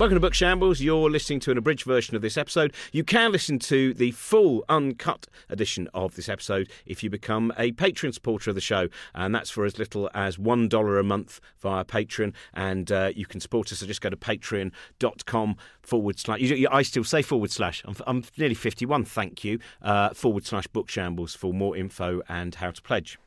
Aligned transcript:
Welcome 0.00 0.16
to 0.16 0.20
Book 0.20 0.32
Shambles. 0.32 0.80
You're 0.80 1.10
listening 1.10 1.40
to 1.40 1.50
an 1.50 1.58
abridged 1.58 1.84
version 1.84 2.16
of 2.16 2.22
this 2.22 2.38
episode. 2.38 2.74
You 2.90 3.04
can 3.04 3.32
listen 3.32 3.58
to 3.58 3.92
the 3.92 4.12
full 4.12 4.64
uncut 4.66 5.26
edition 5.50 5.90
of 5.92 6.14
this 6.14 6.26
episode 6.26 6.70
if 6.86 7.02
you 7.02 7.10
become 7.10 7.52
a 7.58 7.72
Patreon 7.72 8.14
supporter 8.14 8.48
of 8.48 8.54
the 8.54 8.62
show, 8.62 8.88
and 9.14 9.34
that's 9.34 9.50
for 9.50 9.66
as 9.66 9.78
little 9.78 10.08
as 10.14 10.38
$1 10.38 11.00
a 11.00 11.02
month 11.02 11.38
via 11.58 11.84
Patreon. 11.84 12.32
And 12.54 12.90
uh, 12.90 13.12
you 13.14 13.26
can 13.26 13.40
support 13.40 13.70
us, 13.72 13.80
so 13.80 13.86
just 13.86 14.00
go 14.00 14.08
to 14.08 14.16
patreon.com 14.16 15.56
forward 15.82 16.18
slash. 16.18 16.50
I 16.70 16.80
still 16.80 17.04
say 17.04 17.20
forward 17.20 17.50
slash. 17.50 17.82
I'm, 17.84 17.94
I'm 18.06 18.24
nearly 18.38 18.54
51, 18.54 19.04
thank 19.04 19.44
you. 19.44 19.58
Uh, 19.82 20.14
forward 20.14 20.46
slash 20.46 20.66
Book 20.68 20.88
Shambles 20.88 21.34
for 21.34 21.52
more 21.52 21.76
info 21.76 22.22
and 22.26 22.54
how 22.54 22.70
to 22.70 22.80
pledge. 22.80 23.18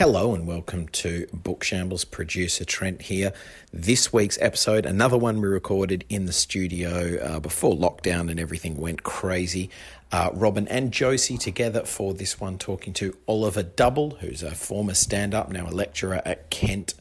Hello 0.00 0.34
and 0.34 0.46
welcome 0.46 0.88
to 0.88 1.26
Book 1.30 1.62
Shambles. 1.62 2.06
Producer 2.06 2.64
Trent 2.64 3.02
here. 3.02 3.34
This 3.70 4.10
week's 4.10 4.38
episode, 4.40 4.86
another 4.86 5.18
one 5.18 5.42
we 5.42 5.46
recorded 5.46 6.06
in 6.08 6.24
the 6.24 6.32
studio 6.32 7.18
uh, 7.18 7.38
before 7.38 7.76
lockdown 7.76 8.30
and 8.30 8.40
everything 8.40 8.78
went 8.78 9.02
crazy. 9.02 9.68
Uh, 10.10 10.30
Robin 10.32 10.66
and 10.68 10.90
Josie 10.90 11.36
together 11.36 11.84
for 11.84 12.14
this 12.14 12.40
one, 12.40 12.56
talking 12.56 12.94
to 12.94 13.14
Oliver 13.26 13.62
Double, 13.62 14.12
who's 14.20 14.42
a 14.42 14.52
former 14.52 14.94
stand 14.94 15.34
up, 15.34 15.50
now 15.52 15.68
a 15.68 15.70
lecturer 15.70 16.22
at 16.24 16.48
Kent 16.48 16.94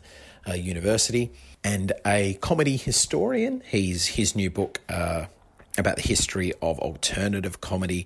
uh, 0.46 0.52
University, 0.52 1.32
and 1.64 1.94
a 2.06 2.34
comedy 2.42 2.76
historian. 2.76 3.64
He's 3.66 4.08
his 4.08 4.36
new 4.36 4.50
book 4.50 4.82
uh, 4.90 5.28
about 5.78 5.96
the 5.96 6.02
history 6.02 6.52
of 6.62 6.78
alternative 6.80 7.62
comedy 7.62 8.06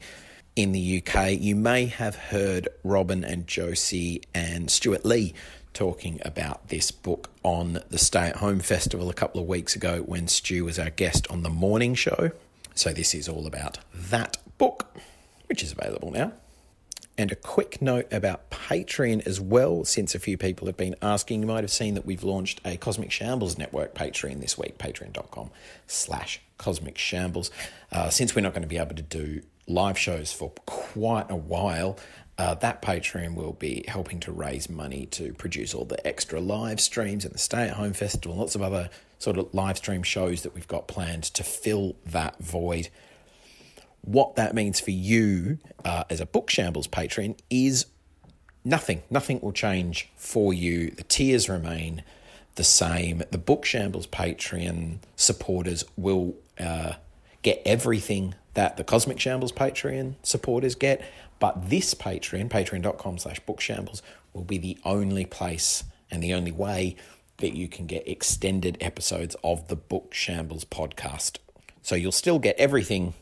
in 0.56 0.72
the 0.72 1.02
UK. 1.02 1.32
You 1.32 1.56
may 1.56 1.86
have 1.88 2.16
heard 2.16 2.68
Robin 2.84 3.24
and 3.24 3.48
Josie 3.48 4.22
and 4.34 4.70
Stewart 4.70 5.06
Lee 5.06 5.34
talking 5.74 6.22
about 6.24 6.70
this 6.70 6.92
book 6.92 7.32
on 7.42 7.80
the 7.90 7.98
Stay 7.98 8.28
at 8.28 8.38
Home 8.38 8.60
Festival 8.60 9.10
a 9.10 9.14
couple 9.14 9.42
of 9.42 9.48
weeks 9.48 9.76
ago 9.76 10.02
when 10.02 10.28
Stu 10.28 10.66
was 10.66 10.78
our 10.78 10.92
guest 10.92 11.28
on 11.30 11.44
the 11.44 11.50
morning 11.50 11.96
show. 11.96 12.32
So, 12.76 12.92
this 12.92 13.14
is 13.14 13.28
all 13.28 13.46
about 13.46 13.80
that 13.94 14.38
book, 14.58 14.96
which 15.48 15.64
is 15.64 15.72
available 15.72 16.12
now. 16.12 16.34
And 17.16 17.32
a 17.32 17.36
quick 17.36 17.80
note 17.80 18.12
about 18.12 18.50
Patreon 18.50 19.28
as 19.28 19.40
well, 19.40 19.86
since 19.86 20.16
a 20.16 20.20
few 20.20 20.36
people 20.36 20.66
have 20.66 20.78
been 20.78 20.96
asking. 21.00 21.42
You 21.42 21.48
might 21.48 21.64
have 21.64 21.72
seen 21.72 21.94
that 21.94 22.08
we've 22.08 22.24
launched 22.24 22.60
a 22.66 22.76
Cosmic 22.78 23.12
Shambles 23.12 23.56
Network 23.56 23.94
Patreon 23.94 24.42
this 24.42 24.58
week, 24.58 24.80
patreon.com 24.80 25.52
slash 25.86 26.42
Cosmic 26.58 26.98
Shambles. 26.98 27.52
Uh, 27.92 28.10
since 28.10 28.36
we're 28.36 28.42
not 28.42 28.54
going 28.54 28.64
to 28.64 28.68
be 28.68 28.80
able 28.80 28.96
to 28.96 29.04
do 29.04 29.42
live 29.68 29.98
shows 29.98 30.32
for 30.32 30.52
quite 30.66 31.30
a 31.30 31.36
while. 31.36 31.98
Uh, 32.38 32.56
that 32.56 32.82
Patreon 32.82 33.36
will 33.36 33.54
be 33.54 33.86
helping 33.88 34.20
to 34.22 34.32
raise 34.32 34.70
money 34.70 35.06
to 35.08 35.34
produce 35.34 35.74
all 35.74 35.86
the 35.86 36.06
extra 36.06 36.40
live 36.40 36.82
streams 36.82 37.26
and 37.26 37.34
the 37.34 37.40
Stay 37.40 37.68
at 37.68 37.76
Home 37.76 37.94
Festival 37.94 38.36
lots 38.36 38.56
of 38.56 38.62
other 38.62 38.90
sort 39.20 39.38
of 39.38 39.54
live 39.54 39.78
stream 39.78 40.04
shows 40.04 40.42
that 40.42 40.54
we've 40.54 40.68
got 40.68 40.88
planned 40.88 41.24
to 41.24 41.44
fill 41.44 41.96
that 42.06 42.38
void. 42.40 42.90
What 44.02 44.36
that 44.36 44.54
means 44.54 44.80
for 44.80 44.92
you 44.92 45.60
uh, 45.86 46.04
as 46.10 46.20
a 46.20 46.26
Book 46.26 46.50
Shambles 46.50 46.88
patron 46.88 47.36
is 47.50 47.86
nothing. 48.66 49.04
Nothing 49.10 49.40
will 49.42 49.54
change 49.54 50.10
for 50.18 50.54
you. 50.54 50.90
The 50.90 51.04
tiers 51.04 51.48
remain 51.48 52.04
the 52.56 52.64
same. 52.64 53.24
The 53.32 53.38
Book 53.38 53.64
Shambles 53.64 54.08
Patreon 54.08 54.98
supporters 55.16 55.86
will 55.96 56.36
uh, 56.60 56.94
get 57.44 57.62
everything 57.66 58.36
that 58.54 58.78
the 58.78 58.84
Cosmic 58.84 59.20
Shambles 59.20 59.52
Patreon 59.52 60.16
supporters 60.24 60.76
get. 60.76 61.04
But 61.40 61.70
this 61.70 61.94
Patreon, 61.94 62.50
patreon.com 62.50 63.18
slash 63.18 63.42
bookshambles, 63.42 64.02
will 64.34 64.44
be 64.44 64.58
the 64.58 64.78
only 64.86 65.26
place 65.26 65.84
and 66.10 66.24
the 66.24 66.34
only 66.34 66.52
way 66.52 66.96
that 67.38 67.56
you 67.56 67.68
can 67.68 67.86
get 67.86 68.08
extended 68.08 68.78
episodes 68.80 69.36
of 69.44 69.68
the 69.68 69.76
Book 69.76 70.14
Shambles 70.14 70.66
podcast. 70.66 71.38
So 71.82 71.96
you'll 71.96 72.12
still 72.12 72.40
get 72.40 72.56
everything 72.58 73.14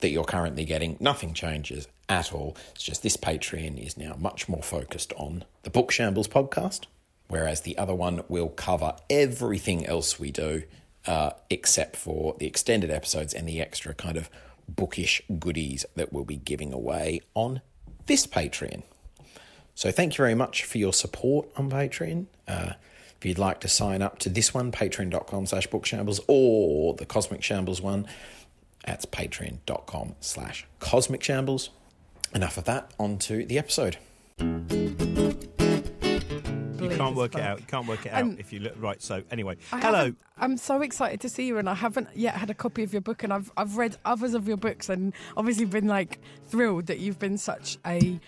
that 0.00 0.10
you're 0.10 0.24
currently 0.24 0.64
getting. 0.64 0.96
Nothing 1.00 1.32
changes 1.32 1.88
at 2.08 2.32
all. 2.32 2.56
It's 2.74 2.82
just 2.82 3.02
this 3.02 3.16
Patreon 3.16 3.84
is 3.84 3.96
now 3.96 4.16
much 4.18 4.48
more 4.48 4.62
focused 4.62 5.12
on 5.16 5.44
the 5.62 5.70
Book 5.70 5.90
Shambles 5.90 6.28
podcast, 6.28 6.82
whereas 7.28 7.62
the 7.62 7.78
other 7.78 7.94
one 7.94 8.22
will 8.28 8.48
cover 8.48 8.96
everything 9.08 9.86
else 9.86 10.18
we 10.18 10.30
do, 10.30 10.64
uh, 11.06 11.30
except 11.48 11.96
for 11.96 12.36
the 12.38 12.46
extended 12.46 12.90
episodes 12.90 13.32
and 13.32 13.48
the 13.48 13.60
extra 13.60 13.94
kind 13.94 14.16
of 14.16 14.28
bookish 14.68 15.22
goodies 15.38 15.84
that 15.94 16.12
we'll 16.12 16.24
be 16.24 16.36
giving 16.36 16.72
away 16.72 17.20
on 17.34 17.60
this 18.06 18.26
Patreon. 18.26 18.82
So 19.74 19.90
thank 19.90 20.14
you 20.14 20.18
very 20.18 20.34
much 20.34 20.64
for 20.64 20.78
your 20.78 20.92
support 20.92 21.48
on 21.56 21.70
Patreon. 21.70 22.26
Uh, 22.48 22.72
if 23.18 23.24
you'd 23.24 23.38
like 23.38 23.60
to 23.60 23.68
sign 23.68 24.02
up 24.02 24.18
to 24.20 24.28
this 24.28 24.52
one, 24.52 24.72
patreon.com 24.72 25.46
slash 25.46 25.68
bookshambles 25.68 26.20
or 26.28 26.94
the 26.94 27.06
Cosmic 27.06 27.42
Shambles 27.42 27.80
one, 27.80 28.06
that's 28.86 29.04
patreon.com 29.06 30.14
slash 30.20 30.66
cosmic 30.80 31.22
shambles. 31.22 31.70
Enough 32.34 32.58
of 32.58 32.64
that, 32.64 32.90
on 32.98 33.18
to 33.18 33.44
the 33.44 33.58
episode. 33.58 33.96
You 36.80 36.90
can't 36.90 37.16
work 37.16 37.34
it 37.34 37.40
out. 37.40 37.60
You 37.60 37.66
can't 37.66 37.86
work 37.86 38.06
it 38.06 38.12
out 38.12 38.22
Um, 38.22 38.36
if 38.38 38.52
you 38.52 38.60
look 38.60 38.74
right. 38.78 39.00
So 39.00 39.22
anyway, 39.30 39.56
I 39.72 39.80
hello. 39.80 40.14
I'm 40.38 40.56
so 40.56 40.82
excited 40.82 41.20
to 41.20 41.28
see 41.28 41.46
you, 41.46 41.58
and 41.58 41.68
I 41.68 41.74
haven't 41.74 42.08
yet 42.14 42.34
had 42.34 42.50
a 42.50 42.54
copy 42.54 42.82
of 42.82 42.92
your 42.92 43.00
book, 43.02 43.22
and 43.22 43.32
I've 43.32 43.50
I've 43.56 43.76
read 43.76 43.96
others 44.04 44.34
of 44.34 44.46
your 44.46 44.56
books, 44.56 44.88
and 44.88 45.12
obviously 45.36 45.64
been 45.64 45.86
like 45.88 46.20
thrilled 46.46 46.86
that 46.86 46.98
you've 46.98 47.18
been 47.18 47.38
such 47.38 47.78
a 47.86 48.20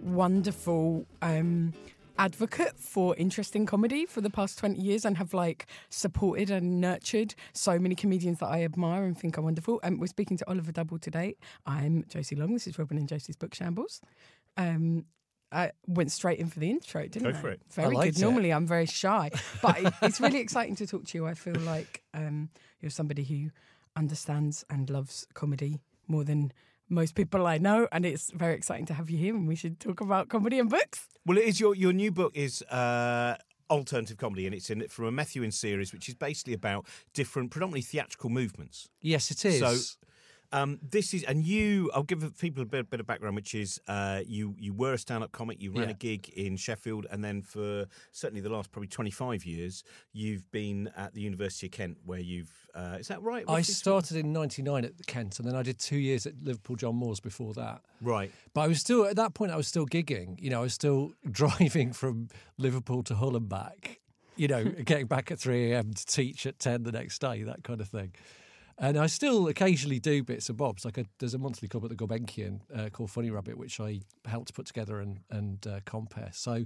wonderful 0.00 1.06
um, 1.22 1.72
advocate 2.18 2.78
for 2.78 3.14
interesting 3.16 3.66
comedy 3.66 4.06
for 4.06 4.20
the 4.20 4.30
past 4.30 4.58
20 4.58 4.80
years, 4.80 5.04
and 5.04 5.16
have 5.18 5.34
like 5.34 5.66
supported 5.90 6.50
and 6.50 6.80
nurtured 6.80 7.34
so 7.52 7.78
many 7.78 7.94
comedians 7.94 8.38
that 8.38 8.46
I 8.46 8.62
admire 8.64 9.04
and 9.04 9.18
think 9.18 9.36
are 9.36 9.42
wonderful. 9.42 9.80
And 9.82 10.00
we're 10.00 10.06
speaking 10.06 10.36
to 10.38 10.48
Oliver 10.48 10.72
Double 10.72 10.98
today. 10.98 11.36
I'm 11.66 12.04
Josie 12.08 12.36
Long. 12.36 12.52
This 12.54 12.66
is 12.66 12.78
Robin 12.78 12.96
and 12.98 13.08
Josie's 13.08 13.36
Book 13.36 13.54
Shambles. 13.54 14.00
Um, 14.56 15.04
I 15.52 15.70
went 15.86 16.10
straight 16.12 16.38
in 16.38 16.48
for 16.48 16.58
the 16.60 16.70
intro, 16.70 17.02
didn't 17.06 17.30
Go 17.32 17.38
I? 17.38 17.40
for 17.40 17.50
it. 17.50 17.60
Very 17.70 17.94
liked 17.94 18.14
good. 18.14 18.22
it. 18.22 18.24
Normally, 18.24 18.52
I'm 18.52 18.66
very 18.66 18.86
shy, 18.86 19.30
but 19.62 19.78
it- 19.80 19.94
it's 20.02 20.20
really 20.20 20.40
exciting 20.46 20.74
to 20.76 20.86
talk 20.86 21.04
to 21.06 21.18
you. 21.18 21.26
I 21.26 21.34
feel 21.34 21.54
like 21.60 22.02
um, 22.14 22.50
you're 22.80 22.90
somebody 22.90 23.22
who 23.24 23.50
understands 23.94 24.64
and 24.70 24.90
loves 24.90 25.26
comedy 25.34 25.80
more 26.08 26.24
than 26.24 26.52
most 26.88 27.14
people 27.14 27.46
I 27.46 27.58
know, 27.58 27.88
and 27.92 28.04
it's 28.06 28.30
very 28.32 28.54
exciting 28.54 28.86
to 28.86 28.94
have 28.94 29.10
you 29.10 29.18
here. 29.18 29.34
And 29.34 29.48
we 29.48 29.56
should 29.56 29.80
talk 29.80 30.00
about 30.00 30.28
comedy 30.28 30.58
and 30.58 30.68
books. 30.70 31.08
Well, 31.24 31.38
it 31.38 31.44
is 31.44 31.58
your 31.60 31.74
your 31.74 31.92
new 31.92 32.12
book 32.12 32.32
is 32.36 32.62
uh, 32.62 33.36
alternative 33.70 34.16
comedy, 34.18 34.46
and 34.46 34.54
it's 34.54 34.70
in 34.70 34.80
it 34.82 34.90
from 34.92 35.06
a 35.06 35.10
Methuen 35.12 35.50
series, 35.52 35.92
which 35.92 36.08
is 36.08 36.14
basically 36.14 36.54
about 36.54 36.86
different, 37.14 37.50
predominantly 37.50 37.82
theatrical 37.82 38.30
movements. 38.30 38.88
Yes, 39.00 39.30
it 39.30 39.44
is. 39.44 39.58
So, 39.60 39.76
um, 40.52 40.78
this 40.82 41.12
is, 41.14 41.22
and 41.24 41.44
you, 41.44 41.90
I'll 41.94 42.02
give 42.02 42.36
people 42.38 42.62
a 42.62 42.66
bit, 42.66 42.88
bit 42.90 43.00
of 43.00 43.06
background, 43.06 43.36
which 43.36 43.54
is 43.54 43.80
uh, 43.88 44.20
you 44.26 44.54
you 44.58 44.72
were 44.74 44.94
a 44.94 44.98
stand 44.98 45.24
up 45.24 45.32
comic, 45.32 45.60
you 45.62 45.70
ran 45.72 45.84
Yeah. 45.84 45.90
a 45.90 45.94
gig 45.94 46.28
in 46.30 46.56
Sheffield, 46.56 47.06
and 47.10 47.24
then 47.24 47.42
for 47.42 47.86
certainly 48.12 48.40
the 48.40 48.48
last 48.48 48.70
probably 48.72 48.88
25 48.88 49.44
years, 49.44 49.82
you've 50.12 50.50
been 50.50 50.90
at 50.96 51.14
the 51.14 51.20
University 51.20 51.66
of 51.66 51.72
Kent, 51.72 51.98
where 52.04 52.20
you've, 52.20 52.52
uh, 52.74 52.96
is 52.98 53.08
that 53.08 53.22
right? 53.22 53.44
I 53.48 53.52
roughly 53.52 53.62
sort 53.64 54.04
started 54.04 54.16
in 54.24 54.32
'99 54.32 54.84
at 54.84 55.06
Kent, 55.06 55.38
and 55.38 55.48
then 55.48 55.54
I 55.56 55.62
did 55.62 55.78
two 55.78 55.98
years 55.98 56.26
at 56.26 56.34
Liverpool 56.42 56.76
John 56.76 56.96
Moores 56.96 57.20
before 57.20 57.54
that. 57.54 57.82
Right. 58.00 58.30
But 58.54 58.62
I 58.62 58.68
was 58.68 58.80
still 58.80 59.04
at 59.06 59.16
that 59.16 59.34
point. 59.34 59.52
I 59.52 59.56
was 59.56 59.68
still 59.68 59.86
gigging. 59.86 60.40
You 60.40 60.50
know, 60.50 60.58
I 60.60 60.62
was 60.62 60.74
still 60.74 61.12
driving 61.30 61.92
from 61.92 62.28
Liverpool 62.58 63.02
to 63.04 63.14
Hull 63.14 63.36
and 63.36 63.48
back. 63.48 64.00
You 64.36 64.48
know, 64.48 64.64
getting 64.84 65.06
back 65.06 65.30
at 65.30 65.38
3 65.38 65.72
a.m. 65.72 65.94
to 65.94 66.04
teach 66.06 66.44
at 66.46 66.58
10 66.58 66.82
the 66.82 66.92
next 66.92 67.20
day, 67.20 67.42
that 67.44 67.64
kind 67.64 67.80
of 67.80 67.88
thing. 67.88 68.12
And 68.78 68.98
I 68.98 69.06
still 69.06 69.48
occasionally 69.48 69.98
do 69.98 70.22
bits 70.22 70.48
and 70.50 70.58
bobs. 70.58 70.84
Like 70.84 70.98
a, 70.98 71.06
there's 71.18 71.32
a 71.32 71.38
monthly 71.38 71.66
club 71.66 71.84
at 71.84 71.90
the 71.90 71.96
Gulbenkian 71.96 72.60
uh, 72.74 72.90
called 72.90 73.10
Funny 73.10 73.30
Rabbit, 73.30 73.56
which 73.56 73.80
I 73.80 74.00
helped 74.26 74.52
put 74.54 74.66
together 74.66 75.00
and 75.00 75.20
and 75.30 75.66
uh, 75.66 75.80
compare. 75.86 76.30
So 76.32 76.64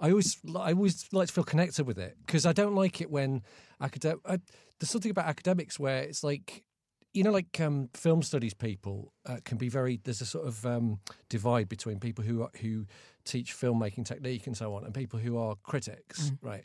I 0.00 0.10
always 0.10 0.36
I 0.56 0.72
always 0.72 1.06
like 1.12 1.28
to 1.28 1.34
feel 1.34 1.44
connected 1.44 1.86
with 1.86 1.98
it 1.98 2.16
because 2.26 2.44
I 2.44 2.52
don't 2.52 2.74
like 2.74 3.00
it 3.00 3.10
when 3.10 3.42
academic. 3.80 4.20
There's 4.24 4.90
something 4.90 5.12
about 5.12 5.26
academics 5.26 5.78
where 5.78 6.02
it's 6.02 6.24
like 6.24 6.64
you 7.14 7.22
know, 7.22 7.30
like 7.30 7.60
um, 7.60 7.88
film 7.94 8.22
studies 8.22 8.54
people 8.54 9.12
uh, 9.24 9.36
can 9.44 9.56
be 9.56 9.68
very. 9.68 10.00
There's 10.02 10.20
a 10.20 10.26
sort 10.26 10.48
of 10.48 10.66
um, 10.66 10.98
divide 11.28 11.68
between 11.68 12.00
people 12.00 12.24
who 12.24 12.42
are, 12.42 12.50
who 12.60 12.86
teach 13.24 13.56
filmmaking 13.56 14.04
technique 14.04 14.48
and 14.48 14.56
so 14.56 14.74
on, 14.74 14.84
and 14.84 14.92
people 14.92 15.20
who 15.20 15.38
are 15.38 15.54
critics, 15.62 16.32
right? 16.42 16.64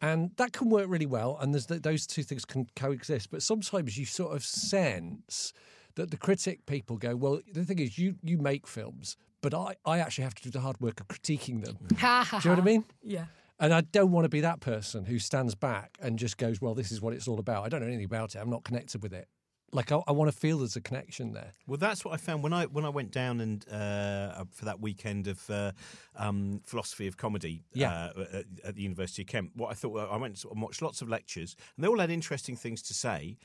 And 0.00 0.30
that 0.36 0.52
can 0.52 0.68
work 0.68 0.86
really 0.88 1.06
well, 1.06 1.38
and 1.40 1.54
there's 1.54 1.66
th- 1.66 1.82
those 1.82 2.06
two 2.06 2.22
things 2.22 2.44
can 2.44 2.66
coexist. 2.76 3.30
But 3.30 3.42
sometimes 3.42 3.96
you 3.96 4.04
sort 4.04 4.36
of 4.36 4.44
sense 4.44 5.54
that 5.94 6.10
the 6.10 6.18
critic 6.18 6.66
people 6.66 6.98
go, 6.98 7.16
well, 7.16 7.40
the 7.50 7.64
thing 7.64 7.78
is, 7.78 7.98
you 7.98 8.16
you 8.22 8.36
make 8.36 8.66
films, 8.66 9.16
but 9.40 9.54
I, 9.54 9.76
I 9.86 9.98
actually 9.98 10.24
have 10.24 10.34
to 10.34 10.42
do 10.42 10.50
the 10.50 10.60
hard 10.60 10.78
work 10.80 11.00
of 11.00 11.08
critiquing 11.08 11.64
them. 11.64 11.78
do 11.88 11.94
you 11.94 12.00
know 12.00 12.56
what 12.56 12.58
I 12.58 12.62
mean? 12.62 12.84
Yeah. 13.02 13.26
And 13.58 13.72
I 13.72 13.80
don't 13.80 14.12
want 14.12 14.26
to 14.26 14.28
be 14.28 14.40
that 14.42 14.60
person 14.60 15.06
who 15.06 15.18
stands 15.18 15.54
back 15.54 15.96
and 16.02 16.18
just 16.18 16.36
goes, 16.36 16.60
well, 16.60 16.74
this 16.74 16.92
is 16.92 17.00
what 17.00 17.14
it's 17.14 17.26
all 17.26 17.38
about. 17.38 17.64
I 17.64 17.70
don't 17.70 17.80
know 17.80 17.86
anything 17.86 18.04
about 18.04 18.34
it. 18.34 18.38
I'm 18.38 18.50
not 18.50 18.64
connected 18.64 19.02
with 19.02 19.14
it. 19.14 19.28
Like 19.72 19.90
I, 19.92 20.00
I 20.06 20.12
want 20.12 20.30
to 20.30 20.36
feel 20.36 20.58
there's 20.58 20.76
a 20.76 20.80
connection 20.80 21.32
there. 21.32 21.52
Well, 21.66 21.76
that's 21.76 22.04
what 22.04 22.14
I 22.14 22.16
found 22.18 22.42
when 22.42 22.52
I 22.52 22.66
when 22.66 22.84
I 22.84 22.88
went 22.88 23.10
down 23.10 23.40
and 23.40 23.68
uh, 23.68 24.44
for 24.50 24.64
that 24.64 24.80
weekend 24.80 25.26
of 25.26 25.48
uh, 25.50 25.72
um, 26.16 26.60
philosophy 26.64 27.06
of 27.06 27.16
comedy 27.16 27.64
Yeah. 27.74 28.10
uh, 28.16 28.24
at, 28.32 28.44
at 28.64 28.74
the 28.76 28.82
University 28.82 29.22
of 29.22 29.28
Kent. 29.28 29.50
What 29.54 29.70
I 29.70 29.74
thought 29.74 30.08
I 30.10 30.16
went 30.16 30.42
and 30.44 30.62
watched 30.62 30.82
lots 30.82 31.02
of 31.02 31.08
lectures, 31.08 31.56
and 31.76 31.84
they 31.84 31.88
all 31.88 31.98
had 31.98 32.10
interesting 32.10 32.56
things 32.56 32.80
to 32.82 32.94
say, 32.94 33.36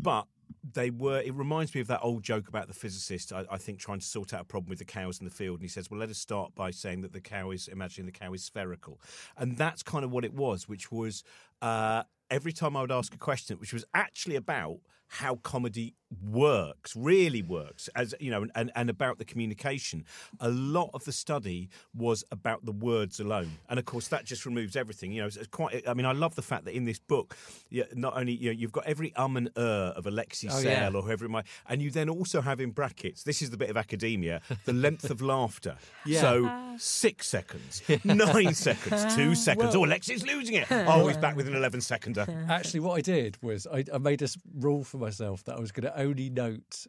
but 0.00 0.26
they 0.74 0.90
were. 0.90 1.20
It 1.20 1.34
reminds 1.34 1.74
me 1.74 1.80
of 1.80 1.86
that 1.86 2.00
old 2.02 2.22
joke 2.22 2.48
about 2.48 2.68
the 2.68 2.74
physicist. 2.74 3.32
I, 3.32 3.44
I 3.50 3.56
think 3.56 3.78
trying 3.78 4.00
to 4.00 4.06
sort 4.06 4.34
out 4.34 4.42
a 4.42 4.44
problem 4.44 4.68
with 4.68 4.78
the 4.78 4.84
cows 4.84 5.18
in 5.18 5.24
the 5.24 5.30
field, 5.30 5.56
and 5.60 5.62
he 5.62 5.68
says, 5.68 5.90
"Well, 5.90 5.98
let 5.98 6.10
us 6.10 6.18
start 6.18 6.54
by 6.54 6.70
saying 6.70 7.00
that 7.00 7.12
the 7.14 7.20
cow 7.20 7.50
is 7.50 7.66
imagining 7.68 8.06
the 8.06 8.12
cow 8.12 8.32
is 8.34 8.44
spherical," 8.44 9.00
and 9.38 9.56
that's 9.56 9.82
kind 9.82 10.04
of 10.04 10.10
what 10.12 10.24
it 10.24 10.34
was, 10.34 10.68
which 10.68 10.92
was. 10.92 11.24
Uh, 11.62 12.02
Every 12.30 12.52
time 12.54 12.78
I 12.78 12.80
would 12.80 12.90
ask 12.90 13.12
a 13.12 13.18
question, 13.18 13.58
which 13.58 13.74
was 13.74 13.84
actually 13.92 14.36
about 14.36 14.78
how 15.12 15.34
comedy 15.36 15.94
works, 16.30 16.96
really 16.96 17.42
works, 17.42 17.88
as 17.94 18.14
you 18.18 18.30
know, 18.30 18.46
and, 18.54 18.72
and 18.74 18.88
about 18.88 19.18
the 19.18 19.24
communication. 19.26 20.04
A 20.40 20.48
lot 20.48 20.88
of 20.94 21.04
the 21.04 21.12
study 21.12 21.68
was 21.94 22.24
about 22.30 22.64
the 22.64 22.72
words 22.72 23.20
alone, 23.20 23.50
and 23.68 23.78
of 23.78 23.84
course 23.84 24.08
that 24.08 24.24
just 24.24 24.46
removes 24.46 24.74
everything. 24.74 25.12
You 25.12 25.20
know, 25.20 25.26
it's 25.26 25.36
it's 25.36 25.48
quite. 25.48 25.86
I 25.86 25.92
mean, 25.92 26.06
I 26.06 26.12
love 26.12 26.34
the 26.34 26.40
fact 26.42 26.64
that 26.64 26.74
in 26.74 26.84
this 26.86 26.98
book, 26.98 27.36
yeah, 27.68 27.84
not 27.94 28.16
only 28.16 28.32
you 28.32 28.46
know 28.50 28.58
you've 28.58 28.72
got 28.72 28.86
every 28.86 29.14
um 29.16 29.36
and 29.36 29.50
er 29.58 29.92
of 29.96 30.06
Alexei 30.06 30.48
Oh, 30.50 30.58
Sayle 30.58 30.70
yeah. 30.70 30.90
or 30.94 31.02
whoever 31.02 31.26
it 31.26 31.28
might, 31.30 31.44
and 31.68 31.82
you 31.82 31.90
then 31.90 32.08
also 32.08 32.40
have 32.40 32.58
in 32.60 32.70
brackets. 32.70 33.22
This 33.22 33.42
is 33.42 33.50
the 33.50 33.58
bit 33.58 33.68
of 33.68 33.76
academia: 33.76 34.40
the 34.64 34.72
length 34.72 35.10
of 35.10 35.20
laughter. 35.20 35.76
Yeah. 36.04 36.20
So 36.20 36.76
six 36.78 37.28
seconds, 37.28 37.80
nine 38.04 38.54
seconds, 38.54 39.14
two 39.14 39.34
seconds. 39.48 39.74
oh, 39.76 39.84
Alexei's 39.84 40.26
losing 40.26 40.56
it. 40.56 40.66
Oh, 40.70 41.06
he's 41.06 41.16
back 41.16 41.36
with 41.36 41.46
an 41.46 41.54
eleven 41.54 41.80
seconder. 41.80 42.26
Actually, 42.48 42.80
what 42.80 42.94
I 42.98 43.02
did 43.02 43.38
was 43.42 43.66
I, 43.68 43.84
I 43.94 43.98
made 43.98 44.18
this 44.18 44.36
rule 44.58 44.82
for 44.82 44.98
myself 45.02 45.44
that 45.44 45.56
I 45.56 45.60
was 45.60 45.72
going 45.72 45.92
to 45.92 46.00
only 46.00 46.30
note 46.30 46.86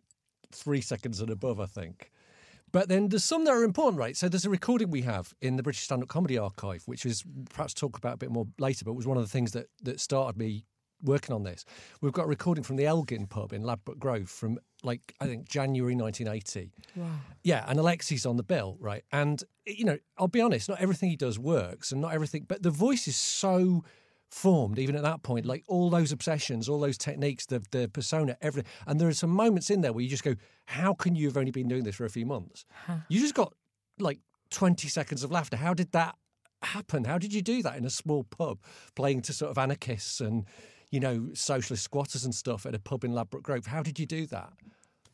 three 0.52 0.82
seconds 0.82 1.20
and 1.20 1.30
above, 1.30 1.60
I 1.60 1.66
think. 1.66 2.12
But 2.72 2.90
then 2.90 3.10
there's 3.10 3.24
some 3.24 3.46
that 3.46 3.52
are 3.52 3.64
important, 3.64 4.00
right? 4.00 4.18
So 4.18 4.28
there's 4.28 4.46
a 4.46 4.50
recording 4.50 4.90
we 4.90 5.02
have 5.02 5.34
in 5.42 5.58
the 5.58 5.64
British 5.64 5.84
Stand 5.84 6.02
Up 6.02 6.10
Comedy 6.10 6.38
Archive, 6.38 6.84
which 6.88 7.06
is 7.06 7.24
perhaps 7.52 7.74
talk 7.74 7.98
about 7.98 8.16
a 8.16 8.18
bit 8.18 8.32
more 8.32 8.48
later, 8.58 8.84
but 8.84 8.94
was 8.94 9.06
one 9.06 9.18
of 9.18 9.24
the 9.24 9.30
things 9.30 9.52
that, 9.52 9.68
that 9.84 10.00
started 10.00 10.38
me 10.38 10.66
working 11.04 11.36
on 11.36 11.44
this. 11.44 11.66
We've 12.02 12.14
got 12.14 12.24
a 12.24 12.28
recording 12.28 12.64
from 12.64 12.78
the 12.78 12.86
Elgin 12.86 13.28
pub 13.28 13.54
in 13.54 13.62
Ladbroke 13.62 14.00
Grove 14.00 14.30
from 14.30 14.58
like, 14.84 15.14
I 15.20 15.28
think, 15.28 15.48
January 15.48 15.96
1980. 15.96 16.72
Wow. 16.96 17.08
Yeah, 17.44 17.66
and 17.68 17.78
Alexei's 17.78 18.26
on 18.26 18.38
the 18.38 18.44
bill, 18.44 18.78
right? 18.80 19.04
And 19.12 19.44
you 19.66 19.86
know, 19.86 19.98
I'll 20.18 20.28
be 20.28 20.42
honest, 20.42 20.68
not 20.68 20.82
everything 20.82 21.10
he 21.10 21.16
does 21.16 21.38
works, 21.38 21.92
and 21.92 22.02
not 22.02 22.14
everything, 22.14 22.46
but 22.48 22.64
the 22.64 22.72
voice 22.72 23.08
is 23.08 23.16
so 23.16 23.84
formed, 24.34 24.80
even 24.80 24.96
at 24.96 25.04
that 25.04 25.22
point, 25.22 25.46
like 25.46 25.64
all 25.68 25.90
those 25.90 26.12
obsessions, 26.12 26.68
all 26.68 26.80
those 26.80 26.98
techniques, 26.98 27.46
the 27.46 27.64
the 27.72 27.88
persona, 27.88 28.36
everything. 28.42 28.70
And 28.88 29.00
there 29.00 29.08
are 29.08 29.14
some 29.14 29.30
moments 29.30 29.70
in 29.70 29.82
there 29.82 29.94
where 29.94 30.04
you 30.04 30.10
just 30.10 30.24
go, 30.24 30.36
"How 30.66 30.94
can 30.94 31.16
you 31.16 31.28
have 31.28 31.38
only 31.38 31.52
been 31.52 31.68
doing 31.68 31.84
this 31.84 31.96
for 31.96 32.06
a 32.06 32.10
few 32.10 32.26
months? 32.26 32.66
You 33.08 33.20
just 33.20 33.36
got 33.36 33.54
like 34.00 34.20
twenty 34.50 34.88
seconds 34.88 35.24
of 35.24 35.32
laughter. 35.32 35.58
How 35.58 35.74
did 35.74 35.92
that 35.92 36.16
happen? 36.64 37.04
How 37.06 37.18
did 37.18 37.34
you 37.34 37.42
do 37.42 37.62
that 37.64 37.78
in 37.78 37.86
a 37.86 37.90
small 37.90 38.24
pub, 38.24 38.60
playing 38.96 39.22
to 39.24 39.34
sort 39.34 39.52
of 39.52 39.58
anarchists 39.58 40.20
and 40.20 40.46
you 40.90 41.00
know 41.00 41.30
socialist 41.34 41.84
squatters 41.84 42.26
and 42.26 42.34
stuff 42.34 42.66
at 42.66 42.76
a 42.76 42.80
pub 42.80 43.04
in 43.04 43.14
Ladbroke 43.14 43.44
Grove? 43.44 43.68
How 43.68 43.84
did 43.84 44.00
you 44.00 44.06
do 44.06 44.26
that? 44.28 44.54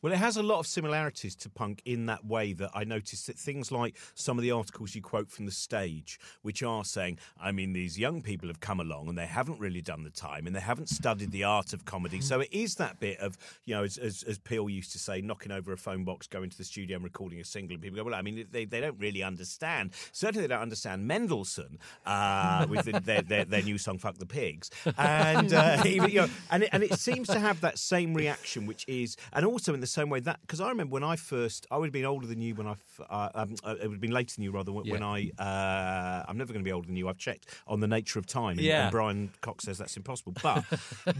Well, 0.02 0.12
it 0.12 0.16
has 0.16 0.36
a 0.38 0.42
lot 0.42 0.60
of 0.60 0.66
similarities 0.66 1.34
to 1.36 1.50
punk 1.50 1.82
in 1.84 2.06
that 2.06 2.24
way 2.24 2.54
that 2.54 2.70
I 2.74 2.84
noticed 2.84 3.26
that 3.26 3.38
things 3.38 3.70
like 3.70 3.96
some 4.14 4.38
of 4.38 4.42
the 4.42 4.50
articles 4.50 4.94
you 4.94 5.02
quote 5.02 5.30
from 5.30 5.44
the 5.44 5.52
stage, 5.52 6.18
which 6.40 6.62
are 6.62 6.84
saying, 6.84 7.18
I 7.40 7.52
mean, 7.52 7.74
these 7.74 7.98
young 7.98 8.22
people 8.22 8.48
have 8.48 8.60
come 8.60 8.80
along 8.80 9.08
and 9.08 9.18
they 9.18 9.26
haven't 9.26 9.60
really 9.60 9.82
done 9.82 10.02
the 10.04 10.10
time 10.10 10.46
and 10.46 10.56
they 10.56 10.60
haven't 10.60 10.88
studied 10.88 11.32
the 11.32 11.44
art 11.44 11.74
of 11.74 11.84
comedy. 11.84 12.22
So 12.22 12.40
it 12.40 12.48
is 12.50 12.76
that 12.76 12.98
bit 12.98 13.18
of, 13.20 13.36
you 13.66 13.74
know, 13.74 13.84
as, 13.84 13.98
as, 13.98 14.22
as 14.22 14.38
Peel 14.38 14.70
used 14.70 14.92
to 14.92 14.98
say, 14.98 15.20
knocking 15.20 15.52
over 15.52 15.72
a 15.72 15.76
phone 15.76 16.04
box, 16.04 16.26
going 16.26 16.48
to 16.48 16.56
the 16.56 16.64
studio 16.64 16.96
and 16.96 17.04
recording 17.04 17.38
a 17.40 17.44
single. 17.44 17.74
And 17.74 17.82
people 17.82 17.96
go, 17.96 18.04
well, 18.04 18.14
I 18.14 18.22
mean, 18.22 18.46
they, 18.50 18.64
they 18.64 18.80
don't 18.80 18.98
really 18.98 19.22
understand. 19.22 19.90
Certainly 20.12 20.46
they 20.46 20.54
don't 20.54 20.62
understand 20.62 21.06
Mendelssohn 21.06 21.78
uh, 22.06 22.66
with 22.70 22.86
the, 22.86 23.00
their, 23.00 23.20
their, 23.20 23.44
their 23.44 23.62
new 23.62 23.76
song, 23.76 23.98
Fuck 23.98 24.16
the 24.16 24.26
Pigs. 24.26 24.70
And, 24.96 25.52
uh, 25.52 25.82
even, 25.86 26.08
you 26.08 26.22
know, 26.22 26.28
and, 26.50 26.62
it, 26.62 26.70
and 26.72 26.82
it 26.82 26.98
seems 26.98 27.28
to 27.28 27.38
have 27.38 27.60
that 27.60 27.78
same 27.78 28.14
reaction, 28.14 28.64
which 28.64 28.86
is, 28.88 29.18
and 29.34 29.44
also 29.44 29.74
in 29.74 29.80
the 29.80 29.89
same 29.90 30.08
way 30.10 30.20
that, 30.20 30.40
because 30.42 30.60
I 30.60 30.68
remember 30.68 30.92
when 30.94 31.04
I 31.04 31.16
first, 31.16 31.66
I 31.70 31.76
would 31.76 31.86
have 31.86 31.92
been 31.92 32.04
older 32.04 32.26
than 32.26 32.40
you 32.40 32.54
when 32.54 32.66
I 32.66 32.74
uh, 33.08 33.28
um, 33.34 33.54
uh, 33.64 33.74
it 33.80 33.82
would 33.88 33.94
have 33.96 34.00
been 34.00 34.10
later 34.12 34.34
than 34.36 34.44
you 34.44 34.52
rather, 34.52 34.72
when, 34.72 34.86
when 34.88 35.02
Yeah. 35.02 35.30
I, 35.38 35.42
uh, 35.42 36.24
I'm 36.28 36.38
never 36.38 36.52
going 36.52 36.64
to 36.64 36.68
be 36.68 36.72
older 36.72 36.86
than 36.86 36.96
you. 36.96 37.08
I've 37.08 37.18
checked 37.18 37.46
on 37.66 37.80
the 37.80 37.88
nature 37.88 38.18
of 38.18 38.26
time. 38.26 38.58
And, 38.58 38.66
Yeah. 38.66 38.82
and 38.82 38.90
Brian 38.90 39.30
Cox 39.40 39.64
says 39.64 39.78
that's 39.78 39.96
impossible. 39.96 40.34
But 40.42 40.64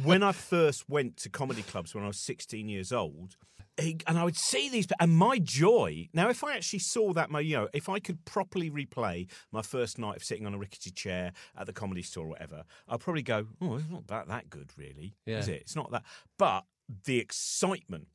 when 0.02 0.22
I 0.22 0.32
first 0.32 0.88
went 0.88 1.16
to 1.18 1.28
comedy 1.28 1.62
clubs 1.62 1.94
when 1.94 2.04
I 2.04 2.06
was 2.06 2.18
16 2.18 2.68
years 2.68 2.92
old, 2.92 3.36
and 3.78 4.18
I 4.18 4.24
would 4.24 4.36
see 4.36 4.68
these, 4.68 4.86
and 5.00 5.10
my 5.10 5.38
joy. 5.38 6.08
Now, 6.12 6.28
if 6.28 6.44
I 6.44 6.54
actually 6.54 6.80
saw 6.80 7.14
that, 7.14 7.30
my 7.30 7.40
you 7.40 7.56
know, 7.56 7.68
if 7.72 7.88
I 7.88 7.98
could 7.98 8.22
properly 8.26 8.70
replay 8.70 9.26
my 9.52 9.62
first 9.62 9.98
night 9.98 10.16
of 10.16 10.24
sitting 10.24 10.44
on 10.44 10.52
a 10.52 10.58
rickety 10.58 10.90
chair 10.90 11.32
at 11.56 11.64
the 11.66 11.72
comedy 11.72 12.02
store 12.02 12.26
or 12.26 12.28
whatever, 12.28 12.64
I'd 12.88 13.00
probably 13.00 13.22
go, 13.22 13.46
"Oh, 13.62 13.76
it's 13.76 13.88
not 13.88 14.06
that 14.08 14.28
that 14.28 14.50
good, 14.50 14.72
really, 14.76 15.14
is 15.38 15.48
it? 15.48 15.62
It's 15.62 15.76
not 15.76 15.90
that." 15.92 16.02
But 16.36 16.66
the 17.04 17.18
excitement 17.20 18.08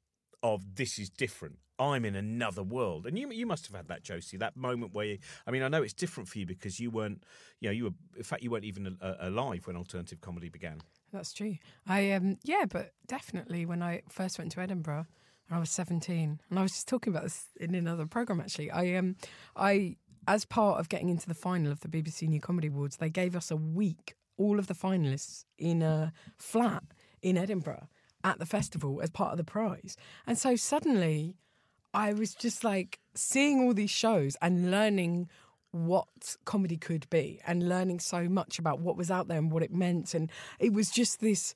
of 0.53 0.75
this 0.75 0.99
is 0.99 1.09
different. 1.09 1.57
I'm 1.77 2.05
in 2.05 2.15
another 2.15 2.63
world, 2.63 3.05
and 3.05 3.19
you 3.19 3.29
you 3.31 3.45
must 3.45 3.65
have 3.67 3.75
had 3.75 3.87
that, 3.89 4.03
Josie. 4.03 4.37
That 4.37 4.55
moment 4.55 4.93
where 4.93 5.05
you, 5.05 5.17
I 5.45 5.51
mean, 5.51 5.61
I 5.61 5.67
know 5.67 5.83
it's 5.83 5.93
different 5.93 6.29
for 6.29 6.39
you 6.39 6.45
because 6.45 6.79
you 6.79 6.89
weren't, 6.89 7.23
you 7.59 7.67
know, 7.67 7.73
you 7.73 7.83
were. 7.85 7.93
In 8.15 8.23
fact, 8.23 8.43
you 8.43 8.51
weren't 8.51 8.63
even 8.63 8.97
alive 9.01 9.67
when 9.67 9.75
alternative 9.75 10.21
comedy 10.21 10.47
began. 10.47 10.79
That's 11.11 11.33
true. 11.33 11.57
I 11.87 12.11
um 12.11 12.37
yeah, 12.43 12.65
but 12.69 12.93
definitely 13.07 13.65
when 13.65 13.81
I 13.81 14.03
first 14.09 14.37
went 14.37 14.51
to 14.53 14.61
Edinburgh, 14.61 15.07
I 15.51 15.59
was 15.59 15.69
seventeen, 15.69 16.39
and 16.49 16.59
I 16.59 16.61
was 16.61 16.71
just 16.71 16.87
talking 16.87 17.11
about 17.11 17.23
this 17.23 17.47
in 17.59 17.75
another 17.75 18.05
program. 18.05 18.39
Actually, 18.39 18.71
I 18.71 18.95
um 18.95 19.15
I 19.55 19.97
as 20.27 20.45
part 20.45 20.79
of 20.79 20.89
getting 20.89 21.09
into 21.09 21.27
the 21.27 21.33
final 21.33 21.71
of 21.71 21.81
the 21.81 21.87
BBC 21.87 22.27
New 22.27 22.39
Comedy 22.39 22.67
Awards, 22.67 22.97
they 22.97 23.09
gave 23.09 23.35
us 23.35 23.51
a 23.51 23.55
week, 23.55 24.15
all 24.37 24.59
of 24.59 24.67
the 24.67 24.73
finalists 24.73 25.45
in 25.57 25.81
a 25.81 26.13
flat 26.37 26.83
in 27.21 27.37
Edinburgh 27.37 27.87
at 28.25 28.39
the 28.39 28.45
festival 28.45 28.99
as 29.01 29.09
part 29.09 29.31
of 29.31 29.37
the 29.37 29.45
prize, 29.45 29.95
and 30.27 30.37
so 30.37 30.57
suddenly. 30.57 31.35
I 31.93 32.11
was 32.11 32.35
just 32.35 32.65
like 32.65 32.99
seeing 33.13 33.61
all 33.61 33.73
these 33.73 33.89
shows 33.89 34.35
and 34.41 34.69
learning 34.69 35.29
what 35.71 36.35
comedy 36.43 36.75
could 36.75 37.09
be 37.09 37.39
and 37.47 37.69
learning 37.69 38.01
so 38.01 38.27
much 38.27 38.59
about 38.59 38.81
what 38.81 38.97
was 38.97 39.09
out 39.09 39.29
there 39.29 39.37
and 39.37 39.49
what 39.49 39.63
it 39.63 39.73
meant. 39.73 40.13
And 40.13 40.29
it 40.59 40.73
was 40.73 40.89
just 40.89 41.21
this 41.21 41.53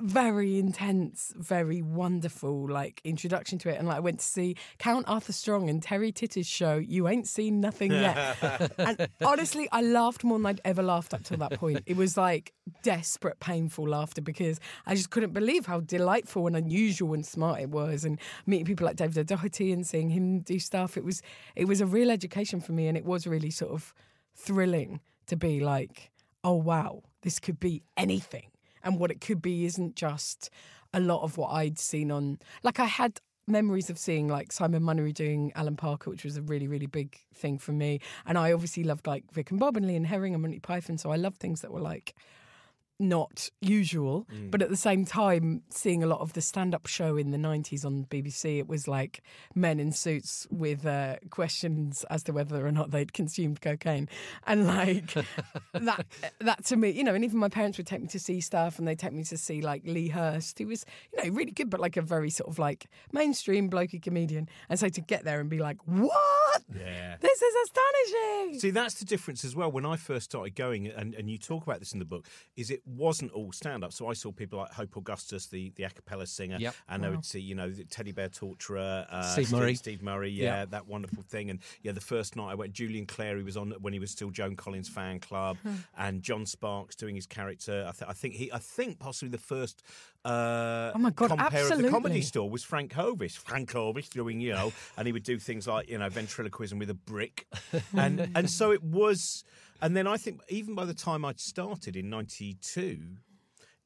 very 0.00 0.58
intense, 0.58 1.32
very 1.36 1.82
wonderful 1.82 2.68
like 2.68 3.00
introduction 3.02 3.58
to 3.58 3.68
it. 3.68 3.78
And 3.78 3.88
like 3.88 3.96
I 3.96 4.00
went 4.00 4.20
to 4.20 4.24
see 4.24 4.56
Count 4.78 5.06
Arthur 5.08 5.32
Strong 5.32 5.68
and 5.68 5.82
Terry 5.82 6.12
Titter's 6.12 6.46
show, 6.46 6.76
You 6.76 7.08
Ain't 7.08 7.26
Seen 7.26 7.60
Nothing 7.60 7.90
Yet. 7.90 8.72
and 8.78 9.08
honestly, 9.24 9.68
I 9.72 9.82
laughed 9.82 10.22
more 10.22 10.38
than 10.38 10.46
I'd 10.46 10.60
ever 10.64 10.82
laughed 10.82 11.14
up 11.14 11.24
till 11.24 11.38
that 11.38 11.52
point. 11.52 11.82
It 11.86 11.96
was 11.96 12.16
like 12.16 12.52
desperate, 12.82 13.40
painful 13.40 13.88
laughter 13.88 14.20
because 14.20 14.60
I 14.86 14.94
just 14.94 15.10
couldn't 15.10 15.32
believe 15.32 15.66
how 15.66 15.80
delightful 15.80 16.46
and 16.46 16.56
unusual 16.56 17.14
and 17.14 17.26
smart 17.26 17.60
it 17.60 17.70
was. 17.70 18.04
And 18.04 18.20
meeting 18.46 18.66
people 18.66 18.86
like 18.86 18.96
David 18.96 19.18
O'Doherty 19.18 19.72
and 19.72 19.86
seeing 19.86 20.10
him 20.10 20.40
do 20.40 20.58
stuff, 20.60 20.96
it 20.96 21.04
was 21.04 21.22
it 21.56 21.66
was 21.66 21.80
a 21.80 21.86
real 21.86 22.10
education 22.10 22.60
for 22.60 22.72
me, 22.72 22.86
and 22.86 22.96
it 22.96 23.04
was 23.04 23.26
really 23.26 23.50
sort 23.50 23.72
of 23.72 23.92
thrilling 24.36 25.00
to 25.26 25.36
be 25.36 25.60
like, 25.60 26.10
oh 26.44 26.54
wow, 26.54 27.02
this 27.22 27.40
could 27.40 27.58
be 27.58 27.82
anything. 27.96 28.50
And 28.88 28.98
what 28.98 29.10
it 29.10 29.20
could 29.20 29.42
be 29.42 29.66
isn't 29.66 29.96
just 29.96 30.48
a 30.94 31.00
lot 31.00 31.22
of 31.22 31.36
what 31.36 31.50
I'd 31.50 31.78
seen 31.78 32.10
on 32.10 32.38
like 32.62 32.80
I 32.80 32.86
had 32.86 33.20
memories 33.46 33.90
of 33.90 33.98
seeing 33.98 34.28
like 34.28 34.50
Simon 34.50 34.82
Munnery 34.82 35.12
doing 35.12 35.52
Alan 35.54 35.76
Parker, 35.76 36.10
which 36.10 36.24
was 36.24 36.36
a 36.38 36.42
really, 36.42 36.66
really 36.66 36.86
big 36.86 37.18
thing 37.34 37.58
for 37.58 37.72
me. 37.72 38.00
And 38.26 38.38
I 38.38 38.52
obviously 38.52 38.84
loved 38.84 39.06
like 39.06 39.24
Vic 39.32 39.50
and 39.50 39.60
Bob 39.60 39.76
and 39.76 39.86
Lee 39.86 39.96
and 39.96 40.06
Herring 40.06 40.34
and 40.34 40.42
Monty 40.42 40.58
Python. 40.58 40.98
So 40.98 41.10
I 41.10 41.16
loved 41.16 41.38
things 41.38 41.60
that 41.60 41.70
were 41.70 41.80
like 41.80 42.14
not 42.98 43.50
usual, 43.60 44.26
but 44.50 44.62
at 44.62 44.70
the 44.70 44.76
same 44.76 45.04
time, 45.04 45.62
seeing 45.70 46.02
a 46.02 46.06
lot 46.06 46.20
of 46.20 46.32
the 46.32 46.40
stand 46.40 46.74
up 46.74 46.86
show 46.86 47.16
in 47.16 47.30
the 47.30 47.38
90s 47.38 47.84
on 47.84 48.04
BBC, 48.06 48.58
it 48.58 48.68
was 48.68 48.88
like 48.88 49.22
men 49.54 49.78
in 49.78 49.92
suits 49.92 50.46
with 50.50 50.84
uh, 50.84 51.16
questions 51.30 52.04
as 52.10 52.22
to 52.24 52.32
whether 52.32 52.66
or 52.66 52.72
not 52.72 52.90
they'd 52.90 53.12
consumed 53.12 53.60
cocaine. 53.60 54.08
And 54.46 54.66
like 54.66 55.14
that, 55.72 56.06
that 56.40 56.64
to 56.66 56.76
me, 56.76 56.90
you 56.90 57.04
know, 57.04 57.14
and 57.14 57.24
even 57.24 57.38
my 57.38 57.48
parents 57.48 57.78
would 57.78 57.86
take 57.86 58.02
me 58.02 58.08
to 58.08 58.18
see 58.18 58.40
stuff 58.40 58.78
and 58.78 58.88
they'd 58.88 58.98
take 58.98 59.12
me 59.12 59.24
to 59.24 59.38
see 59.38 59.60
like 59.60 59.82
Lee 59.84 60.08
Hurst, 60.08 60.58
who 60.58 60.66
was, 60.66 60.84
you 61.12 61.22
know, 61.22 61.30
really 61.34 61.52
good, 61.52 61.70
but 61.70 61.80
like 61.80 61.96
a 61.96 62.02
very 62.02 62.30
sort 62.30 62.50
of 62.50 62.58
like 62.58 62.86
mainstream 63.12 63.70
blokey 63.70 64.02
comedian. 64.02 64.48
And 64.68 64.78
so 64.78 64.88
to 64.88 65.00
get 65.00 65.24
there 65.24 65.40
and 65.40 65.48
be 65.48 65.58
like, 65.58 65.78
what? 65.86 66.48
what? 66.48 66.62
Yeah. 66.74 67.16
This 67.20 67.42
is 67.42 67.54
astonishing. 67.64 68.60
See, 68.60 68.70
that's 68.70 68.94
the 68.94 69.04
difference 69.04 69.44
as 69.44 69.54
well. 69.54 69.70
When 69.70 69.86
I 69.86 69.96
first 69.96 70.26
started 70.26 70.54
going, 70.54 70.86
and, 70.88 71.14
and 71.14 71.30
you 71.30 71.38
talk 71.38 71.64
about 71.64 71.78
this 71.78 71.92
in 71.92 71.98
the 71.98 72.04
book, 72.04 72.26
is 72.56 72.70
it 72.70 72.82
wasn't 72.88 73.32
all 73.32 73.52
stand 73.52 73.84
up. 73.84 73.92
So 73.92 74.08
I 74.08 74.12
saw 74.14 74.32
people 74.32 74.58
like 74.60 74.72
Hope 74.72 74.96
Augustus, 74.96 75.46
the, 75.46 75.72
the 75.76 75.84
a 75.84 75.90
cappella 75.90 76.26
singer, 76.26 76.56
Yep. 76.58 76.74
and 76.88 77.06
I 77.06 77.10
would 77.10 77.24
see, 77.24 77.40
you 77.40 77.54
know, 77.54 77.70
the 77.70 77.84
Teddy 77.84 78.12
Bear 78.12 78.28
Torturer, 78.28 79.06
uh, 79.10 79.22
Steve 79.22 79.52
Murray. 79.52 79.74
Steve 79.74 80.02
Murray, 80.02 80.30
yeah, 80.30 80.44
Yeah. 80.60 80.64
that 80.66 80.86
wonderful 80.86 81.22
thing. 81.22 81.50
And 81.50 81.60
yeah, 81.82 81.92
the 81.92 82.00
first 82.00 82.36
night 82.36 82.50
I 82.50 82.54
went, 82.54 82.72
Julian 82.72 83.06
Clary 83.06 83.42
was 83.42 83.56
on 83.56 83.72
when 83.80 83.92
he 83.92 83.98
was 83.98 84.10
still 84.10 84.30
Joan 84.30 84.56
Collins 84.56 84.88
fan 84.88 85.20
club, 85.20 85.56
and 85.96 86.22
John 86.22 86.46
Sparkes 86.46 86.96
doing 86.96 87.14
his 87.14 87.26
character. 87.26 87.84
I, 87.88 87.92
th- 87.92 88.08
I 88.10 88.12
think 88.12 88.34
he, 88.34 88.52
I 88.52 88.58
think 88.58 88.98
possibly 88.98 89.30
the 89.30 89.38
first. 89.38 89.82
Uh, 90.24 90.92
Oh 90.94 90.98
my 90.98 91.10
God, 91.10 91.28
compare 91.30 91.72
of 91.72 91.78
the 91.80 91.88
comedy 91.88 92.22
store 92.22 92.50
was 92.50 92.62
Frank 92.64 92.92
Hovis. 92.92 93.36
Frank 93.36 93.72
Hovis 93.72 94.08
doing, 94.08 94.40
you 94.40 94.52
know, 94.52 94.72
and 94.96 95.06
he 95.06 95.12
would 95.12 95.22
do 95.22 95.38
things 95.38 95.66
like, 95.66 95.88
you 95.88 95.96
know, 95.98 96.08
ventriloquism 96.08 96.78
with 96.78 96.90
a 96.90 96.94
brick. 96.94 97.46
And 97.96 98.30
and 98.34 98.50
so 98.50 98.72
it 98.72 98.82
was 98.82 99.44
and 99.80 99.96
then 99.96 100.06
I 100.06 100.16
think 100.16 100.40
even 100.48 100.74
by 100.74 100.84
the 100.84 100.94
time 100.94 101.24
I'd 101.24 101.40
started 101.40 101.96
in 101.96 102.10
ninety 102.10 102.56
two, 102.60 102.98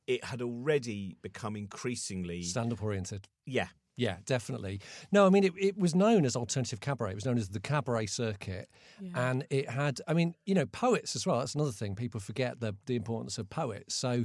it 0.06 0.24
had 0.24 0.42
already 0.42 1.16
become 1.22 1.56
increasingly 1.56 2.42
Stand 2.42 2.72
up 2.72 2.82
oriented. 2.82 3.28
yeah. 3.46 3.68
Yeah, 3.94 4.16
definitely. 4.24 4.80
No, 5.12 5.26
I 5.26 5.28
mean, 5.28 5.44
it, 5.44 5.52
it 5.58 5.78
was 5.78 5.94
known 5.94 6.24
as 6.24 6.34
alternative 6.34 6.80
cabaret. 6.80 7.10
It 7.12 7.14
was 7.14 7.26
known 7.26 7.36
as 7.36 7.50
the 7.50 7.60
cabaret 7.60 8.06
circuit. 8.06 8.70
And 9.14 9.44
it 9.50 9.68
had, 9.68 10.00
I 10.08 10.14
mean, 10.14 10.34
you 10.46 10.54
know, 10.54 10.64
poets 10.64 11.14
as 11.14 11.26
well. 11.26 11.40
That's 11.40 11.54
another 11.54 11.72
thing. 11.72 11.94
People 11.94 12.18
forget 12.18 12.58
the, 12.58 12.74
the 12.86 12.96
importance 12.96 13.36
of 13.36 13.50
poets. 13.50 13.94
So 13.94 14.24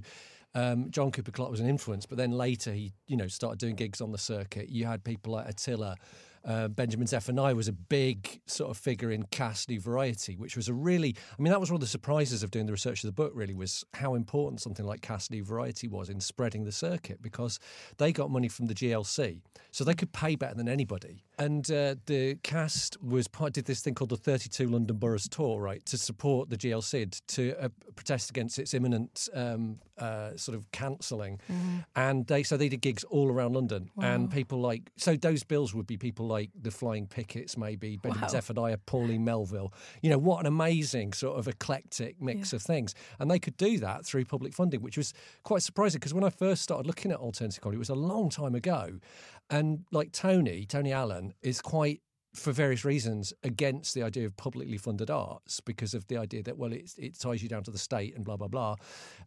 um, 0.56 0.90
John 0.90 1.12
Cooper 1.12 1.32
Clarke 1.32 1.52
was 1.52 1.60
an 1.60 1.68
influence, 1.68 2.06
but 2.06 2.18
then 2.18 2.32
later 2.32 2.72
he, 2.72 2.94
you 3.08 3.18
know, 3.18 3.28
started 3.28 3.60
doing 3.60 3.76
gigs 3.76 4.00
on 4.00 4.14
the 4.14 4.18
circuit. 4.18 4.70
You 4.70 4.86
had 4.86 5.04
people 5.04 5.34
like 5.34 5.50
Attila. 5.50 5.98
Uh, 6.48 6.70
Benjamin 6.70 7.08
Zephaniah 7.08 7.54
was 7.54 7.68
a 7.68 7.74
big 7.74 8.40
sort 8.46 8.72
of 8.72 8.78
figure 8.78 9.12
in 9.12 9.24
CAST 9.24 9.68
New 9.68 9.82
Variety, 9.82 10.38
which 10.38 10.56
was 10.56 10.70
a 10.70 10.74
really, 10.74 11.14
I 11.38 11.42
mean, 11.42 11.52
that 11.52 11.60
was 11.60 11.70
one 11.70 11.76
of 11.76 11.82
the 11.82 11.88
surprises 11.88 12.42
of 12.42 12.52
doing 12.52 12.66
the 12.66 12.72
research 12.72 13.04
of 13.04 13.10
the 13.10 13.12
book, 13.14 13.34
really, 13.36 13.54
was 13.54 13.84
how 13.96 14.16
important 14.16 14.62
something 14.62 14.86
like 14.86 15.02
CAST 15.02 15.32
New 15.32 15.44
Variety 15.44 15.90
was 15.90 16.08
in 16.10 16.22
spreading 16.22 16.64
the 16.64 16.72
circuit 16.72 17.22
because 17.22 17.60
they 17.98 18.14
got 18.14 18.32
money 18.32 18.48
from 18.48 18.68
the 18.68 18.74
GLC. 18.74 19.42
So 19.72 19.84
they 19.84 19.94
could 19.94 20.14
pay 20.14 20.36
better 20.36 20.56
than 20.56 20.70
anybody. 20.70 21.26
And 21.40 21.70
uh, 21.70 21.96
the 22.08 22.36
cast 22.42 23.02
was 23.02 23.28
part, 23.28 23.54
did 23.54 23.66
this 23.66 23.82
thing 23.82 23.94
called 23.94 24.10
the 24.10 24.18
32 24.18 24.68
London 24.68 24.98
Boroughs 24.98 25.28
Tour, 25.30 25.62
right, 25.62 25.86
to 25.86 25.98
support 25.98 26.50
the 26.50 26.58
GLC, 26.58 27.22
to 27.28 27.56
uh, 27.64 27.70
protest 27.96 28.32
against 28.32 28.58
its 28.58 28.74
imminent 28.74 29.30
um, 29.36 29.78
uh, 30.00 30.36
sort 30.36 30.58
of 30.58 30.72
cancelling. 30.72 31.40
And 31.96 32.26
they 32.26 32.42
so 32.44 32.58
they 32.58 32.70
did 32.70 32.82
gigs 32.82 33.04
all 33.06 33.30
around 33.32 33.54
London. 33.54 33.92
And 34.02 34.32
people 34.32 34.60
like, 34.60 34.90
so 34.96 35.16
those 35.16 35.44
bills 35.44 35.76
would 35.76 35.86
be 35.86 35.96
people 35.98 36.28
like 36.28 36.50
the 36.60 36.72
Flying 36.72 37.06
Pickets, 37.08 37.56
maybe, 37.56 37.98
Benjamin 37.98 38.24
Wow. 38.24 38.28
Zephaniah, 38.30 38.78
Pauline 38.86 39.24
Melville. 39.24 39.72
You 40.02 40.10
know, 40.10 40.18
what 40.18 40.40
an 40.40 40.48
amazing 40.48 41.14
sort 41.14 41.38
of 41.38 41.48
eclectic 41.48 42.20
mix 42.20 42.52
of 42.54 42.62
things. 42.64 42.96
And 43.20 43.30
they 43.30 43.40
could 43.40 43.58
do 43.58 43.78
that 43.80 44.06
through 44.06 44.26
public 44.26 44.54
funding, 44.54 44.82
which 44.82 44.98
was 44.98 45.14
quite 45.44 45.62
surprising 45.62 46.00
because 46.00 46.14
when 46.16 46.24
I 46.24 46.30
first 46.32 46.64
started 46.64 46.88
looking 46.88 47.12
at 47.12 47.20
alternative 47.20 47.62
comedy, 47.62 47.78
it 47.78 47.80
was 47.80 47.90
a 47.90 47.96
long 47.96 48.30
time 48.30 48.56
ago. 48.56 49.00
And 49.50 49.86
like 49.92 50.12
Tony, 50.12 50.66
Tony 50.66 50.92
Allen, 50.92 51.34
is 51.42 51.62
quite 51.62 52.02
for 52.36 52.52
various 52.52 52.86
reasons 52.86 53.34
against 53.44 53.96
the 53.96 54.04
idea 54.04 54.26
of 54.26 54.38
publicly 54.38 54.78
funded 54.78 55.10
arts 55.10 55.60
because 55.60 55.94
of 55.94 56.06
the 56.08 56.18
idea 56.18 56.44
that 56.44 56.58
well 56.58 56.72
it, 56.72 56.94
it 56.98 57.20
ties 57.20 57.42
you 57.42 57.50
down 57.50 57.64
to 57.64 57.72
the 57.72 57.78
state 57.78 58.16
and 58.16 58.24
blah 58.24 58.38
blah 58.38 58.48
blah. 58.48 58.76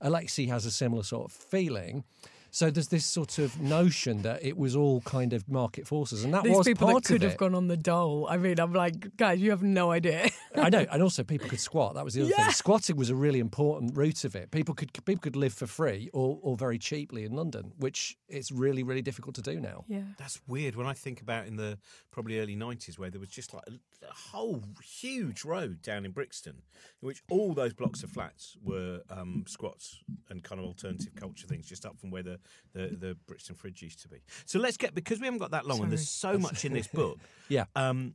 Alexei 0.00 0.46
has 0.46 0.64
a 0.64 0.70
similar 0.70 1.02
sort 1.02 1.24
of 1.24 1.32
feeling 1.32 2.04
so 2.50 2.70
there's 2.70 2.88
this 2.88 3.04
sort 3.04 3.38
of 3.38 3.60
notion 3.60 4.22
that 4.22 4.44
it 4.44 4.56
was 4.56 4.74
all 4.76 5.00
kind 5.02 5.32
of 5.32 5.48
market 5.48 5.86
forces 5.86 6.24
and 6.24 6.32
that 6.34 6.42
These 6.44 6.56
was 6.56 6.66
people 6.66 6.88
part 6.88 7.02
that 7.02 7.08
could 7.08 7.16
of 7.16 7.22
have 7.22 7.32
it. 7.32 7.38
gone 7.38 7.54
on 7.54 7.68
the 7.68 7.76
dole. 7.76 8.26
I 8.30 8.36
mean, 8.36 8.58
I'm 8.60 8.72
like, 8.72 9.16
guys, 9.16 9.40
you 9.40 9.50
have 9.50 9.62
no 9.62 9.90
idea. 9.90 10.30
I 10.54 10.68
know, 10.70 10.84
and 10.92 11.02
also 11.02 11.22
people 11.22 11.48
could 11.48 11.60
squat. 11.60 11.94
That 11.94 12.04
was 12.04 12.14
the 12.14 12.22
other 12.22 12.30
Yeah. 12.36 12.44
thing. 12.44 12.52
Squatting 12.52 12.96
was 12.96 13.10
a 13.10 13.14
really 13.14 13.38
important 13.40 13.96
route 13.96 14.24
of 14.24 14.34
it. 14.34 14.50
People 14.50 14.74
could 14.74 14.92
people 15.04 15.20
could 15.20 15.36
live 15.36 15.52
for 15.54 15.66
free 15.66 16.10
or, 16.12 16.38
or 16.42 16.56
very 16.56 16.78
cheaply 16.78 17.24
in 17.24 17.32
London, 17.32 17.72
which 17.78 18.16
it's 18.28 18.50
really 18.50 18.82
really 18.82 19.02
difficult 19.02 19.34
to 19.36 19.42
do 19.42 19.60
now. 19.60 19.84
yeah. 19.88 20.02
That's 20.18 20.40
weird 20.48 20.74
when 20.76 20.86
I 20.86 20.92
think 20.92 21.20
about 21.20 21.46
in 21.46 21.56
the 21.56 21.78
probably 22.10 22.40
early 22.40 22.56
90s 22.56 22.98
where 22.98 23.10
there 23.10 23.20
was 23.20 23.28
just 23.30 23.54
like 23.54 23.62
a, 23.68 23.72
a 24.06 24.12
whole 24.12 24.64
huge 24.82 25.44
road 25.44 25.80
down 25.82 26.04
in 26.04 26.10
Brixton 26.10 26.56
in 27.00 27.06
which 27.06 27.22
all 27.30 27.54
those 27.54 27.72
blocks 27.72 28.02
of 28.02 28.10
flats 28.10 28.56
were 28.62 29.02
um, 29.10 29.44
squats 29.46 29.98
and 30.28 30.42
kind 30.42 30.58
of 30.60 30.66
alternative 30.66 31.14
culture 31.14 31.46
things 31.46 31.66
just 31.68 31.86
up 31.86 31.98
from 32.00 32.10
where 32.10 32.22
the, 32.24 32.39
the, 32.72 32.96
the 32.98 33.16
Brixton 33.26 33.54
Fridge 33.54 33.82
used 33.82 34.02
to 34.02 34.08
be. 34.08 34.18
So 34.46 34.58
let's 34.58 34.76
get, 34.76 34.94
because 34.94 35.20
we 35.20 35.26
haven't 35.26 35.40
got 35.40 35.50
that 35.52 35.66
long 35.66 35.82
and 35.82 35.90
there's 35.90 36.08
so 36.08 36.38
much 36.38 36.64
in 36.64 36.72
this 36.72 36.86
book. 36.86 37.18
Yeah. 37.48 37.64
Um, 37.74 38.14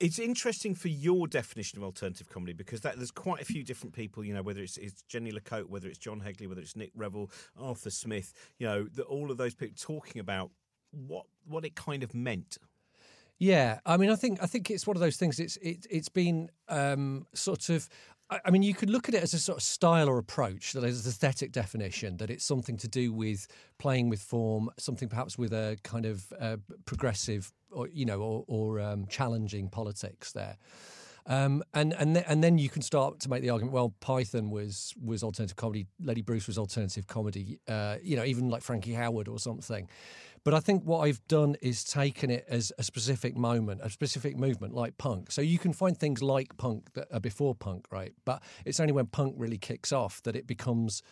it's 0.00 0.18
interesting 0.18 0.74
for 0.74 0.88
your 0.88 1.28
definition 1.28 1.78
of 1.78 1.84
alternative 1.84 2.28
comedy 2.28 2.52
because 2.52 2.80
that, 2.80 2.96
there's 2.96 3.12
quite 3.12 3.40
a 3.40 3.44
few 3.44 3.62
different 3.62 3.94
people, 3.94 4.24
you 4.24 4.34
know, 4.34 4.42
whether 4.42 4.60
it's, 4.62 4.76
it's 4.78 5.02
Jenny 5.02 5.30
Lecoat, 5.30 5.68
whether 5.68 5.88
it's 5.88 5.98
John 5.98 6.20
Hegley, 6.20 6.48
whether 6.48 6.60
it's 6.60 6.74
Nick 6.74 6.90
Revell, 6.96 7.30
Arthur 7.56 7.90
Smith, 7.90 8.32
you 8.58 8.66
know, 8.66 8.84
the, 8.84 9.02
all 9.02 9.30
of 9.30 9.36
those 9.36 9.54
people 9.54 9.76
talking 9.78 10.20
about 10.20 10.50
what 10.90 11.26
what 11.46 11.64
it 11.64 11.74
kind 11.74 12.02
of 12.02 12.14
meant. 12.14 12.58
Yeah, 13.38 13.78
I 13.86 13.96
mean, 13.96 14.10
I 14.10 14.16
think 14.16 14.42
I 14.42 14.46
think 14.46 14.70
it's 14.70 14.86
one 14.86 14.96
of 14.96 15.00
those 15.00 15.16
things. 15.16 15.38
It's 15.38 15.56
it, 15.58 15.86
it's 15.90 16.08
been 16.08 16.50
um, 16.68 17.26
sort 17.34 17.68
of. 17.68 17.88
I 18.30 18.50
mean, 18.50 18.62
you 18.62 18.74
could 18.74 18.90
look 18.90 19.08
at 19.08 19.14
it 19.14 19.22
as 19.22 19.32
a 19.32 19.38
sort 19.38 19.56
of 19.56 19.62
style 19.62 20.08
or 20.08 20.18
approach 20.18 20.72
that 20.74 20.84
is 20.84 21.06
aesthetic 21.06 21.50
definition. 21.50 22.18
That 22.18 22.28
it's 22.28 22.44
something 22.44 22.76
to 22.78 22.88
do 22.88 23.12
with 23.12 23.46
playing 23.78 24.10
with 24.10 24.20
form, 24.20 24.68
something 24.78 25.08
perhaps 25.08 25.38
with 25.38 25.52
a 25.52 25.78
kind 25.82 26.04
of 26.04 26.30
uh, 26.38 26.58
progressive 26.84 27.50
or 27.70 27.88
you 27.88 28.04
know 28.04 28.20
or, 28.20 28.44
or 28.46 28.80
um, 28.80 29.06
challenging 29.06 29.70
politics 29.70 30.32
there. 30.32 30.58
Um, 31.28 31.62
and 31.74 31.92
and 31.92 32.14
th- 32.14 32.26
and 32.26 32.42
then 32.42 32.56
you 32.56 32.70
can 32.70 32.80
start 32.80 33.20
to 33.20 33.28
make 33.28 33.42
the 33.42 33.50
argument. 33.50 33.74
Well, 33.74 33.94
Python 34.00 34.50
was 34.50 34.94
was 35.04 35.22
alternative 35.22 35.56
comedy. 35.56 35.86
Lenny 36.02 36.22
Bruce 36.22 36.46
was 36.46 36.56
alternative 36.56 37.06
comedy. 37.06 37.60
Uh, 37.68 37.96
you 38.02 38.16
know, 38.16 38.24
even 38.24 38.48
like 38.48 38.62
Frankie 38.62 38.92
Howerd 38.92 39.28
or 39.28 39.38
something. 39.38 39.88
But 40.42 40.54
I 40.54 40.60
think 40.60 40.84
what 40.84 41.00
I've 41.00 41.20
done 41.28 41.56
is 41.60 41.84
taken 41.84 42.30
it 42.30 42.46
as 42.48 42.72
a 42.78 42.82
specific 42.82 43.36
moment, 43.36 43.82
a 43.82 43.90
specific 43.90 44.38
movement 44.38 44.72
like 44.72 44.96
punk. 44.96 45.30
So 45.30 45.42
you 45.42 45.58
can 45.58 45.74
find 45.74 45.98
things 45.98 46.22
like 46.22 46.56
punk 46.56 46.94
that 46.94 47.08
are 47.12 47.20
before 47.20 47.54
punk, 47.54 47.86
right? 47.90 48.14
But 48.24 48.42
it's 48.64 48.80
only 48.80 48.92
when 48.92 49.06
punk 49.06 49.34
really 49.36 49.58
kicks 49.58 49.92
off 49.92 50.22
that 50.22 50.34
it 50.34 50.46
becomes 50.46 51.02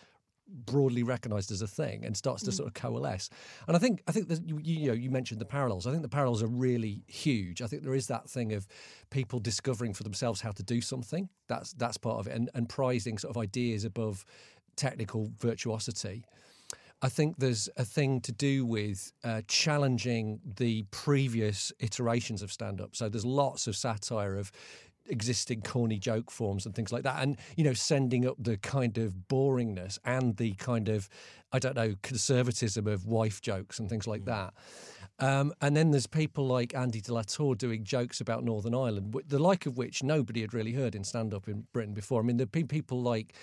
broadly 0.49 1.03
recognised 1.03 1.51
as 1.51 1.61
a 1.61 1.67
thing 1.67 2.05
and 2.05 2.15
starts 2.15 2.43
to 2.43 2.51
sort 2.51 2.67
of 2.67 2.73
coalesce. 2.73 3.29
And 3.67 3.75
I 3.75 3.79
think 3.79 4.01
I 4.07 4.11
think 4.11 4.27
that 4.29 4.47
you, 4.47 4.59
you 4.61 4.87
know 4.87 4.93
you 4.93 5.09
mentioned 5.09 5.41
the 5.41 5.45
parallels. 5.45 5.87
I 5.87 5.91
think 5.91 6.03
the 6.03 6.09
parallels 6.09 6.41
are 6.43 6.47
really 6.47 7.03
huge. 7.07 7.61
I 7.61 7.67
think 7.67 7.83
there 7.83 7.95
is 7.95 8.07
that 8.07 8.29
thing 8.29 8.53
of 8.53 8.67
people 9.09 9.39
discovering 9.39 9.93
for 9.93 10.03
themselves 10.03 10.41
how 10.41 10.51
to 10.51 10.63
do 10.63 10.81
something. 10.81 11.29
That's 11.47 11.73
that's 11.73 11.97
part 11.97 12.19
of 12.19 12.27
it, 12.27 12.33
and, 12.33 12.49
and 12.53 12.69
prizing 12.69 13.17
sort 13.17 13.35
of 13.35 13.41
ideas 13.41 13.85
above 13.85 14.25
technical 14.75 15.31
virtuosity. 15.39 16.23
I 16.99 17.09
think 17.09 17.37
there's 17.37 17.69
a 17.77 17.85
thing 17.85 18.21
to 18.21 18.31
do 18.31 18.65
with 18.65 19.11
uh, 19.23 19.41
challenging 19.47 20.39
the 20.57 20.83
previous 20.89 21.71
iterations 21.79 22.41
of 22.41 22.51
stand 22.51 22.81
up. 22.81 22.95
So 22.95 23.07
there's 23.07 23.25
lots 23.25 23.67
of 23.67 23.75
satire 23.75 24.35
of 24.35 24.51
existing 25.09 25.61
corny 25.61 25.99
joke 25.99 26.31
forms 26.31 26.65
and 26.65 26.75
things 26.75 26.91
like 26.91 27.03
that. 27.03 27.21
And 27.21 27.37
you 27.55 27.63
know 27.63 27.73
sending 27.73 28.27
up 28.27 28.35
the 28.39 28.57
kind 28.57 28.97
of 28.97 29.13
boringness 29.29 29.99
and 30.05 30.37
the 30.37 30.53
kind 30.53 30.89
of 30.89 31.09
i 31.51 31.59
don't 31.59 31.75
know 31.75 31.95
conservatism 32.01 32.87
of 32.87 33.05
wife 33.05 33.41
jokes 33.41 33.79
and 33.79 33.89
things 33.89 34.07
like 34.07 34.25
that. 34.25 34.53
Um, 35.19 35.51
and 35.61 35.75
then 35.75 35.91
there's 35.91 36.05
people 36.05 36.45
like 36.45 36.75
Andy 36.75 37.01
de 37.01 37.11
la 37.11 37.23
Tour 37.23 37.55
doing 37.55 37.83
jokes 37.83 38.21
about 38.21 38.43
Northern 38.43 38.75
Ireland, 38.75 39.15
the 39.27 39.39
like 39.39 39.65
of 39.65 39.75
which 39.75 40.03
nobody 40.03 40.41
had 40.41 40.53
really 40.53 40.73
heard 40.73 40.93
in 40.93 41.03
stand 41.03 41.33
up 41.33 41.47
in 41.47 41.65
Britain 41.73 41.95
before. 41.95 42.21
I 42.21 42.23
mean, 42.23 42.37
there've 42.37 42.51
been 42.51 42.67
people 42.67 43.01
like 43.01 43.33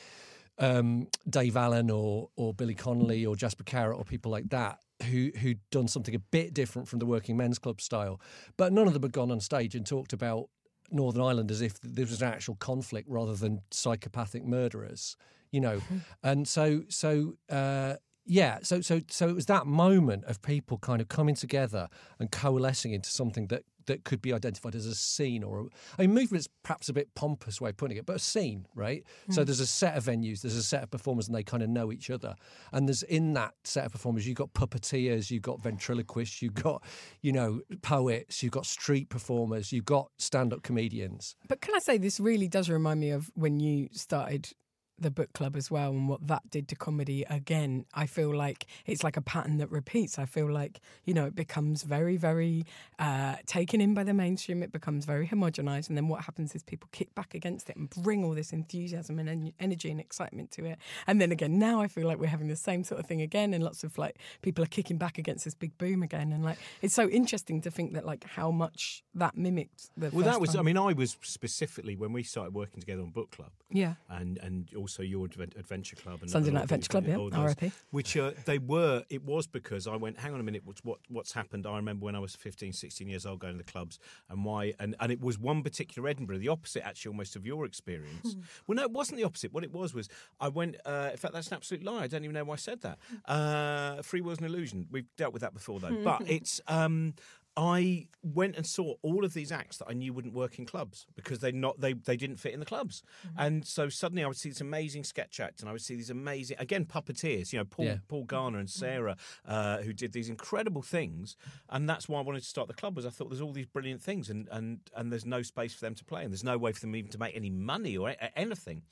um, 0.59 1.09
Dave 1.29 1.57
Allen 1.57 1.91
or 1.91 2.29
or 2.37 2.55
Billy 2.55 2.75
Connolly 2.75 3.27
or 3.27 3.35
Jasper 3.35 3.65
Carrott 3.65 3.99
or 3.99 4.05
people 4.05 4.31
like 4.31 4.51
that 4.51 4.79
who 5.03 5.33
who'd 5.41 5.59
done 5.71 5.89
something 5.89 6.15
a 6.15 6.21
bit 6.21 6.55
different 6.55 6.87
from 6.87 7.01
the 7.01 7.07
working 7.07 7.37
men's 7.37 7.59
club 7.59 7.81
style, 7.81 8.21
but 8.57 8.73
none 8.73 8.87
of 8.87 8.93
them 8.93 9.03
had 9.03 9.13
gone 9.13 9.33
on 9.33 9.41
stage 9.41 9.75
and 9.75 9.85
talked 9.87 10.13
about 10.13 10.49
Northern 10.95 11.23
Ireland 11.23 11.51
as 11.51 11.61
if 11.61 11.81
there 11.81 12.07
was 12.07 12.23
an 12.23 12.29
actual 12.29 12.55
conflict 12.57 13.09
rather 13.09 13.35
than 13.35 13.61
psychopathic 13.71 14.45
murderers, 14.45 15.17
you 15.51 15.61
know, 15.61 15.81
and 16.23 16.47
so 16.49 16.83
so. 16.89 17.35
Uh, 17.51 17.95
yeah, 18.27 18.61
so 18.63 18.81
so 18.81 19.03
so 19.09 19.29
it 19.29 19.35
was 19.35 19.45
that 19.47 19.67
moment 19.67 20.25
of 20.25 20.41
people 20.41 20.79
kind 20.79 21.03
of 21.03 21.09
coming 21.09 21.35
together 21.35 21.89
and 22.19 22.31
coalescing 22.31 22.93
into 22.93 23.11
something 23.11 23.49
that 23.49 23.65
that 23.87 24.05
could 24.05 24.21
be 24.23 24.33
identified 24.33 24.75
as 24.75 24.87
a 24.87 24.95
scene 24.95 25.43
or 25.43 25.61
a, 25.61 25.65
I 25.99 26.03
mean, 26.03 26.15
movement's 26.15 26.49
perhaps 26.63 26.89
a 26.89 26.93
bit 26.93 27.15
pompous 27.15 27.61
way 27.61 27.71
of 27.71 27.77
putting 27.77 27.97
it, 27.97 28.07
but 28.07 28.17
a 28.17 28.21
scene, 28.21 28.67
right? 28.75 29.05
So 29.31 29.43
hmm. 29.43 29.47
there's 29.47 29.61
a 29.61 29.67
set 29.67 29.97
of 29.97 30.05
venues, 30.05 30.43
there's 30.43 30.57
a 30.57 30.63
set 30.63 30.83
of 30.83 30.91
performers, 30.91 31.27
and 31.29 31.35
they 31.35 31.43
kind 31.43 31.63
of 31.63 31.69
know 31.69 31.93
each 31.93 32.11
other. 32.11 32.35
And 32.73 32.89
there's 32.89 33.03
in 33.03 33.35
that 33.35 33.55
set 33.65 33.87
of 33.87 33.93
performers, 33.93 34.27
you've 34.27 34.37
got 34.37 34.53
puppeteers, 34.53 35.31
you've 35.31 35.43
got 35.43 35.63
ventriloquists, 35.63 36.43
you've 36.43 36.55
got 36.55 36.83
you 37.21 37.33
know 37.33 37.61
poets, 37.83 38.43
you've 38.43 38.53
got 38.53 38.67
street 38.67 39.09
performers, 39.09 39.73
you've 39.73 39.85
got 39.85 40.11
stand-up 40.19 40.63
comedians. 40.63 41.37
But 41.49 41.61
can 41.61 41.75
I 41.75 41.79
say 41.79 41.99
this 41.99 42.21
really 42.21 42.49
does 42.49 42.69
remind 42.69 43.01
me 43.01 43.11
of 43.11 43.31
when 43.35 43.61
you 43.61 43.89
started 43.93 44.51
the 44.99 45.11
book 45.11 45.33
club 45.33 45.57
as 45.57 45.71
well 45.71 45.91
and 45.91 46.09
what 46.09 46.27
that 46.27 46.49
did 46.51 46.69
to 46.69 46.77
comedy 46.77 47.25
again 47.29 47.85
i 47.95 48.07
feel 48.07 48.35
like 48.35 48.67
it's 48.87 49.03
like 49.03 49.17
a 49.17 49.21
pattern 49.21 49.57
that 49.59 49.71
repeats 49.71 50.19
i 50.19 50.25
feel 50.25 50.51
like 50.51 50.81
you 51.05 51.13
know 51.13 51.25
it 51.27 51.35
becomes 51.35 51.83
very 51.83 52.17
very 52.17 52.65
uh, 52.99 53.35
taken 53.47 53.81
in 53.81 53.93
by 53.93 54.05
the 54.05 54.15
mainstream 54.15 54.63
it 54.63 54.71
becomes 54.73 55.05
very 55.05 55.27
homogenized 55.27 55.89
and 55.89 55.97
then 55.97 56.07
what 56.09 56.23
happens 56.25 56.55
is 56.55 56.63
people 56.63 56.89
kick 56.93 57.13
back 57.15 57.35
against 57.35 57.69
it 57.69 57.77
and 57.77 57.91
bring 57.91 58.25
all 58.25 58.35
this 58.35 58.53
enthusiasm 58.53 59.19
and 59.19 59.29
en- 59.29 59.53
energy 59.59 59.91
and 59.91 59.99
excitement 60.01 60.51
to 60.53 60.65
it 60.65 60.79
and 61.07 61.21
then 61.21 61.33
again 61.33 61.59
now 61.59 61.81
i 61.81 61.89
feel 61.89 62.07
like 62.07 62.19
we're 62.19 62.27
having 62.29 62.49
the 62.49 62.55
same 62.57 62.85
sort 62.85 63.01
of 63.01 63.07
thing 63.07 63.21
again 63.21 63.53
and 63.53 63.65
lots 63.65 63.83
of 63.83 63.99
like 63.99 64.17
people 64.43 64.63
are 64.63 64.69
kicking 64.69 64.97
back 64.97 65.19
against 65.19 65.45
this 65.45 65.55
big 65.55 65.77
boom 65.77 66.03
again 66.03 66.31
and 66.33 66.45
like 66.45 66.59
it's 66.83 66.95
so 66.95 67.09
interesting 67.09 67.61
to 67.61 67.71
think 67.71 67.93
that 67.95 68.07
like 68.07 68.23
how 68.25 68.51
much 68.51 69.03
that 69.15 69.37
mimicked 69.37 69.91
the 69.97 70.11
Well, 70.11 70.25
that 70.25 70.41
was. 70.41 70.51
time. 70.51 70.61
I 70.61 70.63
mean, 70.63 70.77
I 70.79 70.93
was 70.93 71.17
specifically 71.23 71.97
when 71.97 72.13
we 72.13 72.23
started 72.23 72.53
working 72.55 72.81
together 72.81 73.03
on 73.03 73.11
book 73.11 73.31
club. 73.31 73.51
yeah 73.71 73.95
and 74.09 74.39
and 74.39 74.69
also 74.85 75.03
your 75.03 75.25
adventure 75.25 75.97
club 75.97 76.19
and 76.21 76.31
Sunday 76.31 76.51
Night 76.51 76.65
Adventure 76.65 76.91
Club, 76.91 77.07
yeah, 77.07 77.45
RIP. 77.47 77.73
which 77.91 78.19
uh, 78.19 78.33
they 78.45 78.59
were 78.59 79.03
it 79.09 79.25
was 79.25 79.47
because 79.47 79.87
I 79.87 79.97
went 79.97 80.19
hang 80.19 80.35
on 80.35 80.41
a 80.41 80.43
minute 80.43 80.61
what's 80.67 80.85
what 80.85 80.99
what's 81.09 81.33
happened? 81.33 81.67
I 81.67 81.77
remember 81.77 82.05
when 82.05 82.15
I 82.15 82.19
was 82.19 82.37
15 82.37 82.75
16 82.75 83.09
years 83.09 83.25
old 83.25 83.39
going 83.41 83.55
to 83.55 83.59
the 83.65 83.73
clubs 83.73 83.99
and 84.29 84.45
why 84.45 84.75
and 84.79 84.95
and 85.01 85.11
it 85.11 85.23
was 85.23 85.39
one 85.39 85.63
particular 85.63 86.07
Edinburgh 86.07 86.39
the 86.39 86.49
opposite 86.49 86.87
actually 86.87 87.13
almost 87.13 87.35
of 87.35 87.47
your 87.47 87.65
experience. 87.65 88.37
Well 88.67 88.77
no 88.77 88.83
it 88.83 88.91
wasn't 88.91 89.17
the 89.19 89.25
opposite. 89.25 89.53
What 89.55 89.65
it 89.65 89.73
was 89.73 89.95
was 89.95 90.09
I 90.39 90.49
went 90.49 90.77
uh, 90.85 91.09
in 91.13 91.17
fact 91.17 91.33
that's 91.33 91.49
an 91.49 91.55
absolute 91.55 91.83
lie. 91.83 92.03
I 92.03 92.07
don't 92.07 92.25
even 92.25 92.35
know 92.35 92.45
why 92.45 92.55
I 92.55 92.57
said 92.57 92.81
that. 92.83 92.99
Uh, 93.25 94.03
free 94.03 94.21
will's 94.21 94.39
an 94.39 94.45
illusion. 94.45 94.87
We've 94.91 95.09
dealt 95.17 95.33
with 95.33 95.43
that 95.43 95.55
before 95.55 95.81
though. 95.81 95.97
But 96.05 96.23
it's 96.29 96.61
um 96.69 97.15
I 97.57 98.09
went 98.23 98.57
and 98.57 98.67
saw 98.67 98.95
all 99.03 99.25
of 99.25 99.33
these 99.33 99.53
acts 99.53 99.77
that 99.79 99.87
I 99.89 99.93
knew 99.93 100.13
wouldn't 100.13 100.35
work 100.35 100.59
in 100.59 100.67
clubs 100.67 101.07
because 101.15 101.39
they 101.39 101.53
not 101.53 101.81
they 101.81 101.93
they 101.93 102.17
didn't 102.17 102.39
fit 102.39 102.53
in 102.53 102.59
the 102.59 102.67
clubs, 102.67 103.03
and 103.39 103.65
so 103.65 103.89
suddenly 103.89 104.25
I 104.25 104.27
would 104.27 104.37
see 104.37 104.49
this 104.49 104.61
amazing 104.61 105.05
sketch 105.05 105.39
act, 105.39 105.61
and 105.61 105.69
I 105.69 105.73
would 105.73 105.83
see 105.83 105.95
these 105.95 106.11
amazing 106.11 106.57
again 106.59 106.85
puppeteers, 106.85 107.53
you 107.53 107.59
know 107.61 107.65
Paul 107.65 107.85
Yeah. 107.85 107.97
Paul 108.09 108.25
Garner 108.25 108.59
and 108.59 108.69
Sarah, 108.69 109.17
uh, 109.47 109.79
who 109.79 109.93
did 109.93 110.13
these 110.13 110.29
incredible 110.29 110.83
things, 110.83 111.37
and 111.69 111.89
that's 111.89 112.09
why 112.09 112.19
I 112.19 112.23
wanted 112.23 112.41
to 112.41 112.49
start 112.49 112.67
the 112.67 112.75
club 112.75 112.97
was 112.97 113.07
I 113.07 113.11
thought 113.11 113.31
there's 113.31 113.41
all 113.41 113.53
these 113.53 113.67
brilliant 113.67 114.03
things, 114.03 114.31
and 114.31 114.49
and 114.51 114.81
and 114.97 115.13
there's 115.13 115.27
no 115.27 115.43
space 115.43 115.75
for 115.75 115.81
them 115.81 115.95
to 115.95 116.05
play, 116.05 116.25
and 116.25 116.33
there's 116.33 116.45
no 116.45 116.59
way 116.59 116.73
for 116.73 116.81
them 116.81 116.97
even 116.97 117.11
to 117.13 117.19
make 117.19 117.37
any 117.37 117.51
money 117.51 117.97
or 117.97 118.15
anything. 118.35 118.83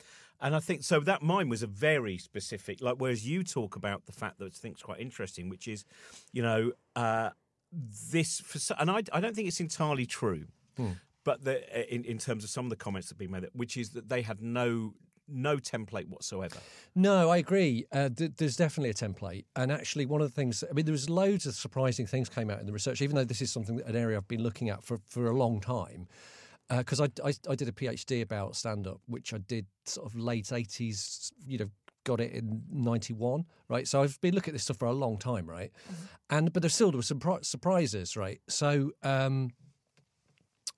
And 0.41 0.57
I 0.57 0.61
think 0.61 0.83
so. 0.83 0.99
That 1.01 1.23
mine 1.23 1.49
was 1.49 1.63
a 1.63 1.69
very 1.69 2.19
specific, 2.19 2.81
like 2.81 2.97
whereas 2.99 3.27
you 3.27 3.45
talk 3.45 3.77
about 3.77 4.07
the 4.07 4.13
fact 4.13 4.39
that 4.39 4.47
I 4.47 4.49
think's 4.51 4.83
quite 4.83 4.99
interesting, 4.99 5.49
which 5.49 5.69
is, 5.69 5.85
you 6.33 6.43
know, 6.43 6.73
uh, 6.97 7.31
this 7.73 8.41
for 8.41 8.75
and 8.79 8.91
I, 8.91 9.03
I 9.13 9.21
don't 9.21 9.35
think 9.35 9.49
it's 9.49 9.61
entirely 9.61 10.07
true, 10.07 10.47
but 11.25 11.45
the, 11.45 11.63
uh, 11.77 11.85
in 11.89 12.05
in 12.05 12.19
terms 12.19 12.45
of 12.45 12.51
some 12.51 12.67
of 12.67 12.71
the 12.71 12.77
comments 12.77 13.09
that 13.09 13.15
have 13.15 13.19
been 13.19 13.31
made, 13.31 13.49
which 13.53 13.77
is 13.77 13.91
that 13.91 14.09
they 14.09 14.23
had 14.23 14.43
no 14.43 14.95
no 15.29 15.57
template 15.57 16.09
whatsoever. 16.09 16.59
No, 16.95 17.31
I 17.31 17.39
agree. 17.39 17.87
Uh, 17.93 18.11
th- 18.11 18.33
there's 18.37 18.57
definitely 18.57 18.91
a 18.91 18.95
template, 18.95 19.45
and 19.57 19.73
actually, 19.73 20.07
one 20.07 20.21
of 20.21 20.29
the 20.29 20.35
things. 20.35 20.63
I 20.69 20.73
mean, 20.73 20.85
there 20.85 20.93
was 20.93 21.09
loads 21.09 21.47
of 21.47 21.55
surprising 21.55 22.07
things 22.07 22.29
came 22.29 22.51
out 22.51 22.61
in 22.61 22.67
the 22.67 22.73
research. 22.73 23.01
Even 23.01 23.17
though 23.17 23.25
this 23.25 23.41
is 23.41 23.51
something 23.51 23.81
an 23.87 23.97
area 23.97 24.17
I've 24.17 24.29
been 24.29 24.43
looking 24.43 24.69
at 24.69 24.85
for 24.85 24.99
for 25.07 25.27
a 25.27 25.37
long 25.37 25.61
time, 25.61 26.09
because 26.69 27.01
I, 27.01 27.09
I 27.25 27.33
I 27.49 27.55
did 27.55 27.69
a 27.69 27.73
PhD 27.73 28.23
about 28.23 28.57
stand 28.57 28.87
up, 28.87 29.01
which 29.07 29.33
I 29.33 29.39
did 29.39 29.67
sort 29.87 30.07
of 30.07 30.17
late 30.17 30.47
'80s. 30.47 31.33
You 31.47 31.59
know. 31.59 31.71
Got 32.05 32.21
it 32.21 32.33
in 32.33 32.63
'91, 32.73 33.45
right? 33.69 33.87
So 33.87 34.03
I've 34.03 34.21
been 34.21 34.35
looking 34.35 34.51
at 34.53 34.55
this 34.55 34.65
stuff 34.65 34.79
for 34.79 34.87
a 34.87 34.93
long 34.93 35.19
time, 35.19 35.49
right? 35.49 35.71
And 36.31 36.53
but 36.53 36.63
there's 36.63 36.75
still 36.75 36.91
there 36.91 36.99
were 36.99 37.03
some 37.03 37.21
pri- 37.21 37.43
surprises, 37.43 38.17
right? 38.17 38.41
So 38.49 38.91
um, 39.05 39.51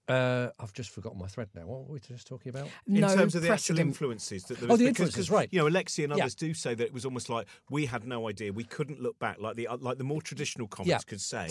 uh, 0.07 0.49
I've 0.61 0.75
just 0.75 0.91
forgotten 0.91 1.19
my 1.19 1.27
thread 1.29 1.49
now. 1.55 1.63
What 1.67 1.87
were 1.87 1.95
we 1.95 2.01
just 2.01 2.27
talking 2.27 2.51
about? 2.51 2.69
In 2.87 3.01
no 3.01 3.15
terms 3.15 3.35
of 3.35 3.41
the 3.41 3.49
actual 3.49 3.79
influences, 3.79 4.45
that 4.45 4.59
there 4.61 4.71
Oh, 4.71 4.77
the 4.77 4.85
because- 4.85 4.89
influences, 4.89 5.15
'cause, 5.17 5.31
right. 5.31 5.49
You 5.51 5.61
know, 5.61 5.67
Alexei 5.69 6.05
and 6.05 6.15
Yeah. 6.15 6.25
others 6.25 6.35
do 6.35 6.53
say 6.53 6.75
that 6.75 6.85
it 6.85 6.93
was 6.93 7.07
almost 7.07 7.31
like 7.31 7.47
we 7.71 7.87
had 7.87 8.05
no 8.07 8.29
idea. 8.29 8.53
We 8.53 8.65
couldn't 8.65 9.01
look 9.01 9.19
back, 9.19 9.39
like 9.41 9.57
the 9.57 9.67
uh, 9.69 9.79
like 9.79 9.97
the 9.97 10.05
more 10.05 10.21
traditional 10.21 10.69
comics 10.69 10.91
Yeah. 10.91 10.99
could 11.07 11.23
say, 11.23 11.49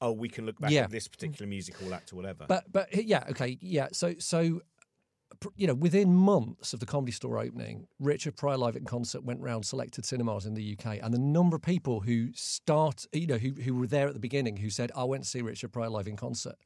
"Oh, 0.00 0.12
we 0.12 0.30
can 0.30 0.46
look 0.46 0.58
back 0.58 0.70
Yeah. 0.70 0.84
at 0.84 0.90
this 0.90 1.08
particular 1.08 1.46
musical 1.46 1.92
act 1.92 2.14
or 2.14 2.16
whatever." 2.16 2.46
But 2.48 2.72
but 2.72 3.04
yeah, 3.04 3.24
okay, 3.28 3.58
yeah. 3.60 3.88
So 3.92 4.14
so 4.18 4.60
pr- 4.60 4.62
you 5.56 5.66
know, 5.66 5.74
within 5.74 6.14
months 6.14 6.72
of 6.72 6.80
the 6.80 6.86
comedy 6.86 7.12
store 7.12 7.38
opening, 7.38 7.86
Richard 7.98 8.36
Pryor 8.36 8.56
live 8.56 8.76
in 8.76 8.84
concert 8.84 9.24
went 9.24 9.40
round 9.40 9.64
selected 9.64 10.04
cinemas 10.04 10.46
in 10.46 10.54
the 10.54 10.76
UK, 10.76 10.98
and 11.02 11.14
the 11.14 11.18
number 11.18 11.56
of 11.56 11.62
people 11.62 12.00
who 12.00 12.30
start, 12.34 13.06
you 13.12 13.26
know, 13.26 13.38
who 13.38 13.52
who 13.62 13.74
were 13.74 13.86
there 13.86 14.08
at 14.08 14.14
the 14.14 14.20
beginning, 14.20 14.56
who 14.56 14.70
said, 14.70 14.90
"I 14.94 15.04
went 15.04 15.24
to 15.24 15.28
see 15.28 15.42
Richard 15.42 15.72
Pryor 15.72 15.88
live 15.90 16.08
in 16.08 16.16
concert," 16.16 16.56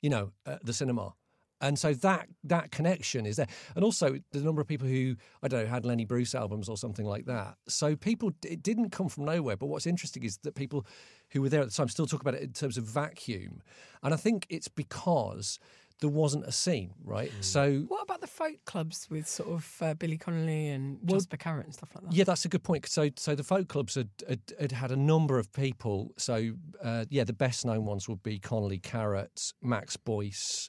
you 0.00 0.10
know, 0.10 0.32
at 0.46 0.64
the 0.64 0.72
cinema. 0.72 1.14
And 1.60 1.78
so 1.78 1.94
that 1.94 2.28
that 2.42 2.72
connection 2.72 3.24
is 3.24 3.36
there, 3.36 3.46
and 3.76 3.84
also 3.84 4.18
the 4.32 4.40
number 4.40 4.60
of 4.60 4.66
people 4.66 4.88
who 4.88 5.14
I 5.42 5.48
don't 5.48 5.64
know 5.64 5.70
had 5.70 5.84
Lenny 5.86 6.04
Bruce 6.04 6.34
albums 6.34 6.68
or 6.68 6.76
something 6.76 7.06
like 7.06 7.26
that. 7.26 7.56
So 7.68 7.94
people, 7.94 8.32
it 8.44 8.64
didn't 8.64 8.90
come 8.90 9.08
from 9.08 9.24
nowhere. 9.24 9.56
But 9.56 9.66
what's 9.66 9.86
interesting 9.86 10.24
is 10.24 10.38
that 10.38 10.56
people 10.56 10.84
who 11.30 11.40
were 11.40 11.48
there 11.48 11.60
at 11.60 11.68
the 11.68 11.74
time 11.74 11.88
still 11.88 12.06
talk 12.06 12.20
about 12.20 12.34
it 12.34 12.42
in 12.42 12.52
terms 12.52 12.76
of 12.76 12.84
vacuum, 12.84 13.62
and 14.02 14.12
I 14.12 14.16
think 14.16 14.44
it's 14.50 14.66
because 14.66 15.60
there 16.02 16.10
wasn't 16.10 16.44
a 16.44 16.52
scene, 16.52 16.92
right? 17.04 17.32
So 17.40 17.84
What 17.88 18.02
about 18.02 18.20
the 18.20 18.26
folk 18.26 18.56
clubs 18.66 19.08
with 19.08 19.26
sort 19.26 19.50
of 19.50 19.76
uh, 19.80 19.94
Billy 19.94 20.18
Connolly 20.18 20.68
and 20.68 20.98
Well, 21.02 21.18
Jasper 21.18 21.36
Carrott 21.36 21.64
and 21.64 21.74
stuff 21.74 21.90
like 21.94 22.04
that? 22.04 22.12
Yeah, 22.12 22.24
that's 22.24 22.44
a 22.44 22.48
good 22.48 22.64
point. 22.64 22.86
So, 22.88 23.08
so 23.16 23.34
the 23.34 23.44
folk 23.44 23.68
clubs 23.68 23.94
had 23.94 24.10
had, 24.28 24.40
had, 24.60 24.72
had 24.72 24.90
a 24.90 24.96
number 24.96 25.38
of 25.38 25.52
people. 25.52 26.12
So, 26.18 26.52
uh, 26.82 27.04
yeah, 27.08 27.24
the 27.24 27.32
best 27.32 27.64
known 27.64 27.84
ones 27.86 28.08
would 28.08 28.22
be 28.22 28.38
Connolly 28.38 28.80
Carrott, 28.80 29.52
Max 29.62 29.96
Boyce, 29.96 30.68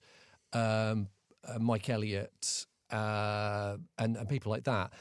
um, 0.53 1.07
uh, 1.47 1.59
Mike 1.59 1.89
Elliott, 1.89 2.67
uh, 2.91 3.77
and 3.97 4.15
and 4.15 4.29
people 4.29 4.51
like 4.51 4.65
that, 4.65 4.93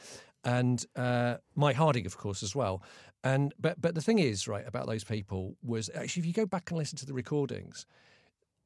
and 0.44 0.84
uh, 0.96 1.36
Mike 1.54 1.76
Harding, 1.76 2.06
of 2.06 2.16
course, 2.16 2.42
as 2.42 2.56
well. 2.56 2.82
And 3.22 3.54
but 3.60 3.80
but 3.80 3.94
the 3.94 4.02
thing 4.02 4.18
is, 4.18 4.48
right, 4.48 4.66
about 4.66 4.86
those 4.86 5.04
people 5.04 5.56
was 5.62 5.90
actually 5.94 6.20
if 6.22 6.26
you 6.26 6.32
go 6.32 6.46
back 6.46 6.70
and 6.70 6.78
listen 6.78 6.98
to 6.98 7.06
the 7.06 7.12
recordings, 7.12 7.86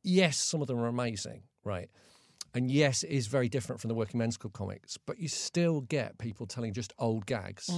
yes, 0.02 0.38
some 0.38 0.62
of 0.62 0.68
them 0.68 0.78
are 0.78 0.86
amazing, 0.86 1.42
right? 1.66 1.90
And 2.54 2.70
yes, 2.70 3.02
it 3.02 3.10
is 3.10 3.26
very 3.26 3.48
different 3.50 3.80
from 3.80 3.88
the 3.88 3.94
Working 3.94 4.18
Men's 4.18 4.38
Club 4.38 4.54
comics, 4.54 4.96
but 4.96 5.18
you 5.18 5.28
still 5.28 5.82
get 5.82 6.16
people 6.16 6.46
telling 6.46 6.72
just 6.72 6.92
old 6.98 7.26
gags, 7.26 7.68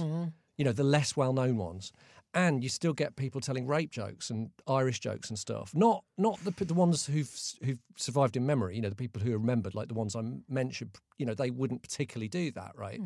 you 0.55 0.63
know, 0.63 0.71
the 0.71 0.83
less 0.83 1.17
well 1.17 1.33
known 1.33 1.57
ones. 1.57 1.91
And 2.35 2.61
you 2.63 2.69
still 2.69 2.93
get 2.93 3.15
people 3.15 3.41
telling 3.41 3.65
rape 3.65 3.89
jokes 3.89 4.29
and 4.29 4.51
Irish 4.67 4.99
jokes 4.99 5.29
and 5.29 5.39
stuff. 5.39 5.73
Not 5.73 6.03
not 6.15 6.37
the 6.43 6.51
the 6.63 6.75
ones 6.75 7.07
who've 7.07 7.31
who've 7.63 7.79
survived 7.97 8.37
in 8.37 8.45
memory. 8.45 8.75
You 8.75 8.83
know, 8.83 8.89
the 8.89 8.95
people 8.95 9.19
who 9.19 9.33
are 9.33 9.37
remembered, 9.39 9.73
like 9.73 9.87
the 9.87 9.95
ones 9.95 10.15
I 10.15 10.21
mentioned. 10.47 10.91
You 11.17 11.25
know, 11.25 11.33
they 11.33 11.49
wouldn't 11.49 11.81
particularly 11.81 12.29
do 12.29 12.51
that, 12.51 12.73
right? 12.77 13.01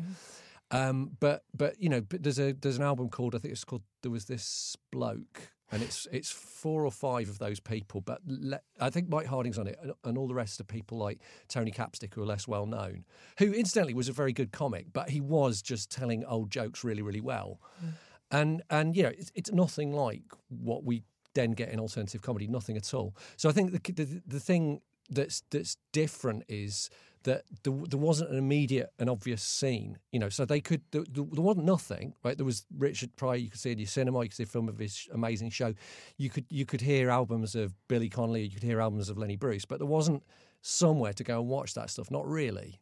Um, 0.70 1.16
but 1.20 1.42
but 1.56 1.80
you 1.80 1.88
know, 1.88 2.02
but 2.02 2.22
there's 2.22 2.38
a 2.38 2.52
there's 2.52 2.76
an 2.76 2.82
album 2.82 3.08
called 3.08 3.34
I 3.34 3.38
think 3.38 3.52
it's 3.52 3.64
called 3.64 3.82
There 4.02 4.12
Was 4.12 4.26
This 4.26 4.76
Bloke, 4.92 5.52
and 5.72 5.82
it's 5.82 6.06
it's 6.12 6.30
four 6.30 6.84
or 6.84 6.90
five 6.90 7.28
of 7.28 7.38
those 7.38 7.60
people. 7.60 8.00
But 8.00 8.20
le- 8.26 8.60
I 8.80 8.90
think 8.90 9.08
Mike 9.08 9.26
Harding's 9.26 9.58
on 9.58 9.66
it, 9.66 9.78
and, 9.82 9.92
and 10.04 10.18
all 10.18 10.28
the 10.28 10.34
rest 10.34 10.60
are 10.60 10.64
people 10.64 10.98
like 10.98 11.20
Tony 11.48 11.70
Capstick, 11.70 12.14
who 12.14 12.22
are 12.22 12.26
less 12.26 12.46
well 12.46 12.66
known. 12.66 13.04
Who 13.38 13.52
incidentally 13.52 13.94
was 13.94 14.08
a 14.08 14.12
very 14.12 14.32
good 14.32 14.52
comic, 14.52 14.92
but 14.92 15.10
he 15.10 15.20
was 15.20 15.62
just 15.62 15.90
telling 15.90 16.24
old 16.24 16.50
jokes 16.50 16.84
really 16.84 17.02
really 17.02 17.20
well. 17.20 17.60
Mm. 17.84 17.92
And 18.30 18.62
and 18.70 18.96
you 18.96 19.02
know, 19.04 19.12
it's, 19.16 19.32
it's 19.34 19.52
nothing 19.52 19.92
like 19.92 20.24
what 20.48 20.84
we 20.84 21.02
then 21.34 21.52
get 21.52 21.70
in 21.70 21.80
alternative 21.80 22.22
comedy, 22.22 22.46
nothing 22.46 22.76
at 22.76 22.94
all. 22.94 23.14
So 23.36 23.48
I 23.48 23.52
think 23.52 23.72
the 23.72 23.92
the, 23.92 24.22
the 24.26 24.40
thing 24.40 24.80
that's 25.10 25.42
that's 25.50 25.76
different 25.92 26.44
is 26.48 26.90
that 27.24 27.42
there, 27.62 27.74
there 27.88 27.98
wasn't 27.98 28.30
an 28.30 28.38
immediate 28.38 28.90
and 28.98 29.10
obvious 29.10 29.42
scene, 29.42 29.98
you 30.12 30.18
know. 30.18 30.28
So 30.28 30.44
they 30.44 30.60
could 30.60 30.82
there, 30.92 31.04
there 31.10 31.24
wasn't 31.24 31.66
nothing, 31.66 32.14
right? 32.22 32.36
There 32.36 32.46
was 32.46 32.64
Richard 32.76 33.16
Pryor. 33.16 33.36
You 33.36 33.50
could 33.50 33.60
see 33.60 33.72
in 33.72 33.78
your 33.78 33.86
cinema. 33.86 34.22
You 34.22 34.28
could 34.28 34.36
see 34.36 34.42
a 34.44 34.46
film 34.46 34.68
of 34.68 34.78
his 34.78 35.08
amazing 35.12 35.50
show. 35.50 35.74
You 36.16 36.30
could 36.30 36.46
you 36.48 36.64
could 36.64 36.80
hear 36.80 37.10
albums 37.10 37.54
of 37.54 37.74
Billy 37.88 38.08
Connolly. 38.08 38.44
You 38.44 38.50
could 38.50 38.62
hear 38.62 38.80
albums 38.80 39.08
of 39.08 39.18
Lenny 39.18 39.36
Bruce, 39.36 39.64
but 39.64 39.78
there 39.78 39.86
wasn't 39.86 40.22
somewhere 40.62 41.12
to 41.12 41.24
go 41.24 41.40
and 41.40 41.48
watch 41.48 41.74
that 41.74 41.90
stuff. 41.90 42.10
Not 42.10 42.26
really. 42.26 42.80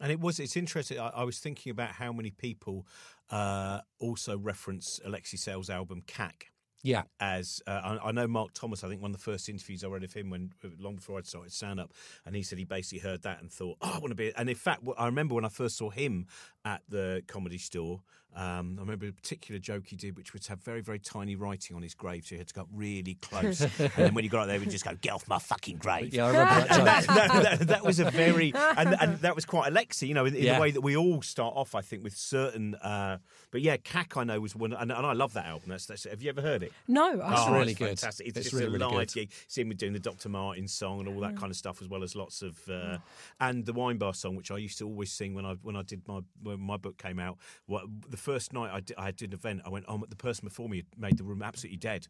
And 0.00 0.10
it 0.10 0.20
was 0.20 0.38
it's 0.38 0.56
interesting. 0.56 0.98
I, 0.98 1.08
I 1.08 1.24
was 1.24 1.38
thinking 1.38 1.70
about 1.70 1.90
how 1.90 2.12
many 2.12 2.30
people 2.30 2.86
uh, 3.30 3.80
also 3.98 4.36
reference 4.36 5.00
Alexei 5.04 5.36
Sayle's 5.36 5.70
album 5.70 6.02
"Cak." 6.06 6.50
Yeah. 6.82 7.02
As 7.20 7.62
uh, 7.66 7.98
I, 8.02 8.08
I 8.08 8.12
know, 8.12 8.26
Mark 8.26 8.52
Thomas. 8.54 8.82
I 8.82 8.88
think 8.88 9.00
one 9.00 9.12
of 9.12 9.16
the 9.16 9.22
first 9.22 9.48
interviews 9.48 9.84
I 9.84 9.86
read 9.88 10.02
of 10.02 10.12
him 10.12 10.30
when 10.30 10.52
long 10.78 10.96
before 10.96 11.18
I'd 11.18 11.26
started 11.26 11.52
stand 11.52 11.78
up, 11.78 11.92
and 12.26 12.34
he 12.34 12.42
said 12.42 12.58
he 12.58 12.64
basically 12.64 12.98
heard 12.98 13.22
that 13.22 13.40
and 13.40 13.50
thought, 13.50 13.76
"Oh, 13.80 13.92
I 13.94 13.98
want 13.98 14.08
to 14.10 14.14
be." 14.16 14.32
And 14.36 14.48
in 14.48 14.56
fact, 14.56 14.82
I 14.98 15.06
remember 15.06 15.34
when 15.34 15.44
I 15.44 15.48
first 15.48 15.76
saw 15.76 15.90
him 15.90 16.26
at 16.64 16.82
the 16.88 17.22
comedy 17.28 17.58
store. 17.58 18.02
Um, 18.34 18.76
I 18.78 18.80
remember 18.82 19.06
a 19.08 19.12
particular 19.12 19.58
joke 19.58 19.84
he 19.86 19.96
did, 19.96 20.16
which 20.16 20.32
was 20.32 20.46
have 20.46 20.60
very, 20.62 20.80
very 20.80 20.98
tiny 20.98 21.36
writing 21.36 21.76
on 21.76 21.82
his 21.82 21.94
grave, 21.94 22.24
so 22.26 22.34
he 22.34 22.38
had 22.38 22.48
to 22.48 22.54
go 22.54 22.62
up 22.62 22.68
really 22.72 23.14
close. 23.14 23.60
and 23.78 23.90
then 23.96 24.14
when 24.14 24.24
he 24.24 24.28
got 24.30 24.42
up 24.42 24.46
there, 24.46 24.58
he 24.58 24.64
would 24.64 24.70
just 24.70 24.84
go, 24.84 24.94
"Get 25.00 25.12
off 25.12 25.28
my 25.28 25.38
fucking 25.38 25.76
grave." 25.76 26.14
Yeah, 26.14 26.26
I 26.26 26.28
remember 26.28 26.54
that. 26.54 26.70
And 26.70 26.76
joke. 26.78 26.84
that, 26.86 27.06
that, 27.06 27.58
that, 27.58 27.68
that 27.68 27.84
was 27.84 28.00
a 28.00 28.10
very 28.10 28.52
and, 28.54 28.96
and 29.00 29.18
that 29.18 29.34
was 29.34 29.44
quite 29.44 29.68
Alexei, 29.68 30.06
you 30.06 30.14
know, 30.14 30.24
in, 30.24 30.34
in 30.34 30.42
Yeah. 30.44 30.54
the 30.54 30.60
way 30.60 30.70
that 30.70 30.80
we 30.80 30.96
all 30.96 31.20
start 31.22 31.54
off, 31.56 31.74
I 31.74 31.82
think, 31.82 32.02
with 32.02 32.16
certain. 32.16 32.74
Uh, 32.76 33.18
but 33.50 33.60
yeah, 33.60 33.76
Cak 33.76 34.16
I 34.16 34.24
know 34.24 34.40
was 34.40 34.56
one, 34.56 34.72
and, 34.72 34.90
and 34.90 35.06
I 35.06 35.12
love 35.12 35.34
that 35.34 35.44
album. 35.46 35.68
That's, 35.68 35.86
that's, 35.86 36.04
have 36.04 36.22
you 36.22 36.30
ever 36.30 36.40
heard 36.40 36.62
it? 36.62 36.72
No, 36.88 37.20
I 37.20 37.46
Oh, 37.48 37.52
really 37.52 37.74
good. 37.74 37.98
Fantastic. 38.00 38.28
It's, 38.28 38.36
It's 38.38 38.44
just 38.50 38.54
really, 38.54 38.66
a 38.66 38.78
really 38.78 38.96
live 38.96 39.08
good. 39.08 39.28
gig. 39.28 39.32
See 39.48 39.60
him 39.60 39.70
doing 39.70 39.92
the 39.92 39.98
Dr. 39.98 40.28
Martin 40.28 40.66
song 40.68 41.00
and 41.00 41.08
all 41.08 41.20
that 41.20 41.36
kind 41.36 41.50
of 41.50 41.56
stuff, 41.56 41.82
as 41.82 41.88
well 41.88 42.02
as 42.02 42.16
lots 42.16 42.40
of 42.42 42.58
uh, 42.70 42.96
and 43.40 43.66
the 43.66 43.72
Wine 43.72 43.98
Bar 43.98 44.14
song, 44.14 44.36
which 44.36 44.50
I 44.50 44.56
used 44.56 44.78
to 44.78 44.86
always 44.86 45.12
sing 45.12 45.34
when 45.34 45.44
I 45.44 45.54
when 45.62 45.76
I 45.76 45.82
did 45.82 46.00
my 46.08 46.20
when 46.42 46.60
my 46.60 46.76
book 46.76 46.96
came 46.98 47.18
out. 47.18 47.38
What 47.66 47.84
the 48.08 48.16
first 48.22 48.52
night 48.52 48.70
I 48.72 48.80
did, 48.80 48.96
I 48.96 49.10
did 49.10 49.30
an 49.30 49.38
event, 49.38 49.62
I 49.66 49.68
went, 49.68 49.84
oh, 49.88 50.02
the 50.08 50.16
person 50.16 50.46
before 50.46 50.68
me 50.68 50.84
made 50.96 51.18
the 51.18 51.24
room 51.24 51.42
absolutely 51.42 51.78
dead. 51.78 52.06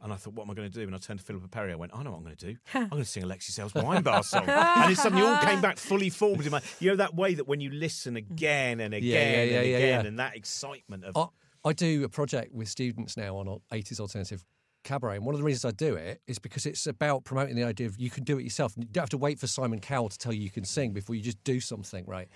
And 0.00 0.12
I 0.12 0.16
thought, 0.16 0.34
what 0.34 0.44
am 0.44 0.50
I 0.50 0.54
going 0.54 0.70
to 0.70 0.74
do? 0.74 0.82
And 0.82 0.94
I 0.94 0.98
turned 0.98 1.20
to 1.20 1.24
Philippa 1.24 1.48
Perry. 1.48 1.72
I 1.72 1.76
went, 1.76 1.92
I 1.94 2.02
know 2.02 2.10
what 2.10 2.18
I'm 2.18 2.24
going 2.24 2.36
to 2.36 2.46
do. 2.52 2.56
I'm 2.74 2.88
going 2.88 3.02
to 3.02 3.08
sing 3.08 3.22
Alexei 3.22 3.52
Sayle's 3.52 3.74
Wine 3.74 4.02
Bar 4.02 4.22
song. 4.22 4.46
and 4.48 4.92
it 4.92 4.96
suddenly 4.96 5.24
all 5.24 5.38
came 5.38 5.62
back 5.62 5.78
fully 5.78 6.10
formed 6.10 6.44
in 6.44 6.50
my. 6.50 6.60
You 6.78 6.90
know 6.90 6.96
that 6.96 7.14
way 7.14 7.34
that 7.34 7.48
when 7.48 7.60
you 7.60 7.70
listen 7.70 8.16
again 8.16 8.80
and 8.80 8.92
again 8.92 9.10
yeah, 9.10 9.18
yeah, 9.18 9.40
and 9.40 9.50
yeah, 9.50 9.76
again, 9.76 9.88
yeah. 10.04 10.08
and 10.08 10.18
that 10.18 10.36
excitement 10.36 11.04
of. 11.04 11.16
I, 11.16 11.68
I 11.68 11.72
do 11.72 12.04
a 12.04 12.08
project 12.10 12.52
with 12.54 12.68
students 12.68 13.16
now 13.16 13.36
on 13.36 13.60
80s 13.72 13.98
alternative 13.98 14.44
cabaret, 14.84 15.16
and 15.16 15.26
one 15.26 15.34
of 15.34 15.40
the 15.40 15.44
reasons 15.44 15.64
I 15.64 15.74
do 15.74 15.94
it 15.94 16.20
is 16.26 16.38
because 16.38 16.66
it's 16.66 16.86
about 16.86 17.24
promoting 17.24 17.56
the 17.56 17.64
idea 17.64 17.86
of 17.86 17.98
you 17.98 18.10
can 18.10 18.24
do 18.24 18.38
it 18.38 18.44
yourself. 18.44 18.74
You 18.76 18.84
don't 18.84 19.02
have 19.02 19.10
to 19.10 19.18
wait 19.18 19.38
for 19.38 19.46
Simon 19.46 19.80
Cowell 19.80 20.08
to 20.08 20.18
tell 20.18 20.32
you 20.32 20.40
you 20.42 20.50
can 20.50 20.64
sing 20.64 20.92
before 20.92 21.16
you 21.16 21.22
just 21.22 21.42
do 21.44 21.60
something, 21.60 22.04
right? 22.06 22.28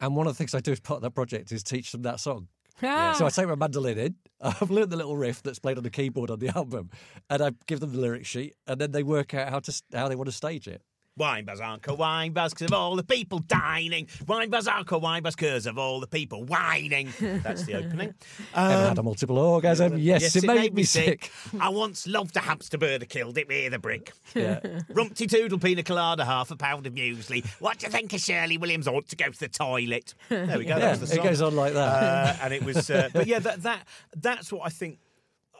And 0.00 0.16
one 0.16 0.26
of 0.26 0.32
the 0.32 0.38
things 0.38 0.54
I 0.54 0.60
do 0.60 0.72
as 0.72 0.80
part 0.80 0.98
of 0.98 1.02
that 1.02 1.10
project 1.10 1.52
is 1.52 1.62
teach 1.62 1.92
them 1.92 2.02
that 2.02 2.20
song. 2.20 2.48
Ah. 2.82 3.14
So 3.18 3.26
I 3.26 3.30
take 3.30 3.48
my 3.48 3.54
mandolin 3.54 3.98
in, 3.98 4.14
I've 4.40 4.70
learned 4.70 4.90
the 4.90 4.96
little 4.96 5.16
riff 5.16 5.42
that's 5.42 5.58
played 5.58 5.78
on 5.78 5.84
the 5.84 5.90
keyboard 5.90 6.30
on 6.30 6.38
the 6.38 6.48
album, 6.56 6.90
and 7.30 7.42
I 7.42 7.50
give 7.66 7.80
them 7.80 7.92
the 7.92 7.98
lyric 7.98 8.26
sheet, 8.26 8.54
and 8.66 8.80
then 8.80 8.92
they 8.92 9.02
work 9.02 9.34
out 9.34 9.48
how 9.48 9.60
to 9.60 9.82
how 9.92 10.08
they 10.08 10.16
want 10.16 10.26
to 10.26 10.32
stage 10.32 10.68
it. 10.68 10.82
Wine 11.18 11.48
uncle, 11.48 11.96
wine 11.96 12.32
buzz, 12.32 12.52
because 12.52 12.66
of 12.66 12.74
all 12.74 12.94
the 12.94 13.02
people 13.02 13.38
dining. 13.38 14.06
Wine 14.26 14.52
uncle, 14.52 15.00
wine 15.00 15.22
buzz, 15.22 15.34
because 15.34 15.66
of 15.66 15.78
all 15.78 15.98
the 15.98 16.06
people 16.06 16.44
whining. 16.44 17.10
That's 17.42 17.62
the 17.62 17.74
opening. 17.76 18.12
Ever 18.54 18.88
had 18.88 18.98
a 18.98 19.02
multiple 19.02 19.38
orgasm? 19.38 19.96
Yes, 19.96 20.36
it, 20.36 20.44
made, 20.44 20.74
me 20.74 20.82
sick. 20.82 21.30
I 21.58 21.70
once 21.70 22.06
loved 22.06 22.36
a 22.36 22.40
hamster 22.40 22.76
bird, 22.76 23.02
I 23.02 23.06
killed 23.06 23.38
it 23.38 23.48
with 23.48 23.72
a 23.72 23.78
brick. 23.78 24.12
Yeah. 24.34 24.60
Rumpty 24.90 25.26
Toodle 25.26 25.58
pina 25.58 25.82
colada, 25.82 26.22
half 26.22 26.50
a 26.50 26.56
pound 26.56 26.86
of 26.86 26.92
muesli. 26.92 27.46
What 27.60 27.78
do 27.78 27.86
you 27.86 27.92
think 27.92 28.12
of 28.12 28.20
Shirley 28.20 28.58
Williams 28.58 28.86
ought 28.86 29.08
to 29.08 29.16
go 29.16 29.30
to 29.30 29.40
the 29.40 29.48
toilet? 29.48 30.12
There 30.28 30.58
we 30.58 30.64
go. 30.64 30.76
Yeah, 30.76 30.80
that 30.80 31.00
was 31.00 31.10
the 31.10 31.18
it 31.18 31.24
goes 31.24 31.40
on 31.40 31.56
like 31.56 31.72
that. 31.72 32.02
Uh, 32.02 32.36
and 32.42 32.52
it 32.52 32.62
was, 32.62 32.90
uh, 32.90 33.08
but 33.14 33.26
yeah, 33.26 33.38
that 33.38 33.62
that 33.62 33.86
that's 34.16 34.52
what 34.52 34.66
I 34.66 34.68
think. 34.68 34.98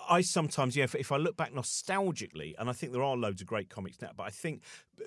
I 0.09 0.21
sometimes, 0.21 0.77
yeah, 0.77 0.85
if, 0.85 0.95
if 0.95 1.13
I 1.13 1.17
look 1.17 1.37
back 1.37 1.53
nostalgically, 1.53 2.55
and 2.59 2.69
I 2.69 2.73
think 2.73 2.93
there 2.93 3.03
are 3.03 3.17
loads 3.17 3.41
of 3.41 3.47
great 3.47 3.69
comics 3.69 4.01
now, 4.01 4.11
but 4.17 4.25
I 4.25 4.31
think 4.31 4.63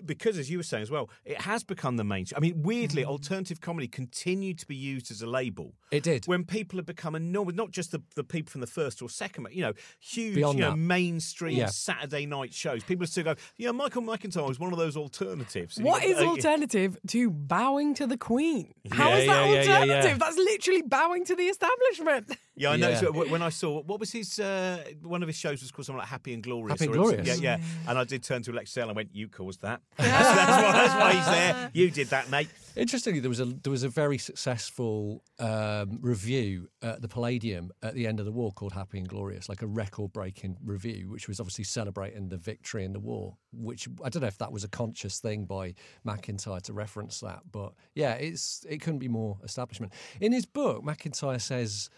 because, 0.05 0.38
as 0.38 0.49
you 0.49 0.57
were 0.57 0.63
saying 0.63 0.83
as 0.83 0.91
well, 0.91 1.09
it 1.25 1.41
has 1.41 1.63
become 1.63 1.97
the 1.97 2.03
main. 2.03 2.25
I 2.35 2.39
mean, 2.39 2.62
weirdly, 2.62 3.03
alternative 3.05 3.59
comedy 3.62 3.88
continued 3.88 4.59
to 4.59 4.67
be 4.67 4.75
used 4.75 5.12
as 5.12 5.21
a 5.21 5.27
label. 5.27 5.73
It 5.91 6.03
did. 6.03 6.25
when 6.25 6.43
people 6.43 6.77
have 6.77 6.85
become 6.85 7.15
enormous, 7.15 7.55
not 7.55 7.71
just 7.71 7.91
the, 7.91 8.01
the 8.15 8.23
people 8.23 8.51
from 8.51 8.62
the 8.62 8.67
first 8.67 9.01
or 9.01 9.09
second, 9.09 9.43
but, 9.43 9.53
you 9.53 9.62
know, 9.62 9.73
huge, 9.99 10.35
Beyond 10.35 10.59
you 10.59 10.65
know, 10.65 10.71
that. 10.71 10.77
mainstream 10.77 11.57
Yeah. 11.57 11.67
Saturday 11.67 12.25
night 12.25 12.53
shows. 12.53 12.83
People 12.83 13.07
still 13.07 13.23
go, 13.23 13.35
yeah, 13.57 13.71
Michael 13.71 14.01
McIntyre 14.03 14.47
was 14.47 14.59
one 14.59 14.71
of 14.71 14.77
those 14.77 14.95
alternatives. 14.95 15.77
And 15.77 15.85
What 15.85 16.03
go, 16.03 16.09
is 16.09 16.17
uh, 16.19 16.25
alternative 16.25 16.97
to 17.07 17.29
bowing 17.31 17.93
to 17.95 18.05
the 18.07 18.17
Queen? 18.17 18.73
How 18.91 19.09
Yeah, 19.09 19.17
is 19.17 19.27
that 19.27 19.49
yeah. 19.49 19.57
alternative? 19.57 20.19
That's 20.19 20.38
literally 20.38 20.81
bowing 20.83 21.25
to 21.25 21.35
the 21.35 21.43
establishment. 21.43 22.38
Yeah, 22.59 22.71
I 22.71 22.75
know. 22.75 22.89
Yeah. 22.89 22.99
So 22.99 23.11
when 23.13 23.41
I 23.41 23.47
saw 23.47 23.81
what 23.83 24.01
was 24.01 24.11
his 24.11 24.37
uh, 24.37 24.83
one 25.01 25.23
of 25.23 25.27
his 25.27 25.37
shows 25.37 25.61
was 25.61 25.71
called 25.71 25.85
something 25.85 25.99
like 25.99 26.09
Happy 26.09 26.33
and 26.33 26.43
Glorious. 26.43 26.77
Happy 26.77 26.91
and 26.91 26.95
or 26.95 26.99
was- 26.99 27.11
Glorious. 27.13 27.39
Yeah, 27.39 27.57
yeah. 27.57 27.63
And 27.87 27.97
I 27.97 28.03
did 28.03 28.21
turn 28.21 28.43
to 28.43 28.51
Alexei 28.51 28.81
and 28.81 28.91
I 28.91 28.93
went, 28.93 29.15
"You 29.15 29.29
caused 29.29 29.61
that. 29.61 29.81
That's, 29.97 30.35
that's, 30.35 30.63
why, 30.63 30.71
that's 30.73 30.93
why 30.95 31.13
he's 31.13 31.25
there. 31.25 31.71
You 31.73 31.89
did 31.89 32.07
that, 32.09 32.29
mate." 32.29 32.49
Interestingly, 32.75 33.21
there 33.21 33.29
was 33.29 33.39
a 33.39 33.45
there 33.45 33.71
was 33.71 33.83
a 33.83 33.89
very 33.89 34.17
successful 34.17 35.23
um, 35.39 35.99
review 36.01 36.67
at 36.81 37.01
the 37.01 37.07
Palladium 37.07 37.71
at 37.81 37.93
the 37.95 38.05
end 38.07 38.19
of 38.19 38.25
the 38.25 38.31
war 38.31 38.51
called 38.51 38.73
"Happy 38.73 38.97
and 38.97 39.07
Glorious," 39.07 39.47
like 39.47 39.61
a 39.61 39.67
record-breaking 39.67 40.57
review, 40.63 41.09
which 41.09 41.29
was 41.29 41.39
obviously 41.39 41.63
celebrating 41.63 42.27
the 42.27 42.37
victory 42.37 42.83
in 42.83 42.91
the 42.91 42.99
war. 42.99 43.37
Which 43.53 43.87
I 44.03 44.09
don't 44.09 44.21
know 44.21 44.27
if 44.27 44.37
that 44.37 44.51
was 44.51 44.65
a 44.65 44.67
conscious 44.69 45.19
thing 45.19 45.45
by 45.45 45.75
McIntyre 46.05 46.61
to 46.63 46.73
reference 46.73 47.21
that, 47.21 47.41
but 47.51 47.73
yeah, 47.95 48.13
it's 48.15 48.65
it 48.69 48.81
couldn't 48.81 48.99
be 48.99 49.07
more 49.07 49.37
establishment. 49.43 49.93
In 50.19 50.33
his 50.33 50.45
book, 50.45 50.83
McIntyre 50.83 51.41
says 51.41 51.89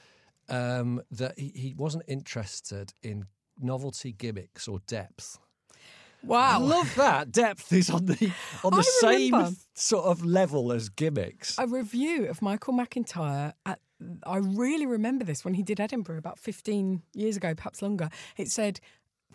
um, 0.52 1.02
that 1.12 1.38
he, 1.40 1.52
he 1.56 1.74
wasn't 1.76 2.04
interested 2.08 2.94
in 3.02 3.26
novelty 3.60 4.12
gimmicks 4.12 4.68
or 4.68 4.80
depth. 4.88 5.38
Wow. 6.24 6.52
I 6.52 6.58
love 6.58 6.94
that 6.98 7.32
depth 7.32 7.74
is 7.74 7.90
on 7.90 8.06
the 8.06 8.32
on 8.64 8.72
the 8.74 8.80
I 8.80 9.00
same 9.02 9.34
remember- 9.34 9.58
sort 9.74 10.06
of 10.06 10.24
level 10.24 10.72
as 10.72 10.90
gimmicks. 10.90 11.58
a 11.58 11.66
review 11.66 12.28
of 12.28 12.42
Michael 12.42 12.74
McIntyre 12.74 13.54
at 13.66 13.80
I 14.26 14.38
really 14.38 14.88
remember 14.88 15.24
this 15.24 15.46
when 15.46 15.54
he 15.54 15.62
did 15.64 15.80
Edinburgh 15.80 16.18
about 16.18 16.40
15 16.40 17.04
years 17.14 17.38
ago, 17.38 17.54
perhaps 17.54 17.84
longer. 17.84 18.10
It 18.36 18.50
said, 18.50 18.80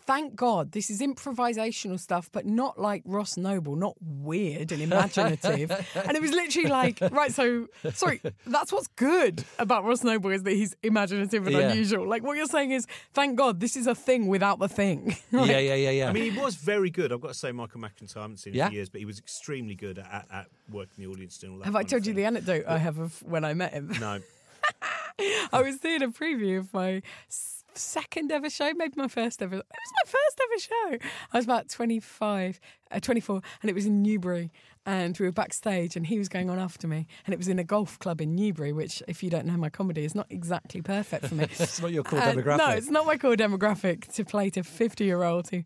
Thank 0.07 0.37
God 0.37 0.71
this 0.71 0.89
is 0.89 1.01
improvisational 1.01 1.99
stuff, 1.99 2.29
but 2.31 2.45
not 2.45 2.79
like 2.79 3.03
Ross 3.05 3.35
Noble, 3.35 3.75
not 3.75 3.95
weird 4.01 4.71
and 4.71 4.81
imaginative. 4.81 5.69
and 5.95 6.15
it 6.15 6.21
was 6.21 6.31
literally 6.31 6.69
like, 6.69 6.99
right, 7.11 7.33
so 7.33 7.67
sorry, 7.93 8.21
that's 8.45 8.71
what's 8.71 8.87
good 8.87 9.43
about 9.59 9.83
Ross 9.83 10.05
Noble 10.05 10.31
is 10.31 10.43
that 10.43 10.53
he's 10.53 10.75
imaginative 10.81 11.45
and 11.45 11.55
Yeah. 11.57 11.69
unusual. 11.71 12.07
Like 12.07 12.23
what 12.23 12.37
you're 12.37 12.45
saying 12.47 12.71
is, 12.71 12.87
thank 13.13 13.35
God 13.37 13.59
this 13.59 13.75
is 13.75 13.85
a 13.85 13.93
thing 13.93 14.27
without 14.27 14.59
the 14.59 14.69
thing. 14.69 15.17
Like, 15.33 15.49
yeah, 15.51 15.59
yeah, 15.59 15.75
yeah, 15.75 15.89
yeah. 15.89 16.09
I 16.09 16.13
mean, 16.13 16.31
he 16.31 16.39
was 16.39 16.55
very 16.55 16.89
good. 16.89 17.11
I've 17.11 17.19
got 17.19 17.27
to 17.27 17.33
say, 17.33 17.51
Michael 17.51 17.81
McIntyre. 17.81 18.17
I 18.17 18.21
haven't 18.21 18.37
seen 18.37 18.53
him 18.53 18.57
Yeah. 18.59 18.67
for 18.69 18.73
years, 18.75 18.87
but 18.89 18.99
he 18.99 19.05
was 19.05 19.19
extremely 19.19 19.75
good 19.75 19.99
at, 19.99 20.05
at, 20.09 20.25
at 20.31 20.45
working 20.71 21.03
the 21.03 21.07
audience 21.11 21.43
and 21.43 21.51
all 21.51 21.57
that. 21.59 21.65
Have 21.65 21.75
I 21.75 21.83
told 21.83 22.05
you 22.05 22.13
the 22.13 22.23
anecdote 22.23 22.63
I 22.65 22.77
have 22.77 22.97
of 22.97 23.21
when 23.23 23.43
I 23.43 23.53
met 23.53 23.73
him? 23.73 23.91
No. 23.99 24.21
I 25.51 25.61
was 25.61 25.77
doing 25.79 26.01
a 26.03 26.07
preview 26.09 26.59
of 26.59 26.73
my 26.73 27.01
s- 27.27 27.56
second 27.77 28.31
ever 28.31 28.49
show, 28.49 28.71
maybe 28.73 28.93
my 28.95 29.07
first 29.07 29.41
ever. 29.41 29.55
It 29.55 29.65
was 29.65 29.93
my 30.05 30.11
first 30.11 30.41
ever 30.43 30.99
show. 30.99 31.07
I 31.33 31.37
was 31.37 31.45
about 31.45 31.69
25, 31.69 32.59
uh, 32.91 32.99
24, 32.99 33.41
and 33.61 33.69
it 33.69 33.73
was 33.73 33.85
in 33.85 34.01
Newbury. 34.01 34.51
And 34.85 35.19
we 35.19 35.25
were 35.25 35.33
backstage, 35.33 35.97
and 35.97 36.07
he 36.07 36.17
was 36.17 36.29
going 36.29 36.49
on 36.49 36.59
after 36.59 36.87
me. 36.87 37.07
And 37.25 37.33
it 37.33 37.37
was 37.37 37.49
in 37.49 37.59
a 37.59 37.63
golf 37.65 37.99
club 37.99 38.21
in 38.21 38.35
Newbury, 38.35 38.71
which, 38.71 39.03
if 39.09 39.21
you 39.21 39.29
don't 39.29 39.45
know 39.45 39.57
my 39.57 39.69
comedy, 39.69 40.05
is 40.05 40.15
not 40.15 40.27
exactly 40.29 40.81
perfect 40.81 41.25
for 41.25 41.35
me. 41.35 41.47
It's 41.59 41.81
not 41.81 41.91
your 41.91 42.03
core 42.03 42.19
And 42.19 42.39
demographic. 42.39 42.57
No, 42.57 42.69
it's 42.69 42.89
not 42.89 43.05
my 43.05 43.17
core 43.17 43.35
demographic 43.35 44.13
to 44.13 44.23
play 44.23 44.49
to 44.51 44.63
50 44.63 45.03
year 45.03 45.23
olds 45.23 45.49
who. 45.49 45.63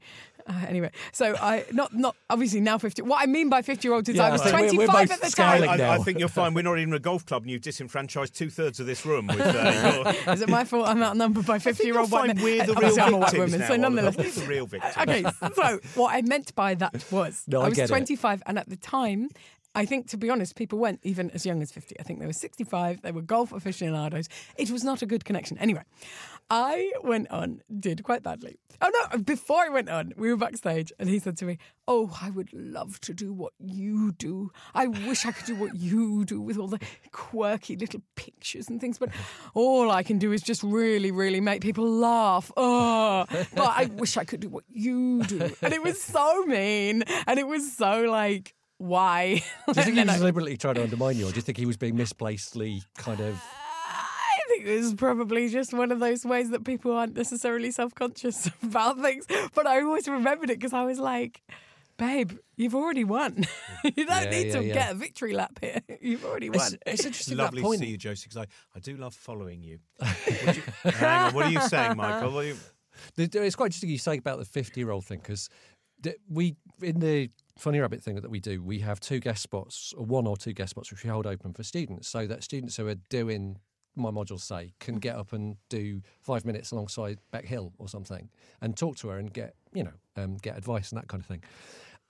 Uh, 0.48 0.66
anyway, 0.68 0.92
so 1.12 1.36
I 1.40 1.66
not 1.72 1.94
not 1.94 2.16
obviously 2.30 2.60
now 2.60 2.78
50. 2.78 3.02
What 3.04 3.22
I 3.22 3.26
mean 3.26 3.50
by 3.50 3.62
50 3.62 3.88
year 3.88 3.96
olds 3.96 4.10
is 4.10 4.16
Yeah, 4.16 4.28
I 4.28 4.32
was 4.32 4.42
think 4.42 4.54
we're- 4.56 4.78
we're 4.78 4.88
25 4.88 5.12
at 5.12 5.22
the 5.22 5.30
time. 5.30 5.64
I, 5.70 5.90
I 5.96 5.98
think 6.00 6.20
you'll 6.20 6.28
find 6.30 6.56
we're 6.56 6.62
not 6.64 6.80
even 6.80 6.94
a 6.94 7.00
golf 7.00 7.26
club, 7.26 7.44
and 7.44 7.52
you've 7.52 7.62
disenfranchised 7.62 8.34
two 8.36 8.50
thirds 8.50 8.80
of 8.80 8.86
this 8.86 9.06
room 9.06 9.28
with 9.28 9.40
uh, 9.40 10.14
your. 10.26 10.34
Is 10.34 10.42
it 10.42 10.50
my 10.50 10.64
fault 10.64 10.88
I'm 10.88 11.02
outnumbered 11.04 11.46
by 11.46 11.60
fifty 11.60 11.86
year 11.86 12.00
old 12.00 12.12
white 12.12 12.28
men? 12.36 12.44
we're 12.44 12.66
the 12.66 12.74
real 12.74 12.78
Obviously, 12.78 13.02
I'm 13.02 13.14
a 13.14 13.18
white 13.18 13.32
victims 13.32 13.52
woman, 13.52 13.60
now, 13.60 13.68
so 13.68 13.76
nonetheless. 13.76 14.18
We're 14.18 14.32
the 14.44 14.48
real 14.50 14.66
victims. 14.68 14.98
Okay, 14.98 15.24
so 15.56 15.80
what 15.96 16.16
I 16.16 16.22
meant 16.22 16.54
by 16.56 16.76
that 16.76 17.06
was 17.12 17.44
No, 17.48 17.62
I 17.62 17.66
I 17.66 17.70
was 17.70 17.78
25, 17.90 18.44
and 18.46 18.58
at 18.60 18.70
the 18.70 18.76
time, 18.76 19.30
I 19.74 19.86
think, 19.86 20.08
to 20.10 20.18
be 20.18 20.30
honest, 20.30 20.56
people 20.56 20.80
went 20.80 21.00
even 21.04 21.32
as 21.32 21.46
young 21.46 21.62
as 21.62 21.72
50. 21.72 21.98
I 22.00 22.04
think 22.04 22.20
they 22.20 22.26
were 22.26 22.34
65. 22.34 23.02
They 23.02 23.12
were 23.12 23.22
golf 23.22 23.54
aficionados. 23.54 24.28
It 24.58 24.70
was 24.70 24.84
not 24.84 25.02
a 25.02 25.06
good 25.06 25.24
connection. 25.24 25.58
Anyway, 25.60 25.84
I 26.50 26.92
went 27.04 27.30
on, 27.32 27.62
did 27.80 28.04
quite 28.04 28.24
badly. 28.24 28.60
Oh 28.82 28.90
no, 29.12 29.20
before 29.20 29.60
I 29.60 29.70
went 29.70 29.90
on, 29.90 30.14
we 30.18 30.30
were 30.30 30.38
backstage, 30.38 30.92
and 31.00 31.08
he 31.08 31.20
said 31.20 31.38
to 31.38 31.46
me, 31.46 31.58
Oh, 31.88 32.18
I 32.22 32.30
would 32.30 32.52
love 32.52 33.00
to 33.02 33.14
do 33.14 33.32
what 33.34 33.54
you 33.60 34.12
do. 34.14 34.52
I 34.74 34.88
wish 34.88 35.26
I 35.26 35.32
could 35.32 35.46
do 35.46 35.56
what 35.56 35.76
you 35.76 36.26
do 36.26 36.42
with 36.42 36.58
all 36.58 36.68
the 36.68 36.80
quirky 37.12 37.76
little 37.76 38.02
pictures 38.16 38.70
and 38.70 38.82
things, 38.82 38.98
but 38.98 39.10
all 39.54 39.92
I 39.92 40.04
can 40.04 40.18
do 40.18 40.32
is 40.32 40.42
just 40.42 40.64
really, 40.64 41.12
really 41.12 41.42
make 41.42 41.62
people 41.62 41.90
laugh. 41.90 42.52
Oh, 42.58 43.26
but 43.30 43.74
I 43.78 43.90
wish 43.96 44.18
I 44.18 44.24
could 44.24 44.40
do 44.40 44.50
what 44.50 44.64
you 44.70 45.24
do. 45.24 45.52
And 45.62 45.74
it 45.74 45.84
was 45.84 46.02
so 46.02 46.46
mean, 46.46 47.04
and 47.28 47.40
it 47.40 47.48
was 47.48 47.72
so 47.74 48.04
like, 48.04 48.56
why? 48.78 49.44
do 49.68 49.80
you 49.80 49.84
think 49.84 49.98
he 49.98 50.04
was 50.04 50.18
deliberately 50.18 50.58
trying 50.58 50.76
to 50.76 50.84
undermine 50.84 51.18
you, 51.18 51.28
or 51.28 51.32
do 51.32 51.36
you 51.36 51.42
think 51.42 51.58
he 51.58 51.66
was 51.66 51.78
being 51.78 51.96
misplacedly 51.96 52.82
kind 52.98 53.20
of? 53.22 53.42
I 54.62 54.64
think 54.64 54.78
it 54.78 54.82
was 54.84 54.94
probably 54.94 55.50
just 55.50 55.74
one 55.74 55.92
of 55.92 56.00
those 56.00 56.24
ways 56.26 56.50
that 56.52 56.64
people 56.64 56.92
aren't 56.92 57.16
necessarily 57.16 57.72
self 57.72 57.96
conscious 57.96 58.50
about 58.64 59.00
things. 59.02 59.26
But 59.56 59.66
I 59.68 59.82
always 59.82 60.08
remembered 60.08 60.50
it 60.50 60.60
because 60.60 60.74
I 60.74 60.84
was 60.84 61.00
like, 61.00 61.42
babe, 61.98 62.34
you've 62.58 62.76
already 62.76 63.04
won. 63.04 63.44
you 63.84 64.06
don't 64.06 64.24
Yeah, 64.24 64.30
need 64.30 64.48
yeah, 64.48 64.54
to 64.54 64.64
yeah. 64.64 64.74
get 64.74 64.92
a 64.92 64.96
victory 64.96 65.34
lap 65.34 65.58
here. 65.62 65.82
You've 66.02 66.26
already 66.26 66.50
won. 66.50 66.60
It's, 66.62 66.76
it's 66.86 67.06
interesting 67.06 67.38
that 67.38 67.44
Lovely 67.46 67.62
to 67.62 67.68
point. 67.68 67.80
see 67.80 67.88
you, 67.88 67.98
Josie, 67.98 68.28
because 68.30 68.38
I, 68.38 68.48
I 68.76 68.80
do 68.80 68.96
love 68.98 69.14
following 69.14 69.62
you. 69.64 69.80
Would 70.00 70.56
you- 70.58 70.64
Hang 70.92 71.28
on, 71.28 71.34
what 71.34 71.46
are 71.46 71.52
you 71.52 71.62
saying, 71.62 71.98
Michael? 71.98 72.32
What 72.32 72.46
are 72.46 72.48
you- 72.50 72.58
The- 73.16 73.28
the- 73.28 73.44
It's 73.44 73.56
quite 73.56 73.68
interesting 73.68 73.90
you 73.90 73.98
say 74.00 74.18
about 74.18 74.40
the 74.40 74.46
50 74.46 74.80
year 74.80 74.90
old 74.92 75.06
thing 75.06 75.20
because 75.20 75.50
we, 76.30 76.56
in 76.82 77.00
the 77.00 77.30
Funny 77.60 77.80
Rabbit 77.80 78.02
thing 78.04 78.16
that 78.16 78.30
we 78.32 78.40
do, 78.40 78.64
we 78.64 78.80
have 78.80 79.00
two 79.00 79.20
guest 79.20 79.44
spots, 79.44 79.94
or 79.96 80.04
one 80.06 80.26
or 80.26 80.36
two 80.38 80.54
guest 80.54 80.72
spots, 80.72 80.90
which 80.92 81.04
we 81.04 81.10
hold 81.12 81.28
open 81.28 81.54
for 81.54 81.62
students 81.64 82.08
so 82.08 82.26
that 82.26 82.44
students 82.44 82.78
who 82.78 82.88
are 82.88 82.96
doing 83.10 83.58
my 83.96 84.10
modules 84.10 84.42
say, 84.42 84.74
can 84.80 84.96
get 84.96 85.16
up 85.16 85.34
and 85.34 85.58
do 85.70 86.02
five 86.22 86.46
minutes 86.46 86.72
alongside 86.72 87.20
Bec 87.32 87.46
Hill 87.46 87.74
or 87.78 87.88
something 87.88 88.30
and 88.62 88.76
talk 88.78 88.96
to 88.98 89.10
her 89.10 89.18
and 89.18 89.34
get, 89.34 89.56
you 89.74 89.84
know, 89.84 89.94
um, 90.16 90.38
get 90.38 90.58
advice 90.58 90.92
and 90.92 91.02
that 91.02 91.08
kind 91.08 91.22
of 91.22 91.28
thing. 91.28 91.44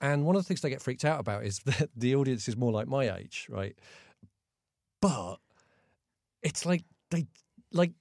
And 0.00 0.24
one 0.24 0.36
of 0.36 0.42
the 0.42 0.46
things 0.48 0.60
they 0.60 0.70
get 0.70 0.82
freaked 0.82 1.04
out 1.04 1.20
about 1.20 1.44
is 1.44 1.58
that 1.64 1.90
the 1.96 2.14
audience 2.14 2.48
is 2.48 2.56
more 2.56 2.72
like 2.72 2.88
my 2.88 3.14
age, 3.16 3.46
right? 3.48 3.76
But 5.00 5.36
it's 6.42 6.64
like 6.66 6.84
they 7.10 7.26
like 7.72 7.92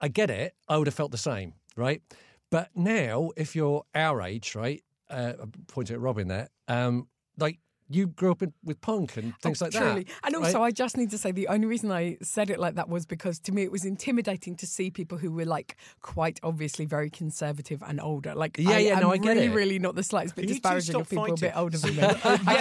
I 0.00 0.08
get 0.08 0.30
it. 0.30 0.54
I 0.68 0.76
would 0.76 0.86
have 0.86 0.94
felt 0.94 1.10
the 1.10 1.18
same, 1.18 1.54
right? 1.76 2.02
But 2.50 2.70
now, 2.74 3.30
if 3.36 3.56
you're 3.56 3.84
our 3.94 4.22
age, 4.22 4.54
right? 4.54 4.82
Uh, 5.10 5.34
pointing 5.68 5.94
at 5.94 6.00
Robin 6.00 6.28
there. 6.28 6.48
Um, 6.68 7.08
like 7.38 7.58
you 7.88 8.06
grew 8.08 8.32
up 8.32 8.42
in, 8.42 8.52
with 8.64 8.80
punk 8.80 9.16
and 9.16 9.32
things 9.40 9.62
Oh, 9.62 9.66
like 9.66 9.72
truly. 9.74 10.02
that. 10.04 10.12
And 10.24 10.36
also, 10.36 10.58
right? 10.58 10.66
I 10.66 10.70
just 10.72 10.96
need 10.96 11.10
to 11.10 11.18
say 11.18 11.30
the 11.30 11.48
only 11.48 11.66
reason 11.66 11.92
I 11.92 12.16
said 12.22 12.50
it 12.50 12.58
like 12.58 12.74
that 12.74 12.88
was 12.88 13.06
because 13.06 13.38
to 13.40 13.52
me 13.52 13.62
it 13.62 13.70
was 13.70 13.84
intimidating 13.84 14.56
to 14.56 14.66
see 14.66 14.90
people 14.90 15.18
who 15.18 15.30
were 15.30 15.44
like 15.44 15.76
quite 16.02 16.40
obviously 16.42 16.84
very 16.84 17.10
conservative 17.10 17.82
and 17.86 18.00
older. 18.00 18.34
Like, 18.34 18.56
Yeah, 18.58 18.70
I 18.70 18.78
yeah, 18.78 18.98
no, 18.98 19.12
I 19.12 19.18
get 19.18 19.34
really, 19.36 19.46
it. 19.46 19.52
really 19.54 19.78
not 19.78 19.94
the 19.94 20.02
slightest 20.02 20.34
bit 20.34 20.42
Can 20.42 20.48
you 20.48 20.54
two 20.56 20.60
disparaging 20.60 20.96
of 20.96 21.08
people 21.08 21.32
a 21.32 21.36
bit 21.36 21.56
older 21.56 21.78
than 21.78 21.96
me. 21.96 22.02
I 22.02 22.08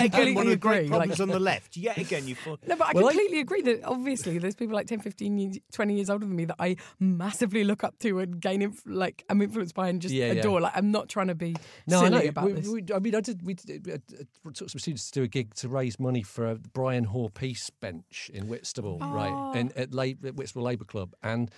again, 0.06 0.10
completely 0.10 0.34
one 0.36 0.46
of 0.48 0.52
the 0.52 0.58
great 0.58 0.78
agree. 0.78 0.90
problems 0.90 1.20
like- 1.20 1.20
on 1.22 1.30
the 1.30 1.40
left. 1.40 1.76
Yet 1.78 1.98
again, 1.98 2.28
you 2.28 2.36
thought. 2.36 2.60
No, 2.68 2.76
but 2.76 2.88
I 2.88 2.92
Well, 2.94 3.08
I- 3.08 3.12
completely 3.12 3.40
agree 3.40 3.62
that 3.64 3.84
obviously 3.84 4.38
there's 4.38 4.56
people 4.56 4.76
like 4.76 4.88
10, 4.88 5.00
15, 5.00 5.38
years- 5.38 5.58
20 5.72 5.96
years 5.96 6.10
older 6.10 6.26
than 6.26 6.36
me 6.36 6.46
that 6.46 6.58
I 6.60 6.76
massively 7.00 7.64
look 7.64 7.84
up 7.84 7.98
to 8.00 8.20
and 8.20 8.40
gain, 8.40 8.62
inf- 8.62 8.84
like, 8.86 9.24
I'm 9.30 9.42
influenced 9.42 9.74
by 9.76 9.90
and 9.90 10.02
just 10.02 10.14
Yeah, 10.14 10.28
yeah. 10.28 10.40
adore. 10.40 10.62
Like, 10.62 10.74
I'm 10.76 10.92
not 10.92 11.10
trying 11.10 11.28
to 11.28 11.36
be 11.36 11.56
No, 11.88 12.00
I 12.02 12.10
silly 12.10 12.24
know. 12.24 12.30
about 12.30 12.46
we, 12.46 12.52
this. 12.54 12.68
we- 12.68 12.84
I 12.94 13.00
mean, 13.00 13.16
I 13.16 13.22
did. 13.22 13.42
We 13.46 13.54
did, 13.56 13.90
uh, 13.90 13.94
uh, 14.20 14.52
took 14.54 14.70
some 14.70 14.80
students 14.80 15.10
to 15.12 15.15
do 15.16 15.24
a 15.24 15.28
gig 15.28 15.54
to 15.56 15.68
raise 15.70 16.00
money 16.00 16.22
for 16.22 16.46
a 16.50 16.56
Brian 16.56 17.06
Haw 17.06 17.30
Peace 17.30 17.70
Bench 17.70 18.30
in 18.34 18.48
Whitstable, 18.48 19.00
Oh. 19.02 19.12
right, 19.12 19.58
and 19.60 19.72
at, 19.78 19.94
La- 19.94 20.04
at 20.24 20.36
Whitstable 20.36 20.64
Labour 20.64 20.86
Club, 20.86 21.14
and 21.24 21.50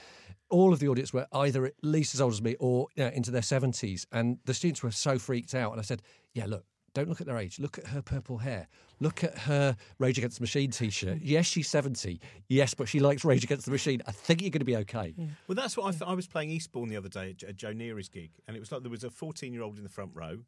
all 0.50 0.72
of 0.74 0.80
the 0.80 0.88
audience 0.88 1.12
were 1.14 1.28
either 1.34 1.66
at 1.66 1.74
least 1.82 2.14
as 2.16 2.22
old 2.22 2.34
as 2.34 2.42
me 2.42 2.56
or 2.60 2.88
you 2.96 3.04
know, 3.04 3.10
into 3.10 3.32
their 3.32 3.42
seventies, 3.42 4.08
and 4.12 4.38
the 4.46 4.54
students 4.54 4.82
were 4.84 4.92
so 4.92 5.20
freaked 5.20 5.54
out. 5.54 5.72
And 5.72 5.80
I 5.80 5.84
said, 5.84 6.02
"Yeah, 6.34 6.46
look." 6.46 6.66
Don't 6.94 7.10
look 7.10 7.22
at 7.22 7.28
their 7.28 7.38
age. 7.38 7.60
Look 7.60 7.78
at 7.78 7.86
her 7.88 8.02
purple 8.02 8.40
hair. 8.40 8.68
Look 9.00 9.24
at 9.24 9.38
her 9.40 9.76
Rage 10.00 10.18
Against 10.18 10.38
the 10.40 10.42
Machine 10.42 10.72
T-shirt. 10.72 11.18
Mm. 11.18 11.22
Yes, 11.22 11.46
she's 11.46 11.70
seventy. 11.70 12.20
Yes, 12.48 12.74
but 12.74 12.88
she 12.88 13.00
likes 13.00 13.24
Rage 13.24 13.44
Against 13.44 13.66
the 13.66 13.72
Machine. 13.72 14.02
I 14.08 14.12
think 14.12 14.42
you're 14.42 14.50
going 14.50 14.62
to 14.62 14.66
be 14.66 14.78
okay. 14.78 15.14
Well, 15.48 15.56
that's 15.56 15.78
what 15.78 15.86
I, 15.86 15.92
th- 15.92 16.02
I 16.10 16.14
was 16.16 16.26
playing 16.26 16.50
Eastbourne 16.50 16.90
the 16.90 16.98
other 16.98 17.10
day 17.10 17.36
at, 17.40 17.44
at 17.50 17.56
Joe 17.56 17.72
Neary's 17.72 18.10
gig, 18.10 18.32
and 18.48 18.58
it 18.58 18.60
was 18.60 18.72
like 18.72 18.82
there 18.82 18.90
was 18.90 19.04
a 19.04 19.12
14 19.12 19.54
year 19.54 19.62
old 19.62 19.78
in 19.78 19.84
the 19.84 19.90
front 19.92 20.10
row, 20.16 20.40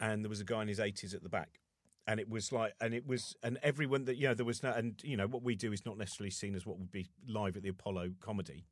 and 0.00 0.24
there 0.24 0.30
was 0.30 0.40
a 0.40 0.44
guy 0.44 0.62
in 0.62 0.68
his 0.68 0.78
80s 0.78 1.12
at 1.14 1.22
the 1.22 1.28
back. 1.28 1.60
And 2.06 2.20
it 2.20 2.28
was 2.28 2.52
like, 2.52 2.74
and 2.80 2.92
it 2.92 3.06
was, 3.06 3.34
and 3.42 3.58
everyone 3.62 4.04
that, 4.04 4.16
you 4.16 4.28
know, 4.28 4.34
there 4.34 4.44
was 4.44 4.62
no, 4.62 4.70
and, 4.72 4.94
you 5.02 5.16
know, 5.16 5.26
what 5.26 5.42
we 5.42 5.54
do 5.54 5.72
is 5.72 5.86
not 5.86 5.96
necessarily 5.96 6.30
seen 6.30 6.54
as 6.54 6.66
what 6.66 6.78
would 6.78 6.92
be 6.92 7.06
live 7.26 7.56
at 7.56 7.62
the 7.62 7.70
Apollo 7.70 8.10
comedy. 8.20 8.64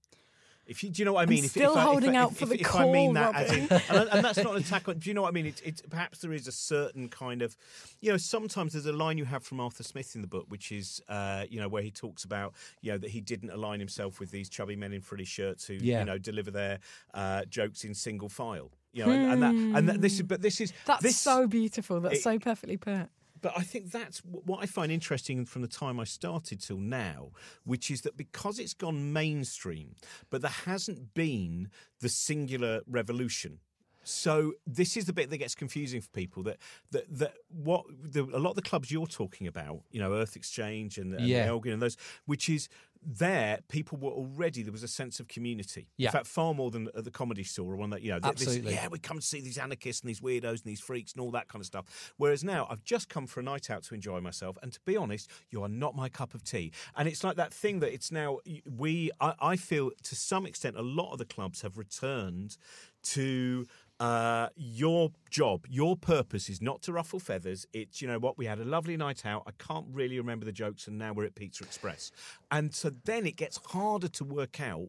If 0.64 0.84
you, 0.84 0.90
do 0.90 1.00
you 1.02 1.06
know 1.06 1.14
what 1.14 1.22
I 1.22 1.26
mean? 1.26 1.44
if, 1.44 1.50
still 1.50 1.72
if 1.72 1.76
I, 1.78 1.80
if 1.80 1.86
holding 1.88 2.16
I, 2.16 2.20
out 2.20 2.30
if, 2.32 2.38
for 2.38 2.44
if, 2.44 2.50
the 2.50 2.60
if 2.60 2.74
I 2.76 2.84
mean 2.90 3.14
call, 3.14 3.32
that, 3.32 3.34
as 3.34 3.52
in, 3.52 3.68
and, 3.96 4.08
and 4.10 4.24
that's 4.24 4.38
not 4.38 4.54
an 4.54 4.62
attack 4.62 4.86
on. 4.88 4.98
Do 4.98 5.10
you 5.10 5.14
know 5.14 5.22
what 5.22 5.28
I 5.28 5.32
mean? 5.32 5.46
It's, 5.46 5.60
it's 5.62 5.82
perhaps 5.82 6.18
there 6.18 6.32
is 6.32 6.46
a 6.46 6.52
certain 6.52 7.08
kind 7.08 7.42
of, 7.42 7.56
you 8.00 8.12
know, 8.12 8.16
sometimes 8.16 8.74
there's 8.74 8.86
a 8.86 8.92
line 8.92 9.18
you 9.18 9.24
have 9.24 9.42
from 9.42 9.58
Arthur 9.58 9.82
Smith 9.82 10.14
in 10.14 10.20
the 10.20 10.28
book, 10.28 10.44
which 10.48 10.70
is, 10.70 11.02
uh, 11.08 11.46
you 11.50 11.58
know, 11.58 11.68
where 11.68 11.82
he 11.82 11.90
talks 11.90 12.22
about, 12.22 12.54
you 12.80 12.92
know, 12.92 12.98
that 12.98 13.10
he 13.10 13.20
didn't 13.20 13.50
align 13.50 13.80
himself 13.80 14.20
with 14.20 14.30
these 14.30 14.48
chubby 14.48 14.76
men 14.76 14.92
in 14.92 15.00
frilly 15.00 15.24
shirts 15.24 15.64
who, 15.66 15.74
Yeah. 15.74 16.00
you 16.00 16.04
know, 16.04 16.18
deliver 16.18 16.52
their 16.52 16.78
uh, 17.12 17.44
jokes 17.46 17.82
in 17.82 17.94
single 17.94 18.28
file. 18.28 18.70
You 18.92 19.06
know, 19.06 19.10
and, 19.10 19.32
and 19.32 19.42
that, 19.42 19.54
and 19.78 19.88
that, 19.88 20.00
this 20.02 20.16
is, 20.16 20.22
but 20.22 20.42
this 20.42 20.60
is 20.60 20.70
Hmm. 20.70 20.76
That's 20.86 21.02
this, 21.02 21.16
so 21.16 21.46
beautiful. 21.46 22.00
That's 22.00 22.18
it- 22.18 22.22
so 22.22 22.38
perfectly 22.38 22.76
put. 22.76 23.08
But 23.42 23.52
I 23.56 23.62
think 23.62 23.90
that's 23.90 24.20
what 24.20 24.62
I 24.62 24.66
find 24.66 24.90
interesting 24.90 25.44
from 25.44 25.62
the 25.62 25.68
time 25.68 26.00
I 26.00 26.04
started 26.04 26.62
till 26.62 26.78
now, 26.78 27.32
which 27.64 27.90
is 27.90 28.02
that 28.02 28.16
because 28.16 28.58
it's 28.58 28.72
gone 28.72 29.12
mainstream, 29.12 29.96
but 30.30 30.40
there 30.40 30.50
hasn't 30.50 31.12
been 31.12 31.68
the 32.00 32.08
singular 32.08 32.80
revolution. 32.86 33.58
So 34.04 34.54
this 34.66 34.96
is 34.96 35.04
the 35.06 35.12
bit 35.12 35.30
that 35.30 35.38
gets 35.38 35.54
confusing 35.54 36.00
for 36.00 36.08
people. 36.10 36.42
That 36.42 36.58
that 36.90 37.04
that 37.18 37.34
what 37.48 37.84
the, 38.02 38.22
a 38.24 38.38
lot 38.38 38.50
of 38.50 38.56
the 38.56 38.62
clubs 38.62 38.90
you're 38.90 39.06
talking 39.06 39.46
about, 39.46 39.80
you 39.90 40.00
know, 40.00 40.12
Earth 40.14 40.36
Exchange 40.36 40.98
and, 40.98 41.14
and 41.14 41.26
Yeah. 41.26 41.46
Elgin 41.46 41.72
and 41.72 41.82
those, 41.82 41.96
which 42.26 42.48
is 42.48 42.68
there, 43.04 43.58
people 43.68 43.98
were 43.98 44.12
already 44.12 44.62
there 44.62 44.70
was 44.70 44.84
a 44.84 44.88
sense 44.88 45.18
of 45.18 45.26
community. 45.26 45.88
Yeah. 45.96 46.08
In 46.10 46.12
fact, 46.12 46.28
far 46.28 46.54
more 46.54 46.70
than 46.70 46.88
at 46.96 47.02
the 47.02 47.10
comedy 47.10 47.42
store 47.42 47.72
or 47.72 47.76
one 47.76 47.90
that 47.90 48.02
you 48.02 48.10
know. 48.12 48.20
th- 48.20 48.34
this- 48.36 48.46
Absolutely. 48.46 48.74
yeah, 48.74 48.86
we 48.88 49.00
come 49.00 49.18
to 49.18 49.26
see 49.26 49.40
these 49.40 49.58
anarchists 49.58 50.02
and 50.02 50.08
these 50.08 50.20
weirdos 50.20 50.50
and 50.50 50.64
these 50.64 50.78
freaks 50.80 51.12
and 51.12 51.20
all 51.20 51.32
that 51.32 51.48
kind 51.48 51.60
of 51.60 51.66
stuff. 51.66 52.12
Whereas 52.16 52.44
now, 52.44 52.68
I've 52.70 52.84
just 52.84 53.08
come 53.08 53.26
for 53.26 53.40
a 53.40 53.42
night 53.42 53.70
out 53.70 53.82
to 53.84 53.94
enjoy 53.96 54.20
myself, 54.20 54.56
and 54.62 54.72
to 54.72 54.78
be 54.84 54.96
honest, 54.96 55.28
you 55.50 55.64
are 55.64 55.68
not 55.68 55.96
my 55.96 56.08
cup 56.08 56.32
of 56.32 56.44
tea. 56.44 56.70
And 56.96 57.08
it's 57.08 57.24
like 57.24 57.34
that 57.36 57.52
thing 57.52 57.80
that 57.80 57.92
it's 57.92 58.12
now 58.12 58.38
we. 58.70 59.10
I, 59.20 59.34
I 59.40 59.56
feel 59.56 59.90
to 60.04 60.14
some 60.14 60.46
extent 60.46 60.76
a 60.76 60.82
lot 60.82 61.10
of 61.12 61.18
the 61.18 61.24
clubs 61.24 61.62
have 61.62 61.76
returned 61.78 62.56
to. 63.02 63.66
Uh, 64.02 64.48
your 64.56 65.12
job, 65.30 65.64
your 65.70 65.96
purpose 65.96 66.48
is 66.48 66.60
not 66.60 66.82
to 66.82 66.92
ruffle 66.92 67.20
feathers. 67.20 67.68
It's, 67.72 68.02
you 68.02 68.08
know 68.08 68.18
what, 68.18 68.36
we 68.36 68.46
had 68.46 68.58
a 68.58 68.64
lovely 68.64 68.96
night 68.96 69.24
out. 69.24 69.44
I 69.46 69.52
can't 69.62 69.86
really 69.92 70.18
remember 70.18 70.44
the 70.44 70.50
jokes, 70.50 70.88
and 70.88 70.98
now 70.98 71.12
we're 71.12 71.26
at 71.26 71.36
Pizza 71.36 71.62
Express. 71.62 72.10
And 72.50 72.74
so 72.74 72.90
then 73.04 73.26
it 73.26 73.36
gets 73.36 73.60
harder 73.64 74.08
to 74.08 74.24
work 74.24 74.60
out 74.60 74.88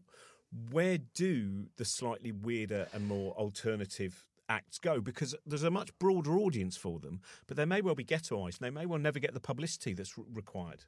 where 0.71 0.97
do 1.13 1.67
the 1.78 1.86
slightly 1.86 2.32
weirder 2.32 2.88
and 2.91 3.08
more 3.08 3.34
alternative 3.34 4.26
acts 4.50 4.78
go 4.78 5.00
because 5.02 5.36
there's 5.46 5.64
a 5.64 5.72
much 5.72 5.98
broader 6.00 6.38
audience 6.38 6.76
for 6.78 7.00
them 7.00 7.22
but 7.48 7.58
they 7.58 7.66
may 7.66 7.82
well 7.82 7.96
be 7.96 8.04
ghettoized 8.04 8.60
and 8.60 8.66
they 8.66 8.70
may 8.70 8.86
well 8.86 9.00
never 9.00 9.20
get 9.20 9.34
the 9.34 9.40
publicity 9.40 9.94
that's 9.94 10.18
re- 10.18 10.26
required 10.34 10.84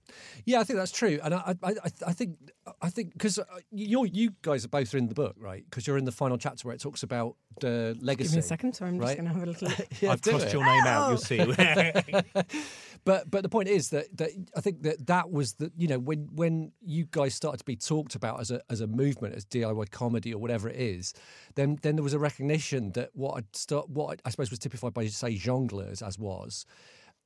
Yeah, 0.45 0.59
I 0.59 0.63
think 0.63 0.77
that's 0.77 0.91
true, 0.91 1.19
and 1.23 1.33
I, 1.33 1.55
I, 1.63 1.69
I, 1.71 1.89
I 2.07 2.13
think, 2.13 2.37
I 2.81 2.89
think 2.89 3.13
because 3.13 3.39
uh, 3.39 3.43
you, 3.71 4.05
you 4.05 4.31
guys 4.41 4.65
are 4.65 4.69
both 4.69 4.93
in 4.93 5.07
the 5.07 5.13
book, 5.13 5.35
right? 5.39 5.63
Because 5.69 5.87
you're 5.87 5.97
in 5.97 6.05
the 6.05 6.11
final 6.11 6.37
chapter 6.37 6.67
where 6.67 6.75
it 6.75 6.81
talks 6.81 7.03
about 7.03 7.35
the 7.61 7.97
legacy. 8.01 8.29
Give 8.29 8.33
me 8.33 8.39
a 8.39 8.43
second, 8.43 8.73
so 8.73 8.85
I'm 8.85 8.99
just 8.99 9.15
going 9.17 9.27
to 9.27 9.33
have 9.33 9.43
a 9.43 9.45
little. 9.45 9.69
Yeah, 10.01 10.11
i've 10.11 10.21
crossed 10.21 10.47
it. 10.47 10.53
your 10.53 10.65
name 10.65 10.85
out 10.85 11.09
you'll 11.09 11.17
see 11.17 11.37
But 13.05 13.29
but 13.29 13.43
the 13.43 13.49
point 13.49 13.69
is 13.69 13.89
that, 13.89 14.17
that 14.17 14.31
I 14.57 14.61
think 14.61 14.81
that 14.81 15.05
that 15.07 15.31
was 15.31 15.53
the 15.53 15.71
you 15.77 15.87
know 15.87 15.99
when 15.99 16.27
when 16.33 16.71
you 16.81 17.05
guys 17.09 17.35
started 17.35 17.59
to 17.59 17.65
be 17.65 17.75
talked 17.75 18.15
about 18.15 18.41
as 18.41 18.49
a 18.49 18.61
as 18.69 18.81
a 18.81 18.87
movement 18.87 19.35
as 19.35 19.45
DIY 19.45 19.91
comedy 19.91 20.33
or 20.33 20.39
whatever 20.39 20.67
it 20.67 20.75
is, 20.75 21.13
then 21.53 21.77
then 21.83 21.95
there 21.95 22.03
was 22.03 22.15
a 22.15 22.19
recognition 22.19 22.91
that 22.93 23.11
what 23.13 23.37
I'd 23.37 23.55
start 23.55 23.89
what 23.89 24.21
I 24.25 24.29
suppose 24.31 24.49
was 24.49 24.59
typified 24.59 24.93
by 24.93 25.05
say 25.07 25.35
jongleurs 25.35 26.05
as 26.05 26.17
was. 26.17 26.65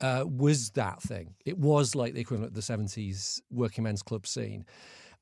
Uh, 0.01 0.23
was 0.25 0.69
that 0.71 1.01
thing? 1.01 1.35
It 1.45 1.57
was 1.57 1.93
like 1.93 2.13
the 2.13 2.21
equivalent 2.21 2.51
of 2.51 2.55
the 2.55 2.61
seventies 2.61 3.41
working 3.49 3.85
men's 3.85 4.03
club 4.03 4.27
scene. 4.27 4.65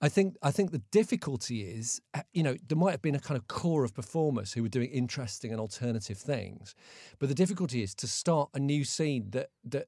I 0.02 0.10
think 0.10 0.38
I 0.43 0.52
think 0.52 0.72
the 0.72 0.82
difficulty 0.91 1.62
is, 1.62 2.02
uh, 2.13 2.22
you 2.34 2.43
know, 2.43 2.56
there 2.67 2.78
might 2.78 2.91
have 2.91 3.02
been 3.02 3.15
a 3.15 3.20
kind 3.20 3.38
of 3.38 3.48
core 3.48 3.84
of 3.84 3.93
performers 3.93 4.54
who 4.54 4.62
were 4.62 4.70
doing 4.70 4.89
interesting 4.89 5.52
and 5.52 5.60
alternative 5.60 6.17
things, 6.17 6.76
but 7.20 7.30
the 7.30 7.36
difficulty 7.36 7.82
is 7.82 7.96
to 7.96 8.08
start 8.08 8.50
a 8.54 8.60
new 8.60 8.84
scene 8.84 9.32
that 9.32 9.50
that 9.65 9.88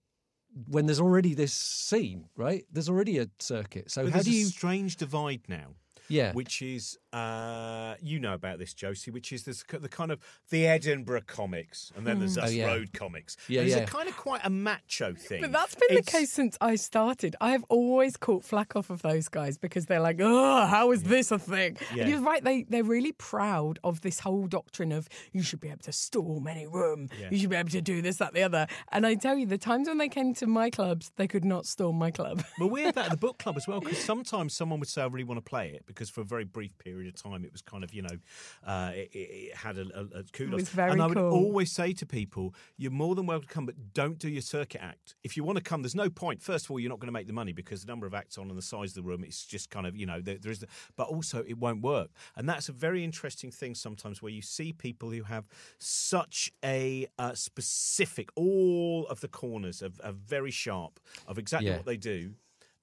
when 0.67 0.85
there's 0.85 0.99
already 0.99 1.33
this 1.33 1.53
scene, 1.53 2.25
right? 2.35 2.65
There's 2.71 2.89
already 2.89 3.17
a 3.19 3.27
circuit. 3.39 3.91
So 3.91 4.03
But 4.03 4.11
how 4.11 4.13
there's 4.17 4.25
do 4.25 4.31
you? 4.33 4.45
a 4.45 4.49
strange 4.49 4.97
divide 4.97 5.41
now 5.47 5.75
Yeah, 6.09 6.33
which 6.33 6.61
is 6.61 6.97
uh, 7.13 7.95
you 8.01 8.19
know 8.19 8.33
about 8.33 8.59
this, 8.59 8.73
Josie, 8.73 9.11
which 9.11 9.31
is 9.33 9.43
this, 9.43 9.63
the 9.63 9.89
kind 9.89 10.11
of 10.11 10.19
the 10.49 10.67
Edinburgh 10.67 11.23
comics, 11.27 11.91
and 11.95 12.05
then 12.05 12.19
there's 12.19 12.37
us 12.37 12.49
Oh, 12.49 12.51
yeah. 12.51 12.67
road 12.67 12.93
comics. 12.93 13.35
Yeah, 13.47 13.61
And 13.61 13.69
it's 13.71 13.77
a 13.77 13.85
kind 13.85 14.07
of 14.07 14.15
quite 14.17 14.41
a 14.43 14.49
macho 14.49 15.13
thing. 15.13 15.41
But 15.41 15.51
that's 15.51 15.75
been 15.75 15.95
the 15.97 16.03
case 16.03 16.31
since 16.31 16.57
I 16.61 16.75
started. 16.75 17.35
I 17.41 17.51
have 17.51 17.63
always 17.69 18.15
caught 18.17 18.43
flack 18.43 18.75
off 18.75 18.89
of 18.89 19.01
those 19.01 19.27
guys 19.27 19.57
because 19.57 19.85
they're 19.87 19.99
like, 19.99 20.17
"Oh, 20.21 20.65
how 20.65 20.91
is 20.91 21.03
this 21.03 21.31
a 21.31 21.39
thing?" 21.39 21.77
Yeah. 21.93 22.03
And 22.03 22.11
you're 22.11 22.21
right; 22.21 22.43
they 22.43 22.63
they're 22.69 22.83
really 22.83 23.11
proud 23.11 23.79
of 23.83 24.01
this 24.01 24.19
whole 24.19 24.47
doctrine 24.47 24.91
of 24.91 25.07
you 25.31 25.41
should 25.43 25.59
be 25.59 25.67
able 25.69 25.79
to 25.83 25.91
storm 25.91 26.47
any 26.47 26.67
room, 26.67 27.09
Yeah. 27.19 27.29
you 27.31 27.37
should 27.39 27.49
be 27.49 27.55
able 27.55 27.69
to 27.71 27.81
do 27.81 28.01
this, 28.01 28.17
that, 28.17 28.33
the 28.33 28.43
other. 28.43 28.67
And 28.91 29.05
I 29.07 29.15
tell 29.15 29.37
you, 29.37 29.45
the 29.45 29.57
times 29.57 29.87
when 29.87 29.97
they 29.97 30.09
came 30.09 30.33
to 30.35 30.47
my 30.47 30.69
clubs, 30.69 31.11
they 31.15 31.27
could 31.27 31.45
not 31.45 31.65
storm 31.65 31.97
my 31.97 32.11
club. 32.11 32.43
Well, 32.59 32.69
we 32.69 32.83
had 32.83 32.95
that 32.95 33.05
at 33.05 33.11
the 33.11 33.17
book 33.27 33.39
club 33.39 33.57
as 33.57 33.67
well 33.67 33.79
because 33.79 33.97
sometimes 33.99 34.53
someone 34.53 34.79
would 34.79 34.89
say, 34.89 35.01
"I 35.01 35.05
really 35.07 35.23
want 35.23 35.37
to 35.43 35.49
play 35.49 35.69
it," 35.69 35.83
because 35.85 36.09
for 36.09 36.21
a 36.21 36.25
very 36.25 36.45
brief 36.45 36.77
period 36.77 36.98
of 37.07 37.15
time, 37.15 37.45
it 37.45 37.51
was 37.51 37.61
kind 37.61 37.83
of 37.83 37.93
you 37.93 38.01
know, 38.01 38.17
uh, 38.65 38.91
it, 38.93 39.09
it 39.13 39.17
it 39.17 39.55
had 39.55 39.77
a, 39.77 39.85
a, 39.95 40.19
a 40.19 40.23
kudos. 40.33 40.53
was 40.53 40.69
very 40.69 40.91
and 40.91 41.01
I 41.01 41.07
would 41.07 41.17
cool. 41.17 41.31
always 41.31 41.71
say 41.71 41.93
to 41.93 42.05
people, 42.05 42.53
"You're 42.77 42.91
more 42.91 43.15
than 43.15 43.25
welcome 43.25 43.47
to 43.47 43.53
come, 43.53 43.65
but 43.65 43.93
don't 43.93 44.19
do 44.19 44.29
your 44.29 44.41
circuit 44.41 44.81
act. 44.83 45.15
If 45.23 45.37
you 45.37 45.43
want 45.43 45.57
to 45.57 45.63
come, 45.63 45.81
there's 45.81 45.95
no 45.95 46.09
point. 46.09 46.41
First 46.41 46.65
of 46.65 46.71
all, 46.71 46.79
you're 46.79 46.89
not 46.89 46.99
going 46.99 47.07
to 47.07 47.13
make 47.13 47.27
the 47.27 47.33
money 47.33 47.53
because 47.53 47.81
the 47.81 47.87
number 47.87 48.05
of 48.05 48.13
acts 48.13 48.37
on 48.37 48.49
and 48.49 48.57
the 48.57 48.61
size 48.61 48.89
of 48.91 48.95
the 49.03 49.09
room, 49.09 49.23
it's 49.23 49.45
just 49.45 49.69
kind 49.69 49.87
of 49.87 49.95
you 49.95 50.05
know 50.05 50.19
there, 50.21 50.37
there 50.37 50.51
is. 50.51 50.59
The, 50.59 50.67
but 50.95 51.07
also, 51.07 51.43
it 51.47 51.57
won't 51.57 51.81
work, 51.81 52.09
and 52.35 52.47
that's 52.49 52.69
a 52.69 52.73
very 52.73 53.03
interesting 53.03 53.51
thing 53.51 53.75
sometimes 53.75 54.21
where 54.21 54.31
you 54.31 54.41
see 54.41 54.73
people 54.73 55.09
who 55.11 55.23
have 55.23 55.47
such 55.77 56.51
a 56.63 57.07
uh, 57.17 57.33
specific, 57.33 58.29
all 58.35 59.07
of 59.09 59.21
the 59.21 59.27
corners 59.27 59.81
are, 59.81 59.91
are 60.03 60.11
very 60.13 60.51
sharp 60.51 60.99
of 61.27 61.37
exactly 61.37 61.69
Yeah. 61.69 61.77
what 61.77 61.85
they 61.85 61.97
do 61.97 62.33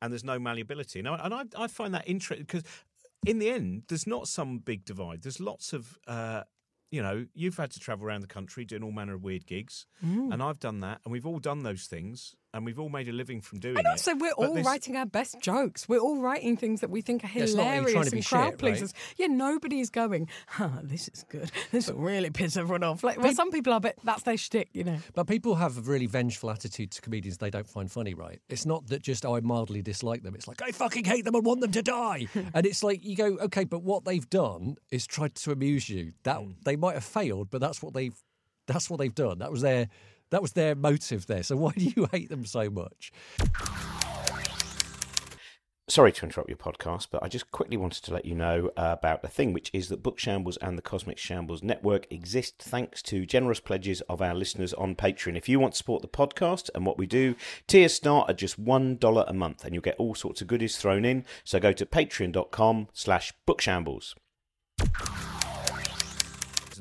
and 0.02 0.12
there's 0.12 0.24
no 0.24 0.38
malleability. 0.38 0.98
And 0.98 1.08
I, 1.08 1.16
and 1.24 1.32
I, 1.34 1.42
I 1.58 1.66
find 1.68 1.94
that 1.94 2.06
interesting 2.06 2.44
because 2.46 2.62
in 3.24 3.38
the 3.38 3.48
end, 3.50 3.84
there's 3.88 4.06
not 4.06 4.28
some 4.28 4.58
big 4.58 4.84
divide. 4.84 5.22
There's 5.22 5.40
lots 5.40 5.72
of, 5.72 5.98
uh, 6.06 6.42
you 6.90 7.02
know, 7.02 7.26
you've 7.34 7.56
had 7.56 7.70
to 7.72 7.80
travel 7.80 8.06
around 8.06 8.20
the 8.20 8.26
country 8.28 8.64
doing 8.64 8.82
all 8.82 8.92
manner 8.92 9.14
of 9.14 9.22
weird 9.24 9.46
gigs, 9.46 9.86
Mm. 10.04 10.32
and 10.32 10.42
I've 10.42 10.60
done 10.60 10.80
that, 10.80 11.00
and 11.04 11.12
we've 11.12 11.26
all 11.26 11.38
done 11.40 11.62
those 11.62 11.86
things. 11.86 12.34
And 12.56 12.64
we've 12.64 12.78
all 12.78 12.88
made 12.88 13.06
a 13.08 13.12
living 13.12 13.40
from 13.42 13.60
doing 13.60 13.76
it. 13.76 13.78
And 13.80 13.86
it. 13.86 13.90
also, 13.90 14.14
we're 14.14 14.32
But 14.36 14.48
all 14.48 14.54
this- 14.54 14.66
writing 14.66 14.96
our 14.96 15.06
best 15.06 15.40
jokes. 15.40 15.88
We're 15.88 16.00
all 16.00 16.20
writing 16.20 16.56
things 16.56 16.80
that 16.80 16.90
we 16.90 17.02
think 17.02 17.22
are 17.22 17.30
Yeah, 17.34 17.44
it's 17.44 17.54
not 17.54 17.62
like 17.62 17.66
you're 17.66 17.74
hilarious 17.74 17.92
trying 17.92 18.10
to 18.10 18.16
and 18.16 18.24
shit, 18.24 18.30
crowd 18.30 18.44
right? 18.44 18.58
pleasers. 18.58 18.94
Yeah, 19.16 19.26
nobody's 19.26 19.90
going, 19.90 20.28
huh, 20.48 20.70
this 20.82 21.08
is 21.08 21.24
good. 21.28 21.50
This 21.70 21.90
will 21.90 21.98
really 21.98 22.30
piss 22.30 22.56
everyone 22.56 22.82
off. 22.82 23.02
Like, 23.04 23.20
well, 23.20 23.34
some 23.34 23.50
people 23.50 23.72
are, 23.72 23.80
but 23.80 23.96
that's 24.04 24.22
their 24.22 24.36
shtick, 24.36 24.70
you 24.72 24.84
know. 24.84 24.98
But 25.14 25.26
people 25.26 25.56
have 25.56 25.76
a 25.76 25.80
really 25.82 26.06
vengeful 26.06 26.50
attitude 26.50 26.92
to 26.92 27.02
comedians 27.02 27.38
they 27.38 27.50
don't 27.50 27.68
find 27.68 27.90
funny, 27.90 28.14
right? 28.14 28.40
It's 28.48 28.64
not 28.64 28.86
that 28.86 29.02
just, 29.02 29.26
oh, 29.26 29.36
I 29.36 29.40
mildly 29.40 29.82
dislike 29.82 30.22
them. 30.22 30.34
It's 30.34 30.48
like, 30.48 30.62
I 30.62 30.72
fucking 30.72 31.04
hate 31.04 31.24
them 31.24 31.34
and 31.34 31.44
want 31.44 31.60
them 31.60 31.72
to 31.72 31.82
die. 31.82 32.28
and 32.54 32.64
it's 32.64 32.82
like, 32.82 33.04
you 33.04 33.16
go, 33.16 33.36
okay, 33.42 33.64
but 33.64 33.82
what 33.82 34.04
they've 34.04 34.28
done 34.30 34.76
is 34.90 35.06
tried 35.06 35.34
to 35.34 35.52
amuse 35.52 35.88
you. 35.90 36.12
That 36.22 36.38
mm. 36.38 36.54
They 36.64 36.76
might 36.76 36.94
have 36.94 37.04
failed, 37.04 37.50
but 37.50 37.60
that's 37.60 37.82
what 37.82 37.92
they've 37.92 38.16
that's 38.66 38.90
what 38.90 38.98
they've 38.98 39.14
done. 39.14 39.38
That 39.38 39.52
was 39.52 39.62
their 39.62 39.88
that 40.30 40.42
was 40.42 40.52
their 40.52 40.74
motive 40.74 41.26
there. 41.26 41.42
So 41.42 41.56
why 41.56 41.72
do 41.76 41.84
you 41.84 42.08
hate 42.12 42.28
them 42.28 42.44
so 42.44 42.70
much? 42.70 43.12
Sorry 45.88 46.10
to 46.10 46.24
interrupt 46.24 46.50
your 46.50 46.58
podcast, 46.58 47.08
but 47.12 47.22
I 47.22 47.28
just 47.28 47.52
quickly 47.52 47.76
wanted 47.76 48.02
to 48.02 48.12
let 48.12 48.24
you 48.24 48.34
know 48.34 48.72
uh, 48.76 48.96
about 48.98 49.22
a 49.22 49.28
thing, 49.28 49.52
which 49.52 49.70
is 49.72 49.88
that 49.88 50.02
Book 50.02 50.18
Shambles 50.18 50.56
and 50.56 50.76
the 50.76 50.82
Cosmic 50.82 51.16
Shambles 51.16 51.62
Network 51.62 52.12
exist 52.12 52.56
thanks 52.58 53.00
to 53.02 53.24
generous 53.24 53.60
pledges 53.60 54.00
of 54.02 54.20
our 54.20 54.34
listeners 54.34 54.74
on 54.74 54.96
Patreon. 54.96 55.36
If 55.36 55.48
you 55.48 55.60
want 55.60 55.74
to 55.74 55.78
support 55.78 56.02
the 56.02 56.08
podcast 56.08 56.70
and 56.74 56.84
what 56.84 56.98
we 56.98 57.06
do, 57.06 57.36
tiers 57.68 57.94
start 57.94 58.28
at 58.28 58.36
just 58.36 58.60
$1 58.62 59.24
a 59.28 59.32
month 59.32 59.64
and 59.64 59.74
you'll 59.74 59.80
get 59.80 59.94
all 59.96 60.16
sorts 60.16 60.40
of 60.40 60.48
goodies 60.48 60.76
thrown 60.76 61.04
in. 61.04 61.24
So 61.44 61.60
go 61.60 61.72
to 61.74 61.86
patreon.com 61.86 62.88
slash 62.92 63.32
bookshambles. 63.46 64.14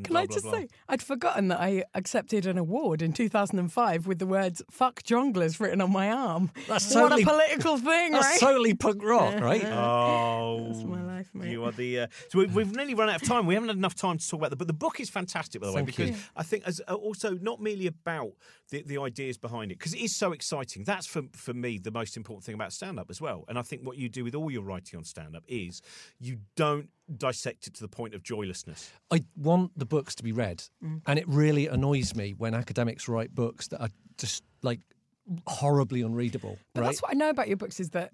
Can 0.03 0.15
I 0.15 0.25
just 0.25 0.49
say, 0.49 0.67
I'd 0.89 1.01
forgotten 1.01 1.47
that 1.49 1.59
I 1.59 1.83
accepted 1.93 2.45
an 2.45 2.57
award 2.57 3.01
in 3.01 3.13
2005 3.13 4.07
with 4.07 4.19
the 4.19 4.25
words 4.25 4.61
"fuck 4.69 5.03
jongleurs" 5.03 5.59
written 5.59 5.81
on 5.81 5.91
my 5.91 6.11
arm. 6.11 6.51
That's 6.67 6.93
what 6.93 7.09
totally- 7.09 7.23
a 7.23 7.25
political 7.25 7.77
thing, 7.77 8.11
That's 8.11 8.25
right? 8.25 8.39
totally 8.39 8.73
punk 8.73 9.03
rock, 9.03 9.39
right? 9.41 9.63
Oh, 9.65 10.67
That's 10.71 10.83
my 10.83 11.03
life, 11.03 11.29
mate. 11.33 11.51
You 11.51 11.63
are 11.65 11.71
the. 11.71 12.01
Uh, 12.01 12.07
so 12.29 12.39
we, 12.39 12.45
we've 12.47 12.75
nearly 12.75 12.93
run 12.93 13.09
out 13.09 13.21
of 13.21 13.27
time. 13.27 13.45
We 13.45 13.53
haven't 13.53 13.69
had 13.69 13.77
enough 13.77 13.95
time 13.95 14.17
to 14.17 14.27
talk 14.27 14.39
about 14.39 14.49
the. 14.49 14.55
But 14.55 14.67
the 14.67 14.73
book 14.73 14.99
is 14.99 15.09
fantastic, 15.09 15.61
by 15.61 15.67
the 15.67 15.73
way, 15.73 15.77
Thank 15.79 15.87
because 15.87 16.09
you. 16.11 16.15
I 16.35 16.43
think 16.43 16.63
as 16.65 16.81
uh, 16.87 16.93
also 16.93 17.35
not 17.35 17.61
merely 17.61 17.87
about 17.87 18.31
the, 18.69 18.81
the 18.83 18.97
ideas 18.97 19.37
behind 19.37 19.71
it, 19.71 19.77
because 19.79 19.93
it 19.93 19.99
is 20.01 20.15
so 20.15 20.31
exciting. 20.31 20.83
That's 20.83 21.05
for 21.07 21.23
for 21.33 21.53
me 21.53 21.77
the 21.77 21.91
most 21.91 22.17
important 22.17 22.43
thing 22.45 22.55
about 22.55 22.73
stand 22.73 22.99
up 22.99 23.09
as 23.09 23.21
well. 23.21 23.45
And 23.47 23.57
I 23.57 23.61
think 23.61 23.83
what 23.83 23.97
you 23.97 24.09
do 24.09 24.23
with 24.23 24.35
all 24.35 24.49
your 24.51 24.63
writing 24.63 24.97
on 24.97 25.03
stand 25.03 25.35
up 25.35 25.43
is 25.47 25.81
you 26.19 26.39
don't 26.55 26.89
dissect 27.17 27.67
it 27.67 27.73
to 27.75 27.81
the 27.81 27.87
point 27.87 28.13
of 28.13 28.23
joylessness. 28.23 28.91
I 29.11 29.23
want 29.35 29.77
the 29.77 29.85
books 29.85 30.15
to 30.15 30.23
be 30.23 30.31
read, 30.31 30.63
mm. 30.83 31.01
and 31.05 31.19
it 31.19 31.27
really 31.27 31.67
annoys 31.67 32.15
me 32.15 32.33
when 32.37 32.53
academics 32.53 33.07
write 33.07 33.33
books 33.33 33.67
that 33.69 33.81
are 33.81 33.89
just 34.17 34.43
like 34.61 34.79
horribly 35.47 36.01
unreadable. 36.01 36.57
But 36.73 36.81
right? 36.81 36.87
that's 36.87 37.01
what 37.01 37.11
I 37.11 37.15
know 37.15 37.29
about 37.29 37.47
your 37.47 37.57
books 37.57 37.79
is 37.79 37.89
that 37.91 38.11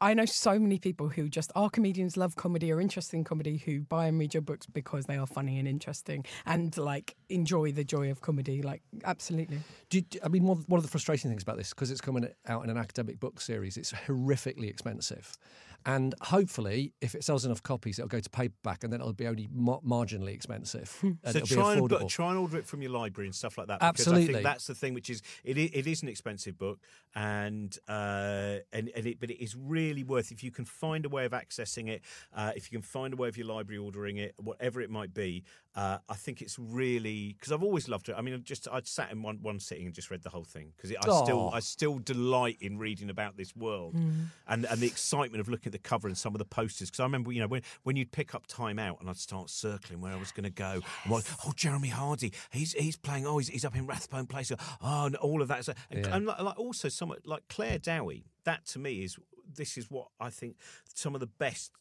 I 0.00 0.14
know 0.14 0.24
so 0.24 0.58
many 0.58 0.78
people 0.78 1.08
who 1.08 1.28
just 1.28 1.50
are 1.56 1.68
comedians, 1.68 2.16
love 2.16 2.36
comedy, 2.36 2.70
are 2.70 2.80
interested 2.80 3.16
in 3.16 3.24
comedy, 3.24 3.58
who 3.58 3.80
buy 3.80 4.06
and 4.06 4.18
read 4.18 4.34
your 4.34 4.40
books 4.40 4.66
because 4.66 5.06
they 5.06 5.16
are 5.16 5.26
funny 5.26 5.58
and 5.58 5.66
interesting 5.66 6.24
and 6.46 6.76
like 6.76 7.16
enjoy 7.28 7.72
the 7.72 7.82
joy 7.82 8.10
of 8.10 8.20
comedy. 8.20 8.62
Like, 8.62 8.82
absolutely. 9.04 9.58
Do 9.90 9.98
you- 9.98 10.20
I 10.22 10.28
mean, 10.28 10.44
one 10.44 10.58
one 10.68 10.78
of 10.78 10.84
the 10.84 10.90
frustrating 10.90 11.30
things 11.30 11.42
about 11.42 11.56
this, 11.56 11.70
because 11.70 11.90
it's 11.90 12.00
coming 12.00 12.28
out 12.46 12.62
in 12.62 12.70
an 12.70 12.76
academic 12.76 13.18
book 13.18 13.40
series, 13.40 13.76
it's 13.76 13.92
horrifically 13.92 14.68
expensive. 14.68 15.36
And 15.86 16.14
hopefully, 16.20 16.92
if 17.00 17.14
it 17.14 17.24
sells 17.24 17.44
enough 17.44 17.62
copies, 17.62 17.98
it'll 17.98 18.08
go 18.08 18.20
to 18.20 18.30
paperback, 18.30 18.84
and 18.84 18.92
then 18.92 19.00
it'll 19.00 19.12
be 19.12 19.26
only 19.26 19.48
mar- 19.52 19.80
marginally 19.86 20.32
expensive, 20.32 20.96
and 21.02 21.18
so 21.24 21.38
it'll 21.38 21.46
try 21.46 21.74
be 21.74 21.80
and, 21.80 21.90
affordable. 21.90 22.00
bu- 22.00 22.08
try 22.08 22.30
and 22.30 22.38
order 22.38 22.58
it 22.58 22.66
from 22.66 22.82
your 22.82 22.92
library 22.92 23.28
and 23.28 23.34
stuff 23.34 23.58
like 23.58 23.68
that. 23.68 23.80
Because 23.80 24.08
I 24.08 24.24
think 24.24 24.42
that's 24.42 24.66
the 24.66 24.74
thing, 24.74 24.94
which 24.94 25.10
is 25.10 25.22
it, 25.44 25.58
it 25.58 25.86
is 25.86 26.02
an 26.02 26.08
expensive 26.08 26.58
book, 26.58 26.80
and 27.14 27.76
uh, 27.88 28.58
and, 28.72 28.90
and 28.94 29.06
it, 29.06 29.20
but 29.20 29.30
it 29.30 29.42
is 29.42 29.56
really 29.56 30.04
worth 30.04 30.32
if 30.32 30.42
you 30.44 30.50
can 30.50 30.64
find 30.64 31.04
a 31.04 31.08
way 31.08 31.24
of 31.24 31.32
accessing 31.32 31.88
it, 31.88 32.02
uh, 32.34 32.52
if 32.54 32.70
you 32.70 32.78
can 32.78 32.82
find 32.82 33.14
a 33.14 33.16
way 33.16 33.28
of 33.28 33.36
your 33.36 33.46
library 33.46 33.78
ordering 33.78 34.18
it, 34.18 34.34
whatever 34.38 34.80
it 34.80 34.90
might 34.90 35.12
be. 35.14 35.44
Uh, 35.74 35.96
I 36.06 36.14
think 36.16 36.42
it's 36.42 36.58
really 36.58 37.34
because 37.38 37.50
I've 37.50 37.62
always 37.62 37.88
loved 37.88 38.10
it. 38.10 38.14
I 38.18 38.20
mean, 38.20 38.34
I've 38.34 38.44
just 38.44 38.68
I'd 38.70 38.86
sat 38.86 39.10
in 39.10 39.22
one 39.22 39.38
one 39.40 39.58
sitting 39.58 39.86
and 39.86 39.94
just 39.94 40.10
read 40.10 40.22
the 40.22 40.28
whole 40.28 40.44
thing 40.44 40.72
because 40.76 40.90
I 40.90 41.08
still 41.24 41.50
I 41.54 41.60
still 41.60 41.98
delight 41.98 42.58
in 42.60 42.76
reading 42.76 43.08
about 43.08 43.38
this 43.38 43.56
world 43.56 43.94
and 43.94 44.66
and 44.66 44.80
the 44.80 44.86
excitement 44.86 45.40
of 45.40 45.48
looking 45.48 45.68
at 45.68 45.72
the 45.72 45.78
cover 45.78 46.08
and 46.08 46.18
some 46.18 46.34
of 46.34 46.38
the 46.40 46.44
posters. 46.44 46.90
Because 46.90 47.00
I 47.00 47.04
remember, 47.04 47.32
you 47.32 47.40
know, 47.40 47.46
when 47.48 47.62
when 47.84 47.96
you'd 47.96 48.12
pick 48.12 48.34
up 48.34 48.46
Time 48.46 48.78
Out 48.78 49.00
and 49.00 49.08
I'd 49.08 49.16
start 49.16 49.48
circling 49.48 50.02
where 50.02 50.12
I 50.12 50.16
was 50.16 50.30
going 50.30 50.44
to 50.44 50.50
go. 50.50 50.80
And 51.04 51.10
what, 51.10 51.24
oh, 51.46 51.52
Jeremy 51.56 51.88
Hardy, 51.88 52.34
he's 52.50 52.74
he's 52.74 52.96
playing. 52.98 53.26
Oh, 53.26 53.38
he's, 53.38 53.48
he's 53.48 53.64
up 53.64 53.74
in 53.74 53.86
Rathbone 53.86 54.26
Place. 54.26 54.52
Oh, 54.82 55.06
and 55.06 55.16
all 55.16 55.40
of 55.40 55.48
that. 55.48 55.64
So, 55.64 55.72
and, 55.90 56.04
Yeah. 56.04 56.16
and 56.16 56.26
like, 56.26 56.40
like 56.40 56.58
also 56.58 56.90
someone 56.90 57.18
like 57.24 57.44
Claire 57.48 57.78
Dowie. 57.78 58.26
That 58.44 58.66
to 58.66 58.78
me 58.78 59.04
is 59.04 59.16
this 59.54 59.78
is 59.78 59.90
what 59.90 60.08
I 60.20 60.28
think 60.28 60.56
some 60.94 61.14
of 61.14 61.20
the 61.20 61.26
best 61.26 61.72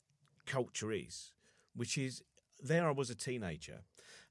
culture 0.45 0.91
is, 0.93 1.31
which 1.75 1.97
is 1.97 2.23
there. 2.63 2.87
I 2.87 2.91
was 2.91 3.09
a 3.09 3.15
teenager. 3.15 3.81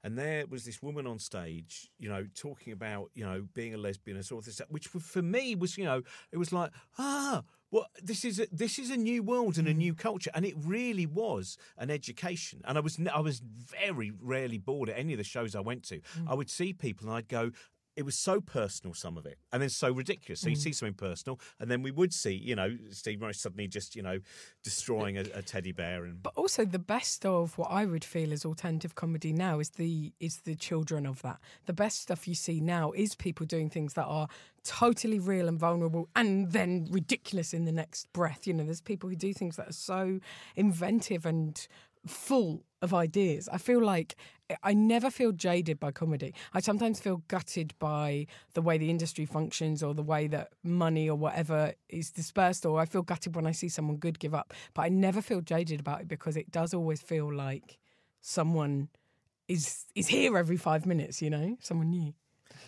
And 0.03 0.17
there 0.17 0.45
was 0.47 0.65
this 0.65 0.81
woman 0.81 1.05
on 1.05 1.19
stage, 1.19 1.91
you 1.99 2.09
know, 2.09 2.25
talking 2.33 2.73
about, 2.73 3.11
you 3.13 3.23
know, 3.23 3.47
being 3.53 3.75
a 3.75 3.77
lesbian 3.77 4.17
and 4.17 4.25
sort 4.25 4.39
of 4.39 4.45
this, 4.45 4.61
which 4.69 4.87
for 4.87 5.21
me 5.21 5.53
was, 5.53 5.77
you 5.77 5.85
know, 5.85 6.01
it 6.31 6.37
was 6.37 6.51
like, 6.51 6.71
ah, 6.97 7.43
well, 7.71 7.85
this 8.03 8.25
is 8.25 8.39
a, 8.39 8.47
this 8.51 8.77
is 8.77 8.89
a 8.89 8.97
new 8.97 9.23
world 9.23 9.57
and 9.57 9.67
a 9.67 9.73
new 9.73 9.93
culture, 9.93 10.29
and 10.33 10.45
it 10.45 10.55
really 10.57 11.05
was 11.05 11.57
an 11.77 11.89
education. 11.89 12.61
And 12.65 12.77
I 12.77 12.81
was 12.81 12.99
I 13.13 13.21
was 13.21 13.41
very 13.41 14.11
rarely 14.19 14.57
bored 14.57 14.89
at 14.89 14.97
any 14.97 15.13
of 15.13 15.17
the 15.17 15.23
shows 15.23 15.55
I 15.55 15.61
went 15.61 15.83
to. 15.83 16.01
I 16.27 16.33
would 16.33 16.49
see 16.49 16.73
people 16.73 17.07
and 17.07 17.15
I'd 17.15 17.29
go. 17.29 17.51
It 17.95 18.03
was 18.03 18.15
so 18.15 18.39
personal, 18.39 18.93
some 18.93 19.17
of 19.17 19.25
it, 19.25 19.37
and 19.51 19.61
then 19.61 19.69
so 19.69 19.91
ridiculous. 19.91 20.41
So 20.41 20.49
you 20.49 20.55
mm. 20.55 20.59
see 20.59 20.71
something 20.71 20.93
personal, 20.93 21.39
and 21.59 21.69
then 21.69 21.81
we 21.81 21.91
would 21.91 22.13
see, 22.13 22.33
you 22.33 22.55
know, 22.55 22.77
Steve 22.91 23.19
Morris 23.19 23.39
suddenly 23.39 23.67
just, 23.67 23.95
you 23.95 24.01
know, 24.01 24.19
destroying 24.63 25.17
a, 25.17 25.25
a 25.33 25.41
teddy 25.41 25.71
bear, 25.71 26.05
and 26.05 26.23
But 26.23 26.33
also 26.35 26.63
the 26.63 26.79
best 26.79 27.25
of 27.25 27.57
what 27.57 27.69
I 27.69 27.85
would 27.85 28.05
feel 28.05 28.31
is 28.31 28.45
alternative 28.45 28.95
comedy 28.95 29.33
now 29.33 29.59
is 29.59 29.71
the 29.71 30.13
is 30.19 30.37
the 30.41 30.55
children 30.55 31.05
of 31.05 31.21
that. 31.23 31.39
The 31.65 31.73
best 31.73 32.01
stuff 32.01 32.27
you 32.27 32.35
see 32.35 32.61
now 32.61 32.91
is 32.91 33.15
people 33.15 33.45
doing 33.45 33.69
things 33.69 33.93
that 33.93 34.05
are 34.05 34.27
totally 34.63 35.19
real 35.19 35.47
and 35.47 35.59
vulnerable 35.59 36.07
and 36.15 36.51
then 36.51 36.87
ridiculous 36.91 37.53
in 37.53 37.65
the 37.65 37.71
next 37.71 38.11
breath. 38.13 38.45
You 38.47 38.53
know, 38.53 38.63
there's 38.63 38.81
people 38.81 39.09
who 39.09 39.15
do 39.15 39.33
things 39.33 39.55
that 39.57 39.69
are 39.69 39.73
so 39.73 40.19
inventive 40.55 41.25
and 41.25 41.67
full 42.07 42.63
of 42.81 42.93
ideas. 42.93 43.47
I 43.51 43.57
feel 43.57 43.81
like 43.83 44.15
eh, 44.49 44.55
I 44.63 44.73
never 44.73 45.09
feel 45.11 45.31
jaded 45.31 45.79
by 45.79 45.91
comedy. 45.91 46.33
I 46.53 46.59
sometimes 46.59 46.99
feel 46.99 47.17
gutted 47.27 47.73
by 47.79 48.27
the 48.53 48.61
way 48.61 48.77
the 48.77 48.89
industry 48.89 49.25
functions 49.25 49.83
or 49.83 49.93
the 49.93 50.03
way 50.03 50.27
that 50.27 50.49
money 50.63 51.09
or 51.09 51.15
whatever 51.15 51.73
is 51.89 52.11
dispersed, 52.11 52.65
or 52.65 52.79
I 52.79 52.85
feel 52.85 53.03
gutted 53.03 53.35
when 53.35 53.47
I 53.47 53.51
see 53.51 53.69
someone 53.69 53.97
good 53.97 54.19
give 54.19 54.33
up. 54.33 54.53
But 54.73 54.83
I 54.83 54.89
never 54.89 55.21
feel 55.21 55.41
jaded 55.41 55.79
about 55.79 56.01
it 56.01 56.07
because 56.07 56.37
it 56.37 56.51
does 56.51 56.73
always 56.73 57.01
feel 57.01 57.33
like 57.33 57.77
someone 58.21 58.89
is 59.47 59.85
is 59.95 60.07
here 60.07 60.37
every 60.37 60.57
five 60.57 60.85
minutes, 60.85 61.21
you 61.21 61.29
know, 61.29 61.57
someone 61.61 61.89
new. 61.89 62.13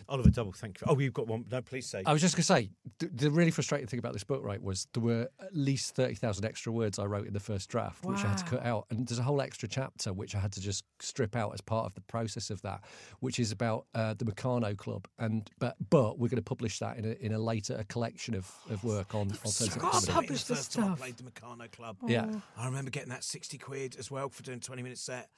Oliver 0.10 0.29
Double. 0.29 0.51
Thank 0.51 0.82
you. 0.82 0.88
Oh, 0.89 0.97
you've 0.99 1.13
got 1.13 1.27
one. 1.27 1.45
No, 1.51 1.62
please 1.62 1.86
say. 1.88 2.03
I 2.06 2.13
was 2.13 2.21
just 2.21 2.36
going 2.36 2.41
to 2.43 2.45
say, 2.45 2.69
th- 2.99 3.12
the 3.15 3.32
really 3.32 3.51
frustrating 3.51 3.88
thing 3.88 3.99
about 3.99 4.13
this 4.13 4.23
book, 4.23 4.43
right, 4.43 4.62
was 4.62 4.88
there 4.93 5.03
were 5.03 5.29
at 5.39 5.56
least 5.56 5.95
30,000 5.95 6.45
extra 6.45 6.71
words 6.71 6.99
I 6.99 7.06
wrote 7.06 7.27
in 7.27 7.34
the 7.34 7.39
first 7.39 7.69
draft, 7.69 8.03
which 8.06 8.19
I 8.23 8.27
had 8.29 8.38
to 8.39 8.45
cut 8.45 8.65
out. 8.65 8.86
And 8.89 9.08
there's 9.08 9.19
a 9.19 9.23
whole 9.23 9.41
extra 9.41 9.67
chapter 9.69 10.13
which 10.13 10.36
I 10.36 10.39
had 10.39 10.51
to 10.53 10.62
just 10.62 10.84
strip 10.99 11.36
out 11.36 11.53
as 11.53 11.62
part 11.62 11.86
of 11.86 11.93
the 11.95 12.01
process 12.01 12.49
of 12.49 12.62
that, 12.63 12.82
which 13.19 13.39
is 13.39 13.51
about 13.51 13.86
uh, 13.95 14.13
the 14.15 14.25
Meccano 14.25 14.77
Club. 14.77 15.08
And 15.19 15.49
But 15.60 15.75
but 15.89 16.19
we're 16.19 16.29
going 16.29 16.38
to 16.38 16.41
publish 16.43 16.79
that 16.79 16.97
in 16.97 17.06
a, 17.06 17.12
in 17.25 17.34
a 17.34 17.39
later 17.39 17.75
a 17.79 17.84
collection 17.84 18.36
of, 18.36 18.49
of 18.69 18.84
work 18.84 19.13
on 19.15 19.32
alternative 19.45 19.79
God, 19.82 19.91
comedy. 19.91 20.08
pub- 20.08 20.15
publish 20.15 20.43
the 20.43 20.53
the 20.53 20.58
first 20.58 20.73
time 20.73 20.84
I 20.84 20.88
stuff. 20.88 20.99
played 20.99 21.17
the 21.17 21.23
Meccano 21.23 21.71
Club. 21.71 21.97
Yeah. 22.08 22.27
I 22.58 22.65
remember 22.65 22.91
getting 22.91 23.10
that 23.10 23.23
60 23.23 23.58
quid 23.58 23.95
as 23.97 24.10
well 24.12 24.29
for 24.29 24.43
doing 24.43 24.58
a 24.58 24.62
20 24.62 24.82
minute 24.84 24.97
set. 24.97 25.29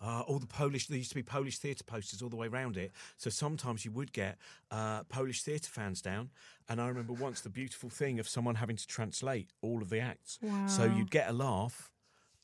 Uh, 0.00 0.20
all 0.26 0.38
the 0.38 0.46
Polish, 0.46 0.86
there 0.86 0.98
used 0.98 1.10
to 1.10 1.14
be 1.16 1.22
Polish 1.22 1.58
theatre 1.58 1.84
posters 1.84 2.22
all 2.22 2.28
the 2.28 2.36
way 2.36 2.46
around 2.46 2.76
it. 2.76 2.92
So 3.16 3.30
sometimes 3.30 3.84
you 3.84 3.90
would 3.92 4.12
get 4.12 4.38
uh, 4.70 5.02
Polish 5.04 5.42
theatre 5.42 5.70
fans 5.70 6.00
down. 6.00 6.30
And 6.68 6.80
I 6.80 6.88
remember 6.88 7.12
once 7.12 7.40
the 7.40 7.48
beautiful 7.48 7.90
thing 7.90 8.18
of 8.20 8.28
someone 8.28 8.56
having 8.56 8.76
to 8.76 8.86
translate 8.86 9.50
all 9.62 9.82
of 9.82 9.90
the 9.90 10.00
acts. 10.00 10.38
So 10.66 10.84
you'd 10.84 11.10
get 11.10 11.28
a 11.28 11.32
laugh 11.32 11.90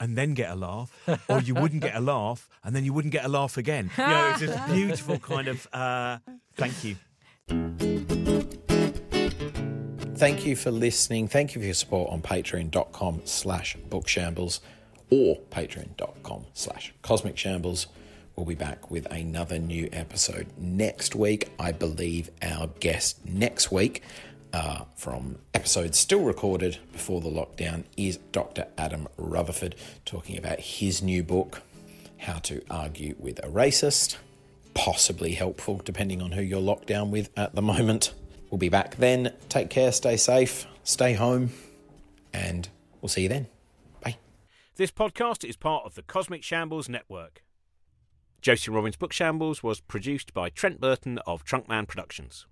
and 0.00 0.18
then 0.18 0.34
get 0.34 0.50
a 0.50 0.56
laugh, 0.56 0.92
or 1.28 1.40
you 1.40 1.54
wouldn't 1.54 1.82
get 1.82 1.94
a 1.94 2.00
laugh 2.14 2.48
and 2.64 2.74
then 2.74 2.84
you 2.84 2.92
wouldn't 2.92 3.12
get 3.12 3.24
a 3.24 3.28
laugh 3.28 3.56
again. 3.56 3.90
You 3.96 4.04
know, 4.04 4.30
it's 4.30 4.40
this 4.40 4.60
beautiful 4.70 5.18
kind 5.18 5.48
of 5.48 5.68
uh, 5.72 6.18
thank 6.56 6.82
you. 6.84 6.96
Thank 10.16 10.46
you 10.46 10.56
for 10.56 10.70
listening. 10.70 11.28
Thank 11.28 11.54
you 11.54 11.60
for 11.60 11.64
your 11.66 11.74
support 11.74 12.10
on 12.10 12.22
patreon.com 12.22 13.22
slash 13.24 13.76
bookshambles 13.88 14.60
or 15.14 15.38
patreon.com 15.50 16.46
slash 16.52 16.92
cosmic 17.02 17.38
shambles. 17.38 17.86
We'll 18.34 18.46
be 18.46 18.56
back 18.56 18.90
with 18.90 19.06
another 19.12 19.58
new 19.60 19.88
episode 19.92 20.48
next 20.58 21.14
week. 21.14 21.50
I 21.58 21.70
believe 21.70 22.30
our 22.42 22.66
guest 22.80 23.24
next 23.24 23.70
week 23.70 24.02
uh, 24.52 24.84
from 24.96 25.38
episodes 25.52 25.98
still 25.98 26.22
recorded 26.22 26.78
before 26.92 27.20
the 27.20 27.28
lockdown 27.28 27.84
is 27.96 28.16
Dr. 28.32 28.66
Adam 28.76 29.06
Rutherford 29.16 29.76
talking 30.04 30.36
about 30.36 30.58
his 30.58 31.00
new 31.00 31.22
book, 31.22 31.62
How 32.18 32.38
to 32.38 32.60
Argue 32.68 33.14
with 33.18 33.38
a 33.44 33.48
Racist. 33.48 34.16
Possibly 34.74 35.34
helpful 35.34 35.80
depending 35.84 36.20
on 36.20 36.32
who 36.32 36.42
you're 36.42 36.60
locked 36.60 36.88
down 36.88 37.12
with 37.12 37.30
at 37.36 37.54
the 37.54 37.62
moment. 37.62 38.12
We'll 38.50 38.58
be 38.58 38.68
back 38.68 38.96
then. 38.96 39.32
Take 39.48 39.70
care, 39.70 39.92
stay 39.92 40.16
safe, 40.16 40.66
stay 40.82 41.12
home, 41.12 41.50
and 42.32 42.68
we'll 43.00 43.08
see 43.08 43.22
you 43.22 43.28
then. 43.28 43.53
This 44.76 44.90
podcast 44.90 45.48
is 45.48 45.56
part 45.56 45.84
of 45.86 45.94
the 45.94 46.02
Cosmic 46.02 46.42
Shambles 46.42 46.88
Network. 46.88 47.44
Josie 48.42 48.72
Robin's 48.72 48.96
Book 48.96 49.12
Shambles 49.12 49.62
was 49.62 49.80
produced 49.80 50.34
by 50.34 50.50
Trent 50.50 50.80
Burton 50.80 51.18
of 51.28 51.44
Trunkman 51.44 51.86
Productions. 51.86 52.48